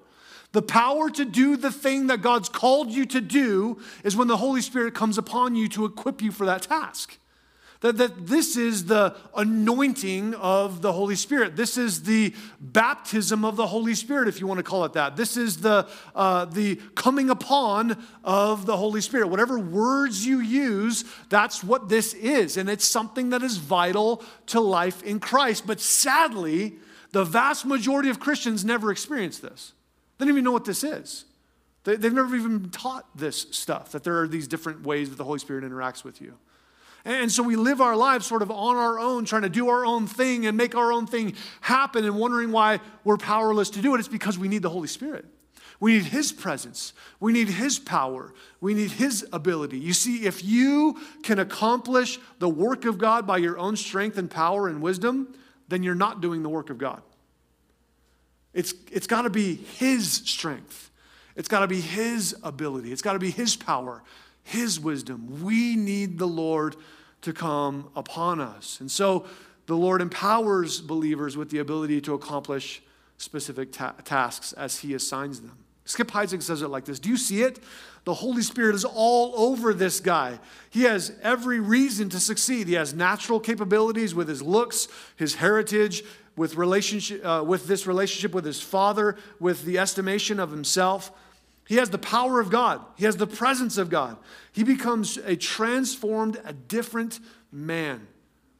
The 0.53 0.61
power 0.61 1.09
to 1.09 1.25
do 1.25 1.55
the 1.55 1.71
thing 1.71 2.07
that 2.07 2.21
God's 2.21 2.49
called 2.49 2.91
you 2.91 3.05
to 3.07 3.21
do 3.21 3.79
is 4.03 4.15
when 4.15 4.27
the 4.27 4.37
Holy 4.37 4.61
Spirit 4.61 4.93
comes 4.93 5.17
upon 5.17 5.55
you 5.55 5.69
to 5.69 5.85
equip 5.85 6.21
you 6.21 6.31
for 6.31 6.45
that 6.45 6.63
task. 6.63 7.17
That, 7.81 7.97
that 7.97 8.27
this 8.27 8.57
is 8.57 8.85
the 8.85 9.15
anointing 9.35 10.35
of 10.35 10.83
the 10.83 10.93
Holy 10.93 11.15
Spirit. 11.15 11.55
This 11.55 11.77
is 11.77 12.03
the 12.03 12.33
baptism 12.59 13.43
of 13.43 13.55
the 13.55 13.65
Holy 13.65 13.95
Spirit, 13.95 14.27
if 14.27 14.39
you 14.39 14.45
want 14.45 14.59
to 14.59 14.63
call 14.63 14.85
it 14.85 14.93
that. 14.93 15.17
This 15.17 15.35
is 15.35 15.57
the, 15.57 15.87
uh, 16.13 16.45
the 16.45 16.75
coming 16.93 17.31
upon 17.31 17.97
of 18.23 18.67
the 18.67 18.77
Holy 18.77 19.01
Spirit. 19.01 19.29
Whatever 19.29 19.57
words 19.57 20.25
you 20.25 20.39
use, 20.41 21.05
that's 21.29 21.63
what 21.63 21.89
this 21.89 22.13
is. 22.13 22.55
And 22.55 22.69
it's 22.69 22.87
something 22.87 23.31
that 23.31 23.41
is 23.41 23.57
vital 23.57 24.23
to 24.47 24.59
life 24.59 25.01
in 25.01 25.19
Christ. 25.19 25.65
But 25.65 25.79
sadly, 25.79 26.75
the 27.13 27.25
vast 27.25 27.65
majority 27.65 28.09
of 28.09 28.19
Christians 28.19 28.63
never 28.63 28.91
experience 28.91 29.39
this. 29.39 29.73
They 30.19 30.25
don't 30.25 30.35
even 30.35 30.43
know 30.43 30.51
what 30.51 30.65
this 30.65 30.83
is. 30.83 31.25
They, 31.83 31.93
have 31.93 32.13
never 32.13 32.35
even 32.35 32.59
been 32.59 32.69
taught 32.69 33.07
this 33.17 33.47
stuff, 33.49 33.91
that 33.93 34.03
there 34.03 34.21
are 34.21 34.27
these 34.27 34.47
different 34.47 34.85
ways 34.85 35.09
that 35.09 35.15
the 35.15 35.23
Holy 35.23 35.39
Spirit 35.39 35.63
interacts 35.63 36.03
with 36.03 36.21
you. 36.21 36.37
And 37.03 37.31
so 37.31 37.41
we 37.41 37.55
live 37.55 37.81
our 37.81 37.95
lives 37.95 38.27
sort 38.27 38.41
of 38.41 38.51
on 38.51 38.75
our 38.77 38.99
own, 38.99 39.25
trying 39.25 39.41
to 39.41 39.49
do 39.49 39.69
our 39.69 39.85
own 39.85 40.05
thing 40.05 40.45
and 40.45 40.55
make 40.55 40.75
our 40.75 40.93
own 40.93 41.07
thing 41.07 41.33
happen 41.61 42.05
and 42.05 42.15
wondering 42.15 42.51
why 42.51 42.79
we're 43.03 43.17
powerless 43.17 43.71
to 43.71 43.81
do 43.81 43.95
it. 43.95 43.99
It's 43.99 44.07
because 44.07 44.37
we 44.37 44.47
need 44.47 44.61
the 44.61 44.69
Holy 44.69 44.87
Spirit. 44.87 45.25
We 45.79 45.93
need 45.93 46.05
His 46.05 46.31
presence. 46.31 46.93
We 47.19 47.33
need 47.33 47.47
His 47.49 47.79
power. 47.79 48.33
We 48.61 48.75
need 48.75 48.91
His 48.91 49.25
ability. 49.33 49.79
You 49.79 49.93
see, 49.93 50.27
if 50.27 50.45
you 50.45 50.99
can 51.23 51.39
accomplish 51.39 52.19
the 52.37 52.47
work 52.47 52.85
of 52.85 52.99
God 52.99 53.25
by 53.25 53.39
your 53.39 53.57
own 53.57 53.75
strength 53.75 54.19
and 54.19 54.29
power 54.29 54.67
and 54.67 54.79
wisdom, 54.79 55.33
then 55.69 55.81
you're 55.81 55.95
not 55.95 56.21
doing 56.21 56.43
the 56.43 56.49
work 56.49 56.69
of 56.69 56.77
God. 56.77 57.01
It's, 58.53 58.75
it's 58.91 59.07
got 59.07 59.23
to 59.23 59.31
be 59.31 59.55
His 59.55 60.11
strength, 60.11 60.91
it's 61.35 61.47
got 61.47 61.61
to 61.61 61.67
be 61.67 61.81
His 61.81 62.35
ability, 62.43 62.91
it's 62.91 63.01
got 63.01 63.13
to 63.13 63.19
be 63.19 63.31
His 63.31 63.55
power, 63.55 64.03
His 64.51 64.79
wisdom. 64.79 65.43
We 65.43 65.75
need 65.75 66.17
the 66.17 66.27
Lord 66.27 66.75
to 67.21 67.31
come 67.31 67.89
upon 67.95 68.41
us. 68.41 68.79
And 68.81 68.91
so 68.91 69.25
the 69.65 69.77
Lord 69.77 70.01
empowers 70.01 70.81
believers 70.81 71.37
with 71.37 71.49
the 71.51 71.59
ability 71.59 72.01
to 72.01 72.13
accomplish 72.13 72.81
specific 73.17 73.71
ta- 73.71 73.95
tasks 74.03 74.51
as 74.53 74.79
He 74.79 74.93
assigns 74.93 75.39
them. 75.39 75.57
Skip 75.85 76.11
Heitzig 76.11 76.43
says 76.43 76.61
it 76.61 76.67
like 76.67 76.85
this 76.85 76.99
Do 76.99 77.09
you 77.09 77.17
see 77.17 77.43
it? 77.43 77.59
The 78.03 78.13
Holy 78.13 78.41
Spirit 78.41 78.75
is 78.75 78.83
all 78.83 79.33
over 79.35 79.73
this 79.73 79.99
guy. 79.99 80.39
He 80.69 80.83
has 80.83 81.13
every 81.21 81.59
reason 81.59 82.09
to 82.09 82.19
succeed. 82.19 82.67
He 82.67 82.73
has 82.73 82.93
natural 82.93 83.39
capabilities 83.39 84.13
with 84.13 84.27
his 84.27 84.41
looks, 84.41 84.87
his 85.15 85.35
heritage, 85.35 86.03
with, 86.35 86.55
relationship, 86.55 87.23
uh, 87.23 87.43
with 87.45 87.67
this 87.67 87.87
relationship 87.87 88.33
with 88.33 88.43
his 88.43 88.59
father, 88.59 89.17
with 89.39 89.63
the 89.63 89.77
estimation 89.77 90.39
of 90.39 90.51
himself. 90.51 91.11
He 91.67 91.75
has 91.75 91.89
the 91.89 91.97
power 91.97 92.39
of 92.39 92.49
God, 92.49 92.81
he 92.97 93.05
has 93.05 93.17
the 93.17 93.27
presence 93.27 93.77
of 93.77 93.89
God. 93.89 94.17
He 94.51 94.63
becomes 94.63 95.17
a 95.17 95.35
transformed, 95.35 96.39
a 96.43 96.53
different 96.53 97.19
man. 97.51 98.07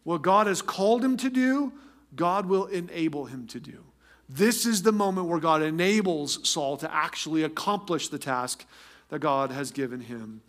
What 0.04 0.22
God 0.22 0.48
has 0.48 0.62
called 0.62 1.04
him 1.04 1.18
to 1.18 1.30
do, 1.30 1.74
God 2.16 2.46
will 2.46 2.66
enable 2.68 3.26
him 3.26 3.48
to 3.48 3.60
do. 3.60 3.84
This 4.30 4.66
is 4.66 4.84
the 4.84 4.94
moment 4.94 5.28
where 5.28 5.40
God 5.40 5.62
enables 5.62 6.48
Saul 6.48 6.78
to 6.78 6.94
actually 6.94 7.44
accomplish 7.44 8.08
the 8.08 8.18
task 8.18 8.66
that 9.10 9.20
God 9.20 9.52
has 9.52 9.72
given 9.72 10.00
him 10.00 10.42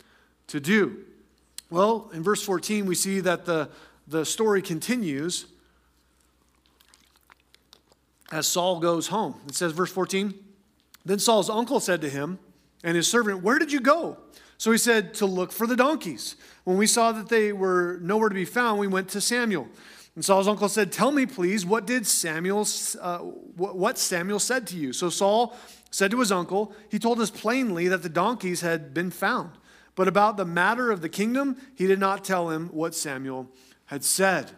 to 0.47 0.59
do. 0.59 1.03
Well, 1.69 2.09
in 2.13 2.23
verse 2.23 2.41
14, 2.41 2.85
we 2.85 2.95
see 2.95 3.19
that 3.19 3.45
the, 3.45 3.69
the 4.07 4.25
story 4.25 4.61
continues 4.61 5.47
as 8.31 8.47
Saul 8.47 8.79
goes 8.79 9.07
home. 9.07 9.39
It 9.47 9.55
says, 9.55 9.73
verse 9.73 9.91
14, 9.91 10.33
then 11.05 11.19
Saul's 11.19 11.49
uncle 11.49 11.79
said 11.79 12.01
to 12.01 12.09
him 12.09 12.39
and 12.83 12.95
his 12.95 13.07
servant, 13.07 13.43
Where 13.43 13.59
did 13.59 13.71
you 13.71 13.79
go? 13.79 14.17
So 14.57 14.71
he 14.71 14.77
said, 14.77 15.13
To 15.15 15.25
look 15.25 15.51
for 15.51 15.67
the 15.67 15.75
donkeys. 15.75 16.35
When 16.63 16.77
we 16.77 16.87
saw 16.87 17.11
that 17.11 17.29
they 17.29 17.51
were 17.51 17.99
nowhere 18.01 18.29
to 18.29 18.35
be 18.35 18.45
found, 18.45 18.79
we 18.79 18.87
went 18.87 19.09
to 19.09 19.21
Samuel. 19.21 19.67
And 20.15 20.23
Saul's 20.23 20.47
uncle 20.47 20.69
said, 20.69 20.91
Tell 20.91 21.11
me, 21.11 21.25
please, 21.25 21.65
what 21.65 21.85
did 21.85 22.05
Samuel, 22.07 22.67
uh, 23.01 23.17
what 23.17 23.97
Samuel 23.97 24.39
said 24.39 24.67
to 24.67 24.77
you? 24.77 24.93
So 24.93 25.09
Saul 25.09 25.55
said 25.91 26.11
to 26.11 26.19
his 26.19 26.31
uncle, 26.31 26.73
He 26.89 26.99
told 26.99 27.19
us 27.19 27.31
plainly 27.31 27.87
that 27.87 28.03
the 28.03 28.09
donkeys 28.09 28.61
had 28.61 28.93
been 28.93 29.11
found. 29.11 29.51
But 29.95 30.07
about 30.07 30.37
the 30.37 30.45
matter 30.45 30.91
of 30.91 31.01
the 31.01 31.09
kingdom, 31.09 31.57
he 31.75 31.85
did 31.85 31.99
not 31.99 32.23
tell 32.23 32.49
him 32.49 32.69
what 32.69 32.95
Samuel 32.95 33.49
had 33.85 34.03
said. 34.03 34.51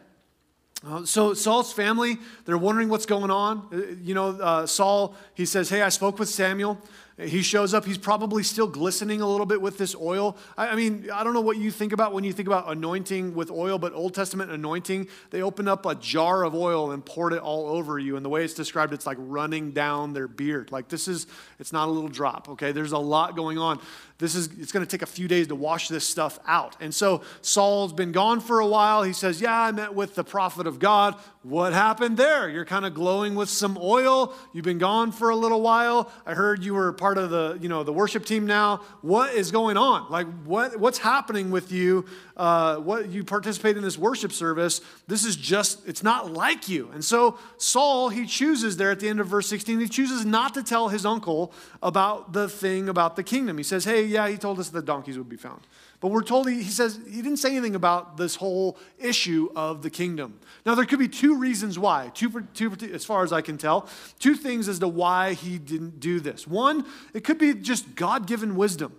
Uh, 0.85 1.03
so 1.03 1.33
Saul's 1.33 1.73
family, 1.73 2.17
they're 2.45 2.57
wondering 2.57 2.89
what's 2.89 3.07
going 3.07 3.31
on. 3.31 3.67
Uh, 3.73 3.95
you 4.03 4.13
know, 4.13 4.29
uh, 4.39 4.67
Saul, 4.67 5.15
he 5.33 5.45
says, 5.45 5.69
Hey, 5.69 5.81
I 5.81 5.89
spoke 5.89 6.19
with 6.19 6.29
Samuel. 6.29 6.79
He 7.17 7.43
shows 7.43 7.73
up. 7.73 7.85
He's 7.85 7.97
probably 7.97 8.43
still 8.43 8.67
glistening 8.67 9.21
a 9.21 9.27
little 9.27 9.45
bit 9.45 9.61
with 9.61 9.77
this 9.77 9.95
oil. 9.95 10.35
I, 10.57 10.67
I, 10.67 10.75
mean, 10.75 11.09
I 11.13 11.23
don't 11.23 11.33
know 11.33 11.41
what 11.41 11.57
you 11.57 11.71
think 11.71 11.93
about 11.93 12.13
when 12.13 12.25
you 12.25 12.33
think 12.33 12.49
about 12.49 12.69
anointing 12.69 13.35
with 13.35 13.49
oil, 13.49 13.79
but 13.79 13.93
Old 13.93 14.13
Testament 14.13 14.51
anointing, 14.51 15.07
they 15.29 15.41
open 15.41 15.69
up 15.69 15.85
a 15.85 15.95
jar 15.95 16.43
of 16.43 16.53
oil 16.53 16.91
and 16.91 17.05
poured 17.05 17.31
it 17.31 17.39
all 17.39 17.69
over 17.69 17.97
you. 17.97 18.17
And 18.17 18.25
the 18.25 18.29
way 18.29 18.43
it's 18.43 18.53
described, 18.53 18.91
it's 18.91 19.05
like 19.05 19.17
running 19.17 19.71
down 19.71 20.11
their 20.11 20.27
beard. 20.27 20.73
Like 20.73 20.89
this 20.89 21.07
is, 21.07 21.25
it's 21.57 21.71
not 21.71 21.87
a 21.87 21.91
little 21.91 22.09
drop, 22.09 22.49
okay? 22.49 22.73
There's 22.73 22.91
a 22.91 22.97
lot 22.97 23.37
going 23.37 23.57
on. 23.57 23.79
This 24.17 24.33
is, 24.33 24.47
it's 24.59 24.71
going 24.71 24.85
to 24.85 24.89
take 24.89 25.01
a 25.01 25.11
few 25.11 25.27
days 25.27 25.47
to 25.47 25.55
wash 25.55 25.89
this 25.89 26.07
stuff 26.07 26.39
out. 26.47 26.77
And 26.79 26.95
so 26.95 27.21
Saul's 27.41 27.91
been 27.91 28.13
gone 28.13 28.39
for 28.39 28.59
a 28.59 28.67
while. 28.67 29.03
He 29.03 29.11
says, 29.11 29.41
Yeah, 29.41 29.59
I 29.59 29.71
met 29.73 29.93
with 29.93 30.15
the 30.15 30.23
prophet 30.23 30.67
of 30.67 30.79
God. 30.79 31.15
What 31.43 31.73
happened 31.73 32.17
there? 32.17 32.49
You're 32.49 32.65
kind 32.65 32.85
of 32.85 32.95
glowing 32.95 33.35
with 33.35 33.49
some 33.49 33.77
oil. 33.79 34.33
You've 34.51 34.65
been 34.65 34.79
gone 34.79 35.11
for 35.11 35.29
a 35.29 35.35
little 35.35 35.61
while. 35.61 36.11
I 36.25 36.33
heard 36.33 36.63
you 36.63 36.73
were 36.73 36.91
part 36.93 37.19
of 37.19 37.29
the, 37.29 37.59
you 37.61 37.69
know, 37.69 37.83
the 37.83 37.93
worship 37.93 38.25
team 38.25 38.47
now. 38.47 38.77
What 39.01 39.35
is 39.35 39.51
going 39.51 39.77
on? 39.77 40.09
Like, 40.09 40.25
what, 40.43 40.79
what's 40.79 40.97
happening 40.97 41.51
with 41.51 41.71
you? 41.71 42.05
Uh, 42.35 42.77
what 42.77 43.09
you 43.09 43.23
participate 43.23 43.77
in 43.77 43.83
this 43.83 43.97
worship 43.97 44.31
service? 44.31 44.81
This 45.07 45.23
is 45.23 45.35
just, 45.35 45.87
it's 45.87 46.01
not 46.01 46.31
like 46.31 46.67
you. 46.67 46.89
And 46.93 47.05
so 47.05 47.37
Saul, 47.57 48.09
he 48.09 48.25
chooses 48.25 48.77
there 48.77 48.89
at 48.89 48.99
the 48.99 49.07
end 49.07 49.19
of 49.19 49.27
verse 49.27 49.47
16, 49.47 49.79
he 49.79 49.87
chooses 49.87 50.25
not 50.25 50.55
to 50.55 50.63
tell 50.63 50.87
his 50.87 51.05
uncle 51.05 51.53
about 51.83 52.33
the 52.33 52.49
thing 52.49 52.89
about 52.89 53.15
the 53.15 53.23
kingdom. 53.23 53.57
He 53.57 53.63
says, 53.63 53.85
Hey, 53.85 54.04
yeah, 54.05 54.27
he 54.27 54.37
told 54.37 54.59
us 54.59 54.69
that 54.69 54.79
the 54.79 54.85
donkeys 54.85 55.17
would 55.17 55.29
be 55.29 55.37
found. 55.37 55.61
But 55.99 56.09
we're 56.09 56.23
told 56.23 56.49
he, 56.49 56.61
he 56.61 56.69
says 56.69 56.99
he 57.09 57.21
didn't 57.21 57.37
say 57.37 57.51
anything 57.51 57.75
about 57.75 58.17
this 58.17 58.35
whole 58.35 58.77
issue 58.99 59.49
of 59.55 59.81
the 59.81 59.89
kingdom. 59.89 60.39
Now, 60.65 60.75
there 60.75 60.85
could 60.85 60.99
be 60.99 61.07
two 61.07 61.37
reasons 61.37 61.79
why, 61.79 62.11
two, 62.13 62.47
two, 62.53 62.71
as 62.93 63.05
far 63.05 63.23
as 63.23 63.33
I 63.33 63.41
can 63.41 63.57
tell, 63.57 63.89
two 64.19 64.35
things 64.35 64.67
as 64.67 64.79
to 64.79 64.87
why 64.87 65.33
he 65.33 65.57
didn't 65.57 65.99
do 65.99 66.19
this. 66.19 66.47
One, 66.47 66.85
it 67.13 67.23
could 67.23 67.37
be 67.37 67.53
just 67.53 67.95
God 67.95 68.27
given 68.27 68.55
wisdom 68.55 68.95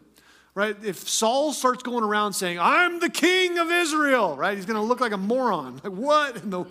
right? 0.57 0.75
If 0.83 1.07
Saul 1.07 1.53
starts 1.53 1.83
going 1.83 2.03
around 2.03 2.33
saying, 2.33 2.59
I'm 2.59 2.99
the 2.99 3.11
king 3.11 3.59
of 3.59 3.71
Israel, 3.71 4.37
right? 4.37 4.57
He's 4.57 4.65
going 4.65 4.81
to 4.81 4.83
look 4.83 5.01
like 5.01 5.13
a 5.13 5.19
moron. 5.19 5.81
Like, 5.85 5.93
what 5.93 6.37
in 6.37 6.51
the 6.51 6.65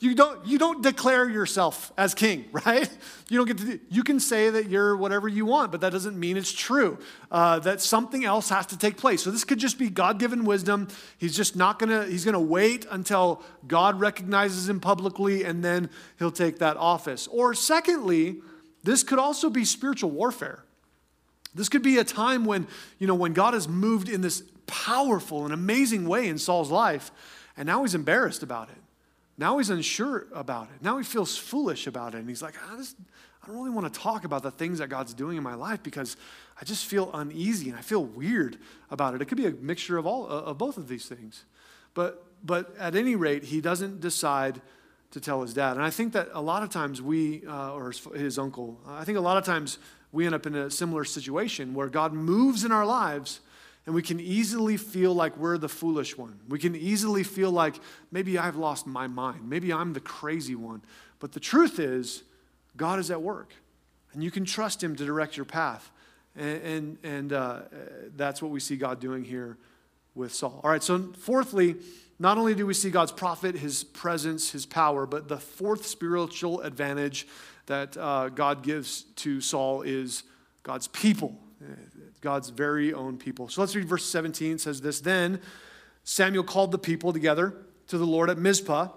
you 0.00 0.14
don't, 0.14 0.44
you 0.46 0.58
don't 0.58 0.82
declare 0.82 1.28
yourself 1.28 1.92
as 1.96 2.14
king, 2.14 2.46
right? 2.52 2.88
You 3.28 3.36
don't 3.36 3.46
get 3.46 3.58
to, 3.58 3.80
you 3.90 4.02
can 4.02 4.18
say 4.18 4.48
that 4.48 4.68
you're 4.68 4.96
whatever 4.96 5.28
you 5.28 5.44
want, 5.44 5.70
but 5.70 5.82
that 5.82 5.92
doesn't 5.92 6.18
mean 6.18 6.36
it's 6.36 6.52
true. 6.52 6.98
Uh, 7.30 7.58
that 7.60 7.82
something 7.82 8.24
else 8.24 8.48
has 8.48 8.66
to 8.66 8.78
take 8.78 8.96
place. 8.96 9.22
So 9.22 9.30
this 9.30 9.44
could 9.44 9.58
just 9.58 9.78
be 9.78 9.90
God 9.90 10.18
given 10.18 10.44
wisdom. 10.44 10.88
He's 11.18 11.36
just 11.36 11.54
not 11.54 11.78
gonna, 11.78 12.06
he's 12.06 12.24
gonna 12.24 12.40
wait 12.40 12.86
until 12.90 13.42
God 13.68 14.00
recognizes 14.00 14.68
him 14.68 14.80
publicly 14.80 15.44
and 15.44 15.62
then 15.62 15.90
he'll 16.18 16.32
take 16.32 16.58
that 16.58 16.78
office. 16.78 17.26
Or 17.26 17.52
secondly, 17.52 18.40
this 18.82 19.02
could 19.02 19.18
also 19.18 19.50
be 19.50 19.66
spiritual 19.66 20.10
warfare. 20.10 20.64
This 21.54 21.68
could 21.68 21.82
be 21.82 21.98
a 21.98 22.04
time 22.04 22.46
when, 22.46 22.66
you 22.98 23.06
know, 23.06 23.14
when 23.14 23.34
God 23.34 23.52
has 23.54 23.68
moved 23.68 24.08
in 24.08 24.22
this 24.22 24.42
powerful 24.66 25.44
and 25.44 25.52
amazing 25.52 26.08
way 26.08 26.28
in 26.28 26.38
Saul's 26.38 26.70
life, 26.70 27.10
and 27.56 27.66
now 27.66 27.82
he's 27.82 27.94
embarrassed 27.94 28.42
about 28.42 28.70
it. 28.70 28.79
Now 29.40 29.56
he's 29.56 29.70
unsure 29.70 30.26
about 30.34 30.64
it. 30.64 30.82
Now 30.82 30.98
he 30.98 31.02
feels 31.02 31.34
foolish 31.34 31.86
about 31.86 32.14
it. 32.14 32.18
And 32.18 32.28
he's 32.28 32.42
like, 32.42 32.56
I, 32.70 32.76
just, 32.76 32.94
I 33.42 33.46
don't 33.46 33.56
really 33.56 33.70
want 33.70 33.90
to 33.92 33.98
talk 33.98 34.24
about 34.24 34.42
the 34.42 34.50
things 34.50 34.80
that 34.80 34.88
God's 34.88 35.14
doing 35.14 35.38
in 35.38 35.42
my 35.42 35.54
life 35.54 35.82
because 35.82 36.18
I 36.60 36.66
just 36.66 36.84
feel 36.84 37.10
uneasy 37.14 37.70
and 37.70 37.78
I 37.78 37.80
feel 37.80 38.04
weird 38.04 38.58
about 38.90 39.14
it. 39.14 39.22
It 39.22 39.24
could 39.24 39.38
be 39.38 39.46
a 39.46 39.52
mixture 39.52 39.96
of, 39.96 40.06
all, 40.06 40.26
of 40.26 40.58
both 40.58 40.76
of 40.76 40.88
these 40.88 41.06
things. 41.06 41.46
But, 41.94 42.22
but 42.44 42.76
at 42.78 42.94
any 42.94 43.16
rate, 43.16 43.44
he 43.44 43.62
doesn't 43.62 44.02
decide 44.02 44.60
to 45.12 45.20
tell 45.20 45.40
his 45.40 45.54
dad. 45.54 45.72
And 45.72 45.82
I 45.82 45.90
think 45.90 46.12
that 46.12 46.28
a 46.34 46.42
lot 46.42 46.62
of 46.62 46.68
times 46.68 47.00
we, 47.00 47.42
uh, 47.46 47.72
or 47.72 47.92
his, 47.92 48.04
his 48.14 48.38
uncle, 48.38 48.78
I 48.86 49.04
think 49.04 49.16
a 49.16 49.22
lot 49.22 49.38
of 49.38 49.44
times 49.44 49.78
we 50.12 50.26
end 50.26 50.34
up 50.34 50.44
in 50.44 50.54
a 50.54 50.70
similar 50.70 51.06
situation 51.06 51.72
where 51.72 51.88
God 51.88 52.12
moves 52.12 52.62
in 52.62 52.72
our 52.72 52.84
lives 52.84 53.40
and 53.86 53.94
we 53.94 54.02
can 54.02 54.20
easily 54.20 54.76
feel 54.76 55.14
like 55.14 55.36
we're 55.36 55.58
the 55.58 55.68
foolish 55.68 56.16
one. 56.16 56.38
We 56.48 56.58
can 56.58 56.76
easily 56.76 57.22
feel 57.22 57.50
like 57.50 57.76
maybe 58.10 58.38
I've 58.38 58.56
lost 58.56 58.86
my 58.86 59.06
mind. 59.06 59.48
Maybe 59.48 59.72
I'm 59.72 59.94
the 59.94 60.00
crazy 60.00 60.54
one. 60.54 60.82
But 61.18 61.32
the 61.32 61.40
truth 61.40 61.78
is, 61.78 62.22
God 62.76 62.98
is 62.98 63.10
at 63.10 63.22
work. 63.22 63.52
And 64.12 64.22
you 64.22 64.30
can 64.30 64.44
trust 64.44 64.82
Him 64.82 64.96
to 64.96 65.04
direct 65.04 65.36
your 65.36 65.46
path. 65.46 65.90
And, 66.36 66.62
and, 66.62 66.98
and 67.02 67.32
uh, 67.32 67.60
that's 68.16 68.42
what 68.42 68.50
we 68.50 68.60
see 68.60 68.76
God 68.76 69.00
doing 69.00 69.24
here 69.24 69.56
with 70.14 70.32
Saul. 70.32 70.60
All 70.62 70.70
right, 70.70 70.82
so 70.82 71.12
fourthly, 71.18 71.76
not 72.18 72.36
only 72.36 72.54
do 72.54 72.66
we 72.66 72.74
see 72.74 72.90
God's 72.90 73.12
prophet, 73.12 73.56
His 73.56 73.82
presence, 73.82 74.50
His 74.50 74.66
power, 74.66 75.06
but 75.06 75.28
the 75.28 75.38
fourth 75.38 75.86
spiritual 75.86 76.60
advantage 76.60 77.26
that 77.66 77.96
uh, 77.96 78.28
God 78.28 78.62
gives 78.62 79.02
to 79.16 79.40
Saul 79.40 79.82
is 79.82 80.24
God's 80.62 80.88
people. 80.88 81.38
God's 82.20 82.50
very 82.50 82.92
own 82.92 83.16
people. 83.16 83.48
So 83.48 83.60
let's 83.60 83.74
read 83.74 83.86
verse 83.86 84.04
17. 84.04 84.54
It 84.54 84.60
says 84.60 84.80
this 84.80 85.00
Then 85.00 85.40
Samuel 86.04 86.44
called 86.44 86.72
the 86.72 86.78
people 86.78 87.12
together 87.12 87.54
to 87.88 87.98
the 87.98 88.06
Lord 88.06 88.30
at 88.30 88.38
Mizpah 88.38 88.88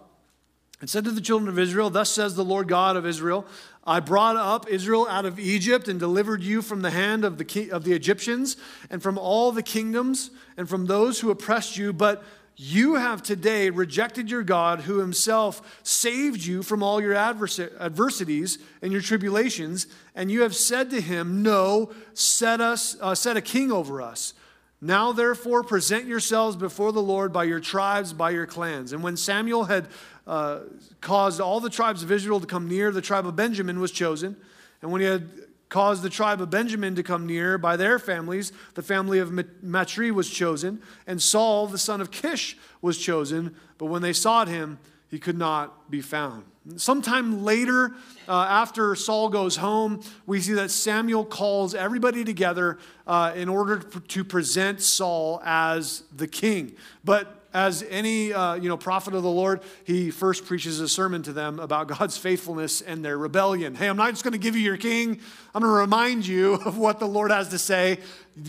and 0.81 0.89
said 0.89 1.05
to 1.05 1.11
the 1.11 1.21
children 1.21 1.47
of 1.47 1.57
Israel, 1.57 1.89
Thus 1.89 2.09
says 2.09 2.35
the 2.35 2.43
Lord 2.43 2.67
God 2.67 2.97
of 2.97 3.05
Israel, 3.05 3.45
I 3.85 3.99
brought 3.99 4.35
up 4.35 4.67
Israel 4.69 5.07
out 5.09 5.25
of 5.25 5.39
Egypt 5.39 5.87
and 5.87 5.99
delivered 5.99 6.43
you 6.43 6.61
from 6.61 6.81
the 6.81 6.91
hand 6.91 7.23
of 7.23 7.37
the, 7.37 7.71
of 7.71 7.83
the 7.83 7.93
Egyptians 7.93 8.57
and 8.89 9.01
from 9.01 9.17
all 9.17 9.51
the 9.51 9.63
kingdoms 9.63 10.31
and 10.57 10.67
from 10.67 10.85
those 10.85 11.19
who 11.19 11.31
oppressed 11.31 11.77
you. 11.77 11.93
But 11.93 12.23
you 12.55 12.95
have 12.95 13.23
today 13.23 13.69
rejected 13.69 14.29
your 14.29 14.43
God 14.43 14.81
who 14.81 14.99
himself 14.99 15.81
saved 15.83 16.45
you 16.45 16.61
from 16.61 16.83
all 16.83 17.01
your 17.01 17.15
adversities 17.15 18.59
and 18.81 18.91
your 18.91 19.01
tribulations, 19.01 19.87
and 20.13 20.31
you 20.31 20.41
have 20.41 20.55
said 20.55 20.91
to 20.91 21.01
him, 21.01 21.41
No, 21.41 21.91
set, 22.13 22.61
us, 22.61 22.95
uh, 23.01 23.15
set 23.15 23.37
a 23.37 23.41
king 23.41 23.71
over 23.71 24.01
us. 24.01 24.33
Now, 24.81 25.13
therefore, 25.13 25.63
present 25.63 26.05
yourselves 26.05 26.55
before 26.55 26.91
the 26.91 27.01
Lord 27.01 27.31
by 27.31 27.45
your 27.45 27.61
tribes, 27.61 28.11
by 28.11 28.31
your 28.31 28.45
clans. 28.45 28.91
And 28.91 29.01
when 29.01 29.15
Samuel 29.15 29.63
had 29.63 29.87
uh, 30.27 30.59
caused 30.99 31.39
all 31.39 31.59
the 31.59 31.69
tribes 31.69 32.03
of 32.03 32.11
Israel 32.11 32.39
to 32.41 32.45
come 32.45 32.67
near, 32.67 32.91
the 32.91 33.01
tribe 33.01 33.25
of 33.25 33.35
Benjamin 33.35 33.79
was 33.79 33.91
chosen. 33.91 34.35
And 34.81 34.91
when 34.91 34.99
he 34.99 35.07
had 35.07 35.29
caused 35.73 36.03
the 36.03 36.09
tribe 36.09 36.39
of 36.39 36.51
Benjamin 36.51 36.93
to 36.93 37.01
come 37.01 37.25
near 37.25 37.57
by 37.57 37.75
their 37.75 37.97
families. 37.97 38.51
The 38.75 38.83
family 38.83 39.17
of 39.17 39.31
Matri 39.63 40.11
was 40.11 40.29
chosen, 40.29 40.79
and 41.07 41.19
Saul, 41.19 41.65
the 41.65 41.79
son 41.79 41.99
of 41.99 42.11
Kish, 42.11 42.55
was 42.83 42.99
chosen. 42.99 43.55
But 43.79 43.87
when 43.87 44.03
they 44.03 44.13
sought 44.13 44.47
him, 44.47 44.77
he 45.09 45.17
could 45.17 45.35
not 45.35 45.89
be 45.89 45.99
found. 45.99 46.43
Sometime 46.75 47.43
later, 47.43 47.91
uh, 48.27 48.45
after 48.47 48.93
Saul 48.93 49.29
goes 49.29 49.55
home, 49.55 50.01
we 50.27 50.39
see 50.41 50.53
that 50.53 50.69
Samuel 50.69 51.25
calls 51.25 51.73
everybody 51.73 52.23
together 52.23 52.77
uh, 53.07 53.33
in 53.35 53.49
order 53.49 53.79
to 53.79 54.23
present 54.23 54.79
Saul 54.79 55.41
as 55.43 56.03
the 56.15 56.27
king. 56.27 56.75
But 57.03 57.42
as 57.53 57.83
any 57.89 58.33
uh, 58.33 58.55
you 58.55 58.69
know 58.69 58.77
prophet 58.77 59.13
of 59.13 59.23
the 59.23 59.29
Lord, 59.29 59.61
he 59.83 60.11
first 60.11 60.45
preaches 60.45 60.79
a 60.79 60.89
sermon 60.89 61.23
to 61.23 61.33
them 61.33 61.59
about 61.59 61.87
God's 61.87 62.17
faithfulness 62.17 62.81
and 62.81 63.05
their 63.05 63.17
rebellion. 63.17 63.75
Hey, 63.75 63.87
I'm 63.87 63.97
not 63.97 64.09
just 64.11 64.23
going 64.23 64.33
to 64.33 64.37
give 64.39 64.55
you 64.55 64.63
your 64.63 64.77
king. 64.77 65.19
I'm 65.53 65.61
going 65.61 65.71
to 65.71 65.79
remind 65.79 66.25
you 66.25 66.53
of 66.65 66.77
what 66.77 66.99
the 66.99 67.07
Lord 67.07 67.31
has 67.31 67.49
to 67.49 67.59
say 67.59 67.99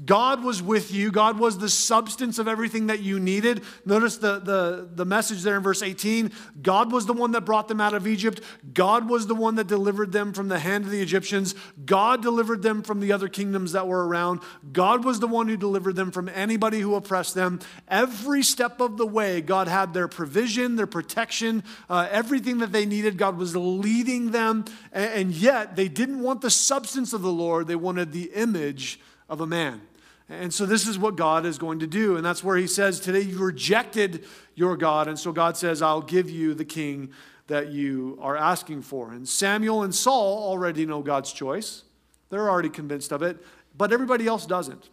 God 0.06 0.42
was 0.42 0.62
with 0.62 0.92
you. 0.92 1.10
God 1.10 1.38
was 1.38 1.58
the 1.58 1.68
substance 1.68 2.38
of 2.38 2.48
everything 2.48 2.86
that 2.86 3.00
you 3.00 3.20
needed. 3.20 3.62
Notice 3.84 4.16
the, 4.16 4.38
the, 4.38 4.88
the 4.94 5.04
message 5.04 5.42
there 5.42 5.56
in 5.56 5.62
verse 5.62 5.82
18. 5.82 6.32
God 6.62 6.90
was 6.90 7.04
the 7.04 7.12
one 7.12 7.32
that 7.32 7.42
brought 7.42 7.68
them 7.68 7.82
out 7.82 7.92
of 7.92 8.06
Egypt. 8.06 8.40
God 8.72 9.10
was 9.10 9.26
the 9.26 9.34
one 9.34 9.56
that 9.56 9.66
delivered 9.66 10.10
them 10.10 10.32
from 10.32 10.48
the 10.48 10.58
hand 10.58 10.84
of 10.84 10.90
the 10.90 11.02
Egyptians. 11.02 11.54
God 11.84 12.22
delivered 12.22 12.62
them 12.62 12.82
from 12.82 13.00
the 13.00 13.12
other 13.12 13.28
kingdoms 13.28 13.72
that 13.72 13.86
were 13.86 14.08
around. 14.08 14.40
God 14.72 15.04
was 15.04 15.20
the 15.20 15.26
one 15.26 15.48
who 15.48 15.56
delivered 15.56 15.96
them 15.96 16.10
from 16.10 16.30
anybody 16.30 16.80
who 16.80 16.94
oppressed 16.94 17.34
them. 17.34 17.60
Every 17.86 18.42
step 18.42 18.80
of 18.80 18.96
the 18.96 19.06
way, 19.06 19.42
God 19.42 19.68
had 19.68 19.92
their 19.92 20.08
provision, 20.08 20.76
their 20.76 20.86
protection, 20.86 21.62
uh, 21.90 22.08
everything 22.10 22.58
that 22.58 22.72
they 22.72 22.86
needed. 22.86 23.18
God 23.18 23.36
was 23.36 23.54
leading 23.54 24.30
them. 24.30 24.64
And, 24.92 25.12
and 25.12 25.32
yet, 25.32 25.76
they 25.76 25.88
didn't 25.88 26.22
want 26.22 26.40
the 26.40 26.50
substance 26.50 27.12
of 27.12 27.20
the 27.20 27.32
Lord, 27.32 27.66
they 27.66 27.76
wanted 27.76 28.12
the 28.12 28.30
image 28.34 28.98
of 29.28 29.40
a 29.40 29.46
man. 29.46 29.82
And 30.28 30.52
so 30.54 30.64
this 30.64 30.86
is 30.86 30.98
what 30.98 31.16
God 31.16 31.44
is 31.44 31.58
going 31.58 31.80
to 31.80 31.86
do. 31.86 32.16
And 32.16 32.24
that's 32.24 32.42
where 32.42 32.56
he 32.56 32.66
says, 32.66 32.98
Today 32.98 33.20
you 33.20 33.38
rejected 33.38 34.24
your 34.54 34.76
God. 34.76 35.06
And 35.06 35.18
so 35.18 35.32
God 35.32 35.56
says, 35.56 35.82
I'll 35.82 36.00
give 36.00 36.30
you 36.30 36.54
the 36.54 36.64
king 36.64 37.12
that 37.46 37.68
you 37.68 38.18
are 38.22 38.36
asking 38.36 38.82
for. 38.82 39.12
And 39.12 39.28
Samuel 39.28 39.82
and 39.82 39.94
Saul 39.94 40.48
already 40.48 40.86
know 40.86 41.02
God's 41.02 41.32
choice, 41.32 41.82
they're 42.30 42.48
already 42.48 42.70
convinced 42.70 43.12
of 43.12 43.22
it, 43.22 43.36
but 43.76 43.92
everybody 43.92 44.26
else 44.26 44.46
doesn't. 44.46 44.88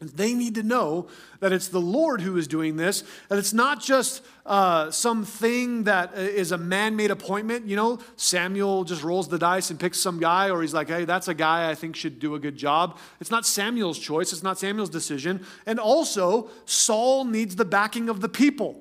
They 0.00 0.34
need 0.34 0.56
to 0.56 0.64
know 0.64 1.06
that 1.38 1.52
it's 1.52 1.68
the 1.68 1.80
Lord 1.80 2.20
who 2.20 2.36
is 2.36 2.48
doing 2.48 2.76
this, 2.76 3.04
that 3.28 3.38
it's 3.38 3.52
not 3.52 3.80
just 3.80 4.24
uh, 4.44 4.90
something 4.90 5.84
that 5.84 6.16
is 6.18 6.50
a 6.50 6.58
man 6.58 6.96
made 6.96 7.12
appointment. 7.12 7.68
You 7.68 7.76
know, 7.76 8.00
Samuel 8.16 8.82
just 8.82 9.04
rolls 9.04 9.28
the 9.28 9.38
dice 9.38 9.70
and 9.70 9.78
picks 9.78 10.00
some 10.00 10.18
guy, 10.18 10.50
or 10.50 10.62
he's 10.62 10.74
like, 10.74 10.88
hey, 10.88 11.04
that's 11.04 11.28
a 11.28 11.34
guy 11.34 11.70
I 11.70 11.76
think 11.76 11.94
should 11.94 12.18
do 12.18 12.34
a 12.34 12.40
good 12.40 12.56
job. 12.56 12.98
It's 13.20 13.30
not 13.30 13.46
Samuel's 13.46 13.98
choice, 13.98 14.32
it's 14.32 14.42
not 14.42 14.58
Samuel's 14.58 14.90
decision. 14.90 15.46
And 15.64 15.78
also, 15.78 16.50
Saul 16.64 17.24
needs 17.24 17.54
the 17.54 17.64
backing 17.64 18.08
of 18.08 18.20
the 18.20 18.28
people. 18.28 18.80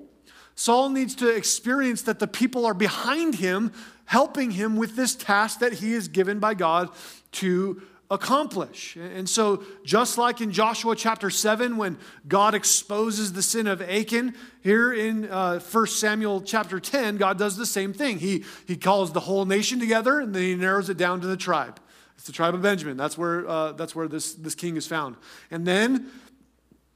Saul 0.55 0.89
needs 0.89 1.15
to 1.15 1.29
experience 1.29 2.01
that 2.03 2.19
the 2.19 2.27
people 2.27 2.65
are 2.65 2.73
behind 2.73 3.35
him, 3.35 3.71
helping 4.05 4.51
him 4.51 4.77
with 4.77 4.95
this 4.95 5.15
task 5.15 5.59
that 5.59 5.73
he 5.73 5.93
is 5.93 6.07
given 6.07 6.39
by 6.39 6.55
God 6.55 6.89
to 7.33 7.81
accomplish. 8.13 8.95
And 8.95 9.27
so, 9.27 9.63
just 9.83 10.17
like 10.17 10.41
in 10.41 10.51
Joshua 10.51 10.95
chapter 10.95 11.29
7, 11.29 11.77
when 11.77 11.97
God 12.27 12.55
exposes 12.55 13.33
the 13.33 13.41
sin 13.41 13.67
of 13.67 13.81
Achan, 13.81 14.35
here 14.61 14.93
in 14.93 15.29
uh, 15.29 15.59
1 15.59 15.87
Samuel 15.87 16.41
chapter 16.41 16.79
10, 16.79 17.17
God 17.17 17.37
does 17.37 17.57
the 17.57 17.65
same 17.65 17.91
thing. 17.93 18.19
He, 18.19 18.45
he 18.67 18.77
calls 18.77 19.11
the 19.11 19.21
whole 19.21 19.45
nation 19.45 19.79
together 19.79 20.19
and 20.19 20.33
then 20.33 20.43
he 20.43 20.55
narrows 20.55 20.89
it 20.89 20.97
down 20.97 21.21
to 21.21 21.27
the 21.27 21.37
tribe. 21.37 21.79
It's 22.15 22.27
the 22.27 22.33
tribe 22.33 22.53
of 22.53 22.61
Benjamin. 22.61 22.95
That's 22.95 23.17
where, 23.17 23.47
uh, 23.49 23.71
that's 23.73 23.95
where 23.95 24.07
this, 24.07 24.33
this 24.33 24.55
king 24.55 24.77
is 24.77 24.87
found. 24.87 25.17
And 25.51 25.65
then 25.65 26.09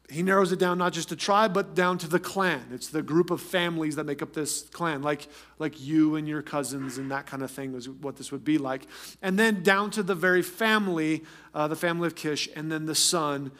he 0.10 0.24
narrows 0.24 0.53
it 0.53 0.60
down 0.60 0.78
not 0.78 0.93
just 0.93 1.10
to 1.10 1.18
tribe, 1.18 1.53
but 1.53 1.76
down 1.76 1.97
to 1.97 2.08
the 2.08 2.20
clan. 2.20 2.64
It's 2.72 2.88
the 2.88 3.01
group 3.01 3.30
of 3.30 3.41
families 3.41 3.97
that 3.97 4.05
make 4.05 4.22
up 4.22 4.34
this 4.34 4.62
clan, 4.70 5.01
like, 5.01 5.28
like 5.60 5.82
you 5.82 6.16
and 6.16 6.28
your 6.28 6.41
cousins 6.41 6.97
and 6.97 7.12
that 7.12 7.26
kind 7.26 7.43
of 7.43 7.51
thing 7.51 7.74
is 7.74 7.89
what 7.89 8.16
this 8.16 8.32
would 8.32 8.45
be 8.45 8.58
like. 8.58 8.88
And 9.22 9.38
then 9.38 9.64
down 9.64 9.91
to 9.91 10.03
the 10.03 10.16
very 10.16 10.41
family, 10.41 11.26
uh, 11.53 11.68
the 11.68 11.76
family 11.76 12.08
of 12.08 12.16
Kish, 12.16 12.47
and 12.55 12.72
then 12.72 12.86
the 12.86 12.95
son 12.95 13.51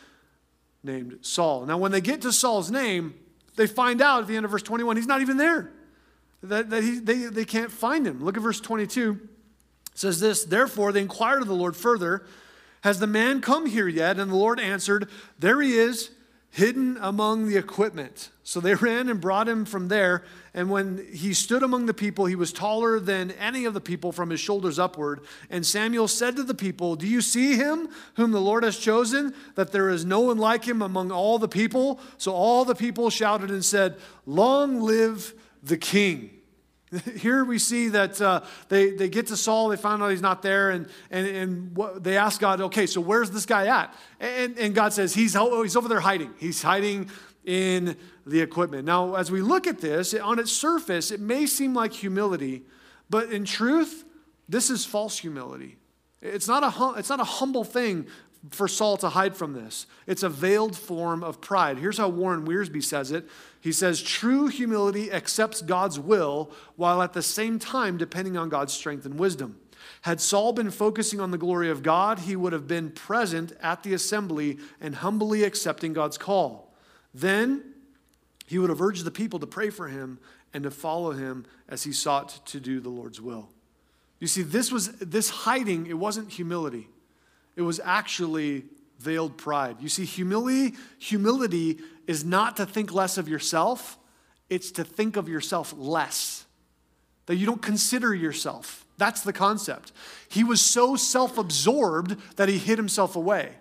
named 0.84 1.20
Saul. 1.22 1.66
Now, 1.66 1.78
when 1.78 1.92
they 1.92 2.00
get 2.00 2.22
to 2.22 2.32
Saul's 2.32 2.72
name, 2.72 3.16
they 3.58 3.68
find 3.68 4.02
out 4.02 4.22
at 4.22 4.28
the 4.28 4.38
end 4.38 4.46
of 4.46 4.52
verse 4.52 4.64
21 4.64 4.96
he's 4.96 5.08
not 5.08 5.20
even 5.20 5.36
there, 5.36 5.74
that, 6.44 6.70
that 6.70 6.82
he, 6.82 7.00
they, 7.00 7.24
they 7.26 7.46
can't 7.46 7.72
find 7.72 8.08
him. 8.08 8.24
Look 8.24 8.38
at 8.38 8.44
verse 8.44 8.62
22. 8.62 9.20
It 9.92 10.00
says 10.00 10.22
this 10.22 10.46
Therefore, 10.46 10.94
they 10.94 11.02
inquired 11.02 11.42
of 11.42 11.50
the 11.50 11.56
Lord 11.56 11.76
further, 11.76 12.26
Has 12.86 13.00
the 13.00 13.08
man 13.08 13.42
come 13.42 13.66
here 13.66 13.90
yet? 13.90 14.18
And 14.18 14.32
the 14.32 14.36
Lord 14.36 14.62
answered, 14.62 15.10
There 15.40 15.60
he 15.62 15.78
is 15.78 16.12
hidden 16.58 16.98
among 17.02 17.48
the 17.48 17.56
equipment. 17.56 18.32
So 18.42 18.60
they 18.60 18.74
ran 18.88 19.10
and 19.10 19.22
brought 19.22 19.48
him 19.48 19.64
from 19.64 19.90
there. 19.90 20.24
And 20.56 20.72
when 20.72 21.08
he 21.14 21.36
stood 21.36 21.62
among 21.62 21.86
the 21.86 21.94
people, 21.94 22.26
he 22.26 22.36
was 22.36 22.52
taller 22.52 23.00
than 23.00 23.30
any 23.32 23.66
of 23.66 23.76
the 23.76 23.80
people 23.80 24.12
from 24.12 24.32
his 24.32 24.40
shoulders 24.40 24.80
upward. 24.80 25.22
And 25.52 25.64
Samuel 25.64 26.08
said 26.08 26.36
to 26.38 26.44
the 26.44 26.56
people, 26.56 26.96
Do 26.96 27.06
you 27.06 27.22
see 27.22 27.56
him 27.56 27.90
whom 28.16 28.32
the 28.32 28.42
Lord 28.42 28.64
has 28.64 28.80
chosen? 28.80 29.36
That 29.54 29.72
there 29.72 29.90
is 29.90 30.04
no 30.04 30.22
one 30.22 30.40
like 30.40 30.66
him 30.66 30.82
among 30.82 31.12
all 31.12 31.38
the 31.38 31.48
people? 31.48 32.00
So 32.18 32.34
all 32.34 32.66
the 32.66 32.74
people 32.74 33.12
shouted 33.12 33.52
and 33.52 33.64
said, 33.64 33.98
Long 34.26 34.82
live 34.82 35.36
the 35.62 35.78
king. 35.78 36.37
Here 37.18 37.44
we 37.44 37.60
see 37.60 37.90
that 37.90 38.22
uh, 38.22 38.42
they, 38.70 38.92
they 38.92 39.10
get 39.10 39.28
to 39.28 39.38
Saul, 39.38 39.70
they 39.70 39.76
find 39.76 40.02
out 40.02 40.10
he's 40.10 40.22
not 40.22 40.42
there, 40.42 40.70
and, 40.72 40.88
and, 41.12 41.28
and 41.28 41.76
what, 41.76 42.04
they 42.04 42.18
ask 42.18 42.40
God, 42.40 42.62
okay, 42.62 42.86
so 42.86 43.02
where's 43.02 43.30
this 43.32 43.46
guy 43.46 43.68
at? 43.68 43.94
And, 44.20 44.58
and 44.58 44.74
God 44.74 44.94
says, 44.94 45.14
he's, 45.14 45.36
oh, 45.36 45.64
he's 45.64 45.76
over 45.76 45.90
there 45.90 46.00
hiding. 46.00 46.34
He's 46.38 46.62
hiding 46.62 47.10
in 47.44 47.98
the 48.26 48.42
equipment. 48.42 48.86
Now, 48.86 49.16
as 49.16 49.32
we 49.32 49.42
look 49.42 49.68
at 49.68 49.80
this, 49.80 50.14
on 50.14 50.40
its 50.40 50.52
surface, 50.52 51.12
it 51.12 51.20
may 51.20 51.46
seem 51.46 51.74
like 51.74 51.94
humility, 51.94 52.64
but 53.10 53.32
in 53.32 53.44
truth, 53.46 54.06
this 54.48 54.70
is 54.70 54.86
false 54.86 55.18
humility. 55.18 55.78
It's 56.22 56.48
not 56.48 56.64
a, 56.64 56.70
hum, 56.70 56.96
it's 56.98 57.10
not 57.10 57.20
a 57.20 57.26
humble 57.26 57.64
thing 57.64 58.08
for 58.52 58.68
Saul 58.68 58.98
to 58.98 59.10
hide 59.10 59.36
from 59.36 59.54
this. 59.54 59.88
It's 60.06 60.24
a 60.24 60.30
veiled 60.30 60.78
form 60.78 61.24
of 61.24 61.42
pride. 61.42 61.78
Here's 61.78 61.98
how 61.98 62.10
Warren 62.10 62.46
Wiersbe 62.46 62.84
says 62.84 63.12
it 63.12 63.28
he 63.62 63.72
says, 63.72 64.02
True 64.02 64.48
humility 64.48 65.12
accepts 65.12 65.62
God's 65.62 66.00
will 66.00 66.52
while 66.76 67.02
at 67.02 67.14
the 67.14 67.22
same 67.22 67.60
time 67.60 67.98
depending 67.98 68.38
on 68.38 68.50
God's 68.50 68.74
strength 68.74 69.06
and 69.06 69.20
wisdom. 69.20 69.60
Had 70.02 70.22
Saul 70.22 70.54
been 70.54 70.72
focusing 70.72 71.20
on 71.20 71.32
the 71.32 71.38
glory 71.38 71.70
of 71.70 71.84
God, 71.84 72.20
he 72.20 72.36
would 72.36 72.54
have 72.54 72.68
been 72.68 72.92
present 72.92 73.54
at 73.62 73.84
the 73.84 73.94
assembly 73.94 74.58
and 74.80 74.96
humbly 74.96 75.44
accepting 75.44 75.94
God's 75.94 76.18
call. 76.18 76.74
Then 77.14 77.64
he 78.46 78.58
would 78.60 78.70
have 78.70 78.82
urged 78.82 79.06
the 79.06 79.12
people 79.12 79.40
to 79.40 79.48
pray 79.48 79.70
for 79.70 79.88
him 79.88 80.20
and 80.54 80.64
to 80.64 80.72
follow 80.72 81.12
him 81.12 81.46
as 81.68 81.84
he 81.84 81.92
sought 81.92 82.46
to 82.48 82.60
do 82.60 82.80
the 82.80 82.90
Lord's 82.90 83.20
will. 83.20 83.50
You 84.20 84.28
see, 84.28 84.42
this 84.42 84.72
was 84.72 84.94
this 84.94 85.30
hiding, 85.30 85.88
it 85.88 85.98
wasn't 85.98 86.32
humility. 86.32 86.88
It 87.58 87.64
was 87.64 87.82
actually 87.84 88.66
veiled 89.00 89.36
pride. 89.38 89.78
You 89.82 89.90
see, 89.90 90.06
humility, 90.06 90.76
humility 91.00 91.80
is 92.06 92.24
not 92.24 92.56
to 92.58 92.66
think 92.66 92.94
less 92.94 93.18
of 93.18 93.28
yourself, 93.28 93.98
it's 94.50 94.72
to 94.72 94.86
think 94.86 95.18
of 95.18 95.28
yourself 95.28 95.74
less. 95.76 96.46
That 97.26 97.36
you 97.36 97.46
don't 97.46 97.62
consider 97.62 98.16
yourself. 98.16 98.86
That's 98.98 99.22
the 99.22 99.34
concept. 99.34 99.92
He 100.30 100.44
was 100.44 100.62
so 100.62 100.96
self 100.96 101.38
absorbed 101.38 102.16
that 102.38 102.48
he 102.48 102.58
hid 102.58 102.78
himself 102.78 103.16
away. 103.16 103.52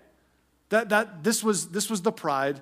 That, 0.69 0.91
that 0.91 1.25
this, 1.25 1.43
was, 1.43 1.71
this 1.71 1.91
was 1.91 2.03
the 2.03 2.13
pride 2.13 2.61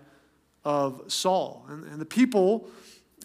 of 0.65 1.03
Saul. 1.09 1.67
And, 1.69 1.85
and 1.85 2.01
the 2.01 2.07
people 2.07 2.69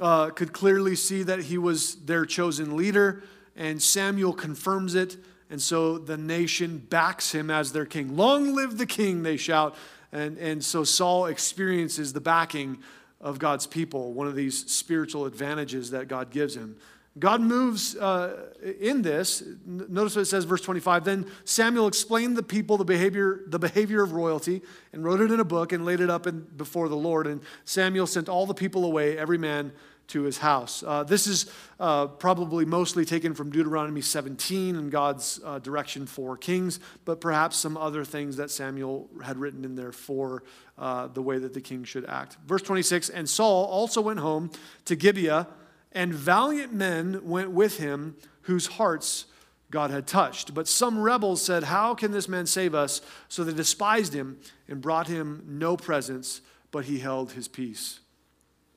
uh, 0.02 0.32
could 0.32 0.52
clearly 0.52 0.96
see 0.96 1.24
that 1.24 1.44
he 1.44 1.58
was 1.58 1.96
their 2.06 2.26
chosen 2.26 2.76
leader, 2.76 3.24
and 3.56 3.82
Samuel 3.82 4.34
confirms 4.34 4.96
it. 4.96 5.18
And 5.50 5.62
so 5.62 5.98
the 5.98 6.18
nation 6.18 6.78
backs 6.78 7.32
him 7.32 7.50
as 7.50 7.72
their 7.72 7.86
king. 7.86 8.16
Long 8.16 8.54
live 8.54 8.78
the 8.78 8.86
king, 8.86 9.24
they 9.24 9.38
shout. 9.38 9.76
And, 10.12 10.38
and 10.38 10.64
so 10.64 10.84
Saul 10.84 11.26
experiences 11.26 12.14
the 12.14 12.22
backing 12.22 12.80
of 13.22 13.40
God's 13.40 13.68
people, 13.68 14.14
one 14.14 14.28
of 14.28 14.36
these 14.36 14.72
spiritual 14.72 15.26
advantages 15.26 15.92
that 15.92 16.08
God 16.08 16.30
gives 16.30 16.56
him. 16.56 16.78
God 17.18 17.42
moves 17.42 17.96
uh, 17.98 18.52
in 18.80 19.02
this. 19.02 19.44
Notice 19.66 20.16
what 20.16 20.22
it 20.22 20.26
says, 20.26 20.46
verse 20.46 20.62
25. 20.62 21.04
Then 21.04 21.26
Samuel 21.44 21.88
explained 21.88 22.38
the 22.38 22.44
people 22.44 22.78
the 22.78 22.86
behavior, 22.86 23.42
the 23.48 23.60
behavior 23.60 24.02
of 24.02 24.14
royalty 24.14 24.62
and 24.94 25.04
wrote 25.04 25.20
it 25.20 25.32
in 25.32 25.40
a 25.40 25.46
book 25.46 25.74
and 25.74 25.86
laid 25.86 26.00
it 26.00 26.10
up 26.10 26.28
in, 26.28 26.42
before 26.56 26.88
the 26.88 26.96
Lord. 26.96 27.28
And 27.28 27.42
Samuel 27.66 28.08
sent 28.08 28.30
all 28.30 28.46
the 28.46 28.54
people 28.54 28.86
away, 28.86 29.18
every 29.18 29.38
man 29.38 29.74
to 30.10 30.24
his 30.24 30.38
house. 30.38 30.84
Uh, 30.86 31.04
this 31.04 31.28
is 31.28 31.52
uh, 31.80 32.08
probably 32.08 32.66
mostly 32.66 33.06
taken 33.06 33.34
from 33.34 33.52
Deuteronomy 33.52 34.02
17 34.02 34.76
and 34.76 34.92
God's 34.92 35.40
uh, 35.46 35.60
direction 35.60 36.06
for 36.06 36.36
kings, 36.36 36.80
but 37.06 37.22
perhaps 37.22 37.58
some 37.58 37.78
other 37.78 38.04
things 38.04 38.38
that 38.38 38.52
Samuel 38.52 39.10
had 39.24 39.38
written 39.38 39.64
in 39.64 39.76
there 39.76 39.92
for 39.92 40.44
uh, 40.78 41.08
the 41.08 41.22
way 41.22 41.38
that 41.38 41.54
the 41.54 41.62
king 41.62 41.84
should 41.84 42.06
act. 42.06 42.38
Verse 42.46 42.62
26 42.62 43.10
And 43.10 43.30
Saul 43.30 43.66
also 43.66 44.02
went 44.02 44.20
home 44.20 44.52
to 44.86 44.96
Gibeah, 44.96 45.48
and 45.92 46.14
valiant 46.14 46.74
men 46.74 47.22
went 47.24 47.52
with 47.52 47.78
him 47.78 48.16
whose 48.44 48.68
hearts 48.68 49.26
God 49.72 49.92
had 49.92 50.08
touched. 50.08 50.54
But 50.54 50.68
some 50.68 51.00
rebels 51.00 51.42
said, 51.42 51.64
How 51.64 51.94
can 51.94 52.12
this 52.12 52.28
man 52.28 52.48
save 52.48 52.74
us? 52.74 53.02
So 53.28 53.44
they 53.44 53.54
despised 53.54 54.14
him 54.14 54.40
and 54.68 54.82
brought 54.82 55.08
him 55.08 55.44
no 55.48 55.78
presents, 55.78 56.42
but 56.72 56.86
he 56.86 57.00
held 57.00 57.34
his 57.34 57.48
peace. 57.48 58.00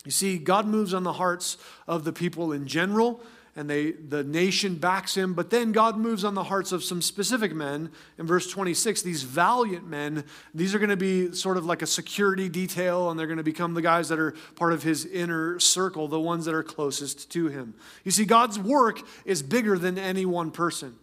You 0.05 0.11
see, 0.11 0.39
God 0.39 0.67
moves 0.67 0.95
on 0.95 1.05
the 1.05 1.13
hearts 1.13 1.59
of 1.87 2.05
the 2.05 2.13
people 2.13 2.53
in 2.53 2.67
general, 2.67 3.21
and 3.55 3.69
they, 3.69 3.93
the 3.93 4.25
nation 4.25 4.77
backs 4.77 5.15
him. 5.15 5.35
But 5.35 5.51
then 5.51 5.73
God 5.73 5.99
moves 5.99 6.25
on 6.25 6.35
the 6.35 6.45
hearts 6.45 6.73
of 6.73 6.83
some 6.83 7.03
specific 7.03 7.55
men. 7.55 7.91
In 8.19 8.27
verse 8.27 8.51
26, 8.51 9.03
these 9.03 9.23
valiant 9.23 9.87
men, 9.87 10.25
these 10.55 10.75
are 10.75 10.79
going 10.79 10.91
to 10.91 10.97
be 10.97 11.33
sort 11.33 11.57
of 11.57 11.67
like 11.67 11.83
a 11.83 11.87
security 11.87 12.49
detail, 12.49 13.11
and 13.11 13.19
they're 13.19 13.27
going 13.27 13.37
to 13.37 13.43
become 13.43 13.75
the 13.75 13.83
guys 13.83 14.09
that 14.09 14.19
are 14.19 14.35
part 14.57 14.73
of 14.73 14.83
his 14.83 15.05
inner 15.05 15.61
circle, 15.61 16.09
the 16.09 16.19
ones 16.19 16.47
that 16.47 16.55
are 16.55 16.63
closest 16.63 17.31
to 17.33 17.49
him. 17.49 17.75
You 18.05 18.11
see, 18.11 18.25
God's 18.25 18.59
work 18.59 19.01
is 19.25 19.43
bigger 19.43 19.79
than 19.79 19.99
any 19.99 20.25
one 20.25 20.51
person. 20.51 20.97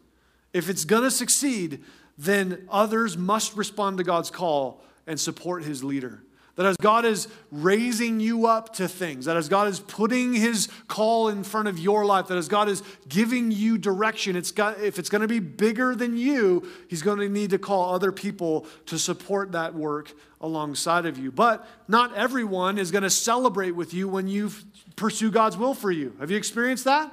If 0.52 0.70
it's 0.70 0.86
going 0.86 1.04
to 1.04 1.12
succeed, 1.12 1.84
then 2.18 2.68
others 2.70 3.16
must 3.16 3.56
respond 3.56 4.00
to 4.00 4.04
God's 4.04 4.32
call 4.32 4.82
and 5.06 5.20
support 5.20 5.64
his 5.64 5.84
leader. 5.84 6.24
That 6.60 6.66
as 6.66 6.76
God 6.76 7.06
is 7.06 7.30
raising 7.52 8.20
you 8.20 8.46
up 8.46 8.74
to 8.74 8.90
things, 8.90 9.24
that 9.24 9.38
as 9.38 9.48
God 9.48 9.70
is 9.70 9.80
putting 9.80 10.34
his 10.34 10.68
call 10.90 11.30
in 11.30 11.46
front 11.46 11.70
of 11.70 11.80
your 11.80 12.04
life, 12.04 12.28
that 12.28 12.38
as 12.38 12.50
God 12.50 12.68
is 12.68 12.84
giving 13.08 13.50
you 13.50 13.78
direction, 13.78 14.36
it's 14.36 14.52
got, 14.52 14.78
if 14.82 15.00
it's 15.00 15.08
going 15.08 15.22
to 15.22 15.28
be 15.30 15.40
bigger 15.40 15.96
than 15.96 16.18
you, 16.18 16.70
he's 16.90 17.02
going 17.02 17.20
to 17.20 17.30
need 17.30 17.52
to 17.52 17.58
call 17.58 17.94
other 17.94 18.12
people 18.12 18.68
to 18.88 19.00
support 19.00 19.54
that 19.54 19.74
work 19.74 20.12
alongside 20.42 21.06
of 21.06 21.18
you. 21.18 21.32
But 21.32 21.66
not 21.88 22.14
everyone 22.18 22.78
is 22.78 22.92
going 22.92 23.04
to 23.04 23.10
celebrate 23.10 23.72
with 23.72 23.94
you 23.94 24.10
when 24.10 24.28
you 24.28 24.52
pursue 24.98 25.32
God's 25.32 25.56
will 25.56 25.74
for 25.74 25.92
you. 25.92 26.14
Have 26.20 26.30
you 26.30 26.36
experienced 26.36 26.84
that? 26.84 27.10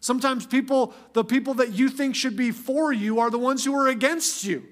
Sometimes 0.00 0.44
people, 0.44 0.92
the 1.14 1.24
people 1.24 1.54
that 1.54 1.72
you 1.72 1.88
think 1.88 2.16
should 2.16 2.36
be 2.36 2.50
for 2.50 2.92
you, 2.92 3.18
are 3.18 3.30
the 3.30 3.38
ones 3.38 3.64
who 3.64 3.74
are 3.74 3.88
against 3.88 4.44
you. 4.44 4.62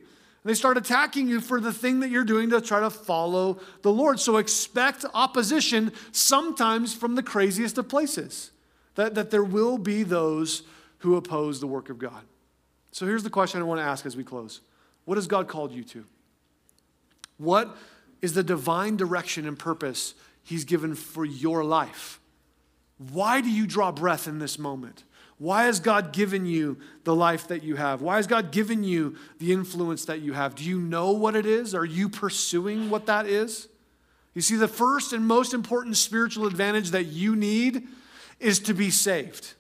They 0.49 0.55
start 0.55 0.79
attacking 0.79 1.29
you 1.29 1.43
for 1.43 1.61
the 1.61 1.75
thing 1.75 2.01
that 2.01 2.09
you're 2.09 2.25
doing 2.25 2.49
to 2.49 2.63
try 2.63 2.81
to 2.81 2.89
follow 2.89 3.61
the 3.83 3.93
Lord. 3.93 4.19
So 4.19 4.39
expect 4.39 5.05
opposition 5.13 5.93
sometimes 6.11 6.95
from 6.95 7.17
the 7.17 7.23
craziest 7.23 7.77
of 7.77 7.91
places. 7.91 8.51
That, 8.95 9.15
that 9.15 9.31
there 9.31 9.45
will 9.45 9.77
be 9.77 10.05
those 10.05 10.63
who 11.01 11.17
oppose 11.17 11.61
the 11.61 11.67
work 11.67 11.91
of 11.91 11.99
God. 11.99 12.25
So 12.93 13.05
here's 13.05 13.25
the 13.25 13.29
question 13.29 13.61
I 13.61 13.65
want 13.65 13.81
to 13.81 13.85
ask 13.85 14.07
as 14.07 14.17
we 14.17 14.25
close 14.25 14.63
What 15.05 15.19
has 15.19 15.27
God 15.27 15.49
called 15.49 15.71
you 15.71 15.85
to? 15.85 16.07
What 17.37 17.77
is 18.23 18.33
the 18.33 18.43
divine 18.43 18.97
direction 18.97 19.47
and 19.47 19.59
purpose 19.59 20.15
He's 20.43 20.65
given 20.65 20.95
for 20.95 21.27
your 21.27 21.63
life? 21.63 22.21
Why 22.97 23.43
do 23.43 23.51
you 23.51 23.67
draw 23.67 23.93
breath 23.93 24.27
in 24.27 24.39
this 24.39 24.59
moment? 24.59 25.05
Why 25.39 25.65
has 25.65 25.79
God 25.79 26.13
given 26.13 26.47
you 26.47 26.79
the 27.05 27.15
life 27.15 27.49
that 27.49 27.63
you 27.63 27.77
have? 27.77 28.03
Why 28.03 28.17
has 28.17 28.27
God 28.27 28.51
given 28.51 28.83
you 28.83 29.17
the 29.39 29.53
influence 29.53 30.05
that 30.07 30.21
you 30.21 30.33
have? 30.33 30.57
Do 30.57 30.65
you 30.65 30.81
know 30.81 31.13
what 31.13 31.37
it 31.37 31.47
is? 31.47 31.75
Are 31.75 31.85
you 31.85 32.09
pursuing 32.09 32.91
what 32.91 33.07
that 33.07 33.27
is? 33.27 33.69
You 34.35 34.43
see, 34.43 34.57
the 34.57 34.69
first 34.69 35.13
and 35.13 35.27
most 35.27 35.55
important 35.55 35.97
spiritual 35.97 36.47
advantage 36.47 36.91
that 36.91 37.05
you 37.05 37.37
need 37.37 37.87
is 38.41 38.59
to 38.61 38.75
be 38.75 38.91
saved. 38.91 39.55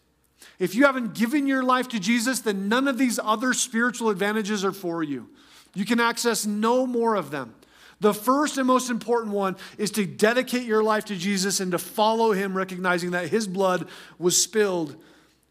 If 0.58 0.74
you 0.74 0.84
haven't 0.84 1.14
given 1.14 1.46
your 1.46 1.62
life 1.62 1.88
to 1.88 2.00
Jesus, 2.00 2.40
then 2.40 2.68
none 2.68 2.88
of 2.88 2.98
these 2.98 3.20
other 3.22 3.54
spiritual 3.54 4.10
advantages 4.10 4.64
are 4.64 4.72
for 4.72 5.04
you. 5.04 5.28
You 5.74 5.84
can 5.84 6.00
access 6.00 6.44
no 6.44 6.86
more 6.86 7.14
of 7.14 7.30
them. 7.30 7.54
The 8.00 8.14
first 8.14 8.58
and 8.58 8.66
most 8.66 8.90
important 8.90 9.32
one 9.32 9.56
is 9.76 9.90
to 9.92 10.06
dedicate 10.06 10.64
your 10.64 10.82
life 10.82 11.04
to 11.06 11.16
Jesus 11.16 11.60
and 11.60 11.72
to 11.72 11.78
follow 11.78 12.32
him, 12.32 12.56
recognizing 12.56 13.12
that 13.12 13.28
his 13.28 13.46
blood 13.46 13.88
was 14.18 14.40
spilled 14.40 14.96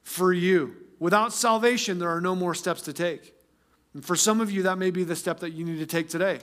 for 0.07 0.31
you. 0.31 0.73
Without 0.99 1.33
salvation, 1.33 1.99
there 1.99 2.09
are 2.09 2.21
no 2.21 2.33
more 2.33 2.55
steps 2.55 2.83
to 2.83 2.93
take. 2.93 3.33
And 3.93 4.03
for 4.03 4.15
some 4.15 4.39
of 4.39 4.49
you, 4.49 4.63
that 4.63 4.77
may 4.77 4.89
be 4.89 5.03
the 5.03 5.17
step 5.17 5.41
that 5.41 5.51
you 5.51 5.65
need 5.65 5.79
to 5.79 5.85
take 5.85 6.07
today 6.07 6.39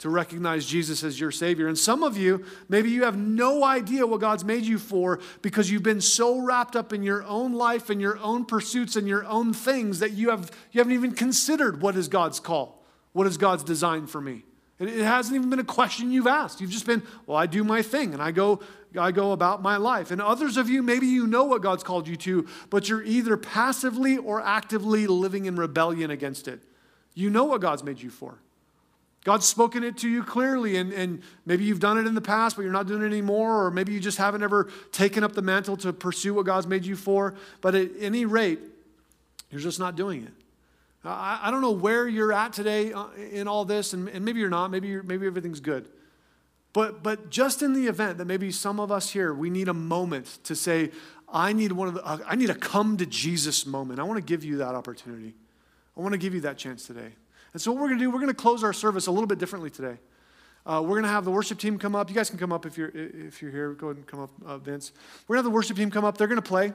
to 0.00 0.10
recognize 0.10 0.66
Jesus 0.66 1.02
as 1.02 1.18
your 1.18 1.30
Savior. 1.30 1.68
And 1.68 1.78
some 1.78 2.02
of 2.02 2.18
you, 2.18 2.44
maybe 2.68 2.90
you 2.90 3.04
have 3.04 3.16
no 3.16 3.64
idea 3.64 4.06
what 4.06 4.20
God's 4.20 4.44
made 4.44 4.64
you 4.64 4.78
for 4.78 5.20
because 5.40 5.70
you've 5.70 5.82
been 5.82 6.02
so 6.02 6.38
wrapped 6.40 6.76
up 6.76 6.92
in 6.92 7.02
your 7.02 7.24
own 7.24 7.54
life 7.54 7.88
and 7.88 8.00
your 8.00 8.18
own 8.18 8.44
pursuits 8.44 8.94
and 8.94 9.08
your 9.08 9.24
own 9.24 9.54
things 9.54 10.00
that 10.00 10.12
you, 10.12 10.28
have, 10.28 10.50
you 10.70 10.80
haven't 10.80 10.92
even 10.92 11.12
considered 11.12 11.80
what 11.80 11.96
is 11.96 12.08
God's 12.08 12.40
call, 12.40 12.84
what 13.12 13.26
is 13.26 13.38
God's 13.38 13.64
design 13.64 14.06
for 14.06 14.20
me. 14.20 14.42
It 14.80 15.04
hasn't 15.04 15.36
even 15.36 15.50
been 15.50 15.60
a 15.60 15.64
question 15.64 16.10
you've 16.10 16.26
asked. 16.26 16.60
You've 16.60 16.70
just 16.70 16.86
been, 16.86 17.02
well, 17.26 17.38
I 17.38 17.46
do 17.46 17.62
my 17.62 17.80
thing 17.80 18.12
and 18.12 18.20
I 18.20 18.32
go, 18.32 18.60
I 18.98 19.12
go 19.12 19.32
about 19.32 19.62
my 19.62 19.76
life. 19.76 20.10
And 20.10 20.20
others 20.20 20.56
of 20.56 20.68
you, 20.68 20.82
maybe 20.82 21.06
you 21.06 21.26
know 21.26 21.44
what 21.44 21.62
God's 21.62 21.84
called 21.84 22.08
you 22.08 22.16
to, 22.16 22.46
but 22.70 22.88
you're 22.88 23.02
either 23.02 23.36
passively 23.36 24.16
or 24.16 24.40
actively 24.40 25.06
living 25.06 25.46
in 25.46 25.56
rebellion 25.56 26.10
against 26.10 26.48
it. 26.48 26.60
You 27.14 27.30
know 27.30 27.44
what 27.44 27.60
God's 27.60 27.84
made 27.84 28.02
you 28.02 28.10
for. 28.10 28.38
God's 29.24 29.46
spoken 29.46 29.84
it 29.84 29.96
to 29.98 30.08
you 30.08 30.22
clearly, 30.22 30.76
and, 30.76 30.92
and 30.92 31.22
maybe 31.46 31.64
you've 31.64 31.80
done 31.80 31.96
it 31.96 32.06
in 32.06 32.14
the 32.14 32.20
past, 32.20 32.56
but 32.56 32.62
you're 32.62 32.72
not 32.72 32.86
doing 32.86 33.02
it 33.02 33.06
anymore, 33.06 33.64
or 33.64 33.70
maybe 33.70 33.92
you 33.92 34.00
just 34.00 34.18
haven't 34.18 34.42
ever 34.42 34.70
taken 34.92 35.24
up 35.24 35.32
the 35.32 35.40
mantle 35.40 35.78
to 35.78 35.94
pursue 35.94 36.34
what 36.34 36.44
God's 36.44 36.66
made 36.66 36.84
you 36.84 36.94
for. 36.94 37.34
But 37.62 37.74
at 37.74 37.90
any 37.98 38.26
rate, 38.26 38.60
you're 39.50 39.62
just 39.62 39.78
not 39.78 39.96
doing 39.96 40.24
it. 40.24 40.43
I, 41.04 41.40
I 41.42 41.50
don't 41.50 41.60
know 41.60 41.70
where 41.70 42.08
you're 42.08 42.32
at 42.32 42.52
today 42.52 42.92
uh, 42.92 43.06
in 43.30 43.48
all 43.48 43.64
this, 43.64 43.92
and, 43.92 44.08
and 44.08 44.24
maybe 44.24 44.40
you're 44.40 44.50
not. 44.50 44.70
Maybe, 44.70 44.88
you're, 44.88 45.02
maybe 45.02 45.26
everything's 45.26 45.60
good. 45.60 45.88
But, 46.72 47.02
but 47.02 47.30
just 47.30 47.62
in 47.62 47.72
the 47.72 47.86
event 47.86 48.18
that 48.18 48.24
maybe 48.24 48.50
some 48.50 48.80
of 48.80 48.90
us 48.90 49.10
here, 49.10 49.32
we 49.32 49.48
need 49.48 49.68
a 49.68 49.74
moment 49.74 50.38
to 50.44 50.56
say, 50.56 50.90
I 51.28 51.52
need 51.52 51.72
one 51.72 51.88
of 51.88 51.94
the, 51.94 52.04
uh, 52.04 52.18
I 52.26 52.34
need 52.36 52.50
a 52.50 52.54
come 52.54 52.96
to 52.96 53.06
Jesus 53.06 53.64
moment. 53.66 54.00
I 54.00 54.02
want 54.02 54.18
to 54.18 54.24
give 54.24 54.44
you 54.44 54.56
that 54.58 54.74
opportunity. 54.74 55.34
I 55.96 56.00
want 56.00 56.12
to 56.12 56.18
give 56.18 56.34
you 56.34 56.40
that 56.42 56.58
chance 56.58 56.86
today. 56.86 57.12
And 57.52 57.62
so 57.62 57.70
what 57.70 57.80
we're 57.80 57.88
going 57.88 57.98
to 58.00 58.04
do, 58.04 58.10
we're 58.10 58.18
going 58.18 58.28
to 58.28 58.34
close 58.34 58.64
our 58.64 58.72
service 58.72 59.06
a 59.06 59.12
little 59.12 59.28
bit 59.28 59.38
differently 59.38 59.70
today. 59.70 59.98
Uh, 60.66 60.80
we're 60.82 60.90
going 60.90 61.04
to 61.04 61.08
have 61.08 61.24
the 61.24 61.30
worship 61.30 61.58
team 61.58 61.78
come 61.78 61.94
up. 61.94 62.08
You 62.08 62.16
guys 62.16 62.30
can 62.30 62.38
come 62.38 62.52
up 62.52 62.66
if 62.66 62.76
you're, 62.76 62.90
if 62.94 63.42
you're 63.42 63.50
here. 63.50 63.72
Go 63.74 63.88
ahead 63.88 63.98
and 63.98 64.06
come 64.06 64.20
up, 64.20 64.30
uh, 64.44 64.58
Vince. 64.58 64.92
We're 65.28 65.36
going 65.36 65.44
to 65.44 65.46
have 65.46 65.52
the 65.52 65.54
worship 65.54 65.76
team 65.76 65.90
come 65.90 66.04
up. 66.04 66.18
They're 66.18 66.26
going 66.26 66.40
to 66.40 66.42
play. 66.42 66.72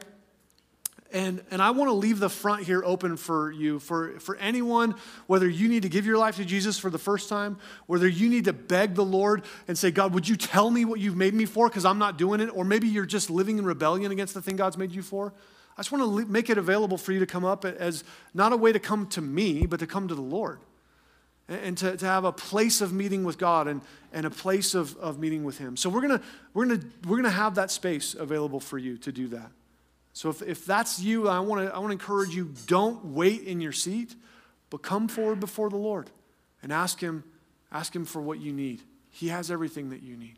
And, 1.11 1.43
and 1.49 1.59
I 1.59 1.71
want 1.71 1.89
to 1.89 1.93
leave 1.93 2.19
the 2.19 2.29
front 2.29 2.63
here 2.63 2.83
open 2.85 3.17
for 3.17 3.51
you, 3.51 3.79
for, 3.79 4.19
for 4.19 4.35
anyone, 4.35 4.93
whether 5.25 5.49
you 5.49 5.67
need 5.67 5.81
to 5.81 5.89
give 5.89 6.05
your 6.05 6.19
life 6.19 6.35
to 6.35 6.45
Jesus 6.45 6.77
for 6.77 6.91
the 6.91 6.99
first 6.99 7.29
time, 7.29 7.57
whether 7.87 8.07
you 8.07 8.29
need 8.29 8.45
to 8.45 8.53
beg 8.53 8.93
the 8.93 9.05
Lord 9.05 9.43
and 9.67 9.75
say, 9.75 9.89
God, 9.89 10.13
would 10.13 10.27
you 10.27 10.35
tell 10.35 10.69
me 10.69 10.85
what 10.85 10.99
you've 10.99 11.15
made 11.15 11.33
me 11.33 11.45
for 11.45 11.67
because 11.67 11.83
I'm 11.83 11.97
not 11.97 12.17
doing 12.17 12.41
it? 12.41 12.49
Or 12.53 12.63
maybe 12.63 12.87
you're 12.87 13.07
just 13.07 13.31
living 13.31 13.57
in 13.57 13.65
rebellion 13.65 14.11
against 14.11 14.35
the 14.35 14.41
thing 14.41 14.55
God's 14.55 14.77
made 14.77 14.91
you 14.91 15.01
for. 15.01 15.33
I 15.75 15.81
just 15.81 15.91
want 15.91 16.03
to 16.03 16.31
make 16.31 16.49
it 16.49 16.59
available 16.59 16.97
for 16.97 17.11
you 17.11 17.19
to 17.19 17.25
come 17.25 17.45
up 17.45 17.65
as 17.65 18.03
not 18.35 18.53
a 18.53 18.57
way 18.57 18.71
to 18.71 18.79
come 18.79 19.07
to 19.07 19.21
me, 19.21 19.65
but 19.65 19.79
to 19.79 19.87
come 19.87 20.09
to 20.09 20.15
the 20.15 20.21
Lord 20.21 20.59
and 21.47 21.75
to, 21.79 21.97
to 21.97 22.05
have 22.05 22.23
a 22.23 22.31
place 22.31 22.81
of 22.81 22.93
meeting 22.93 23.23
with 23.23 23.39
God 23.39 23.67
and, 23.67 23.81
and 24.13 24.25
a 24.27 24.29
place 24.29 24.75
of, 24.75 24.95
of 24.97 25.17
meeting 25.17 25.43
with 25.43 25.57
Him. 25.57 25.75
So 25.75 25.89
we're 25.89 26.01
going 26.01 26.19
to 26.19 26.25
we're 26.53 26.65
gonna, 26.65 26.81
we're 27.07 27.17
gonna 27.17 27.29
have 27.31 27.55
that 27.55 27.71
space 27.71 28.13
available 28.13 28.59
for 28.59 28.77
you 28.77 28.97
to 28.99 29.11
do 29.11 29.29
that. 29.29 29.49
So 30.19 30.29
if, 30.29 30.41
if 30.41 30.65
that's 30.65 30.99
you, 30.99 31.29
I 31.29 31.39
want 31.39 31.65
to 31.65 31.73
I 31.73 31.79
want 31.79 31.91
to 31.91 31.93
encourage 31.93 32.35
you 32.35 32.53
don't 32.67 33.05
wait 33.05 33.43
in 33.43 33.61
your 33.61 33.71
seat, 33.71 34.17
but 34.69 34.81
come 34.81 35.07
forward 35.07 35.39
before 35.39 35.69
the 35.69 35.77
Lord 35.77 36.09
and 36.61 36.73
ask 36.73 36.99
him 36.99 37.23
ask 37.71 37.95
him 37.95 38.03
for 38.03 38.21
what 38.21 38.37
you 38.41 38.51
need. 38.51 38.81
He 39.11 39.29
has 39.29 39.49
everything 39.49 39.91
that 39.91 40.03
you 40.03 40.17
need. 40.17 40.35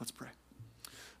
Let's 0.00 0.12
pray. 0.12 0.28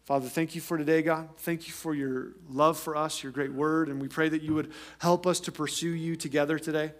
Father, 0.04 0.26
thank 0.26 0.54
you 0.54 0.62
for 0.62 0.78
today, 0.78 1.02
God. 1.02 1.28
Thank 1.36 1.66
you 1.66 1.74
for 1.74 1.94
your 1.94 2.28
love 2.48 2.78
for 2.78 2.96
us, 2.96 3.22
your 3.22 3.30
great 3.30 3.52
word, 3.52 3.90
and 3.90 4.00
we 4.00 4.08
pray 4.08 4.30
that 4.30 4.40
you 4.40 4.54
would 4.54 4.72
help 4.98 5.26
us 5.26 5.38
to 5.40 5.52
pursue 5.52 5.90
you 5.90 6.16
together 6.16 6.58
today. 6.58 6.92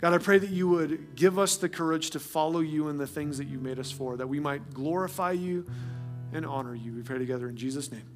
God, 0.00 0.14
I 0.14 0.18
pray 0.18 0.38
that 0.38 0.50
you 0.50 0.68
would 0.68 1.16
give 1.16 1.40
us 1.40 1.56
the 1.56 1.68
courage 1.68 2.10
to 2.10 2.20
follow 2.20 2.60
you 2.60 2.86
in 2.86 2.98
the 2.98 3.06
things 3.08 3.38
that 3.38 3.48
you 3.48 3.58
made 3.58 3.80
us 3.80 3.90
for, 3.90 4.16
that 4.16 4.28
we 4.28 4.38
might 4.38 4.72
glorify 4.72 5.32
you 5.32 5.66
and 6.32 6.46
honor 6.46 6.76
you. 6.76 6.92
We 6.92 7.02
pray 7.02 7.18
together 7.18 7.48
in 7.48 7.56
Jesus' 7.56 7.90
name. 7.90 8.06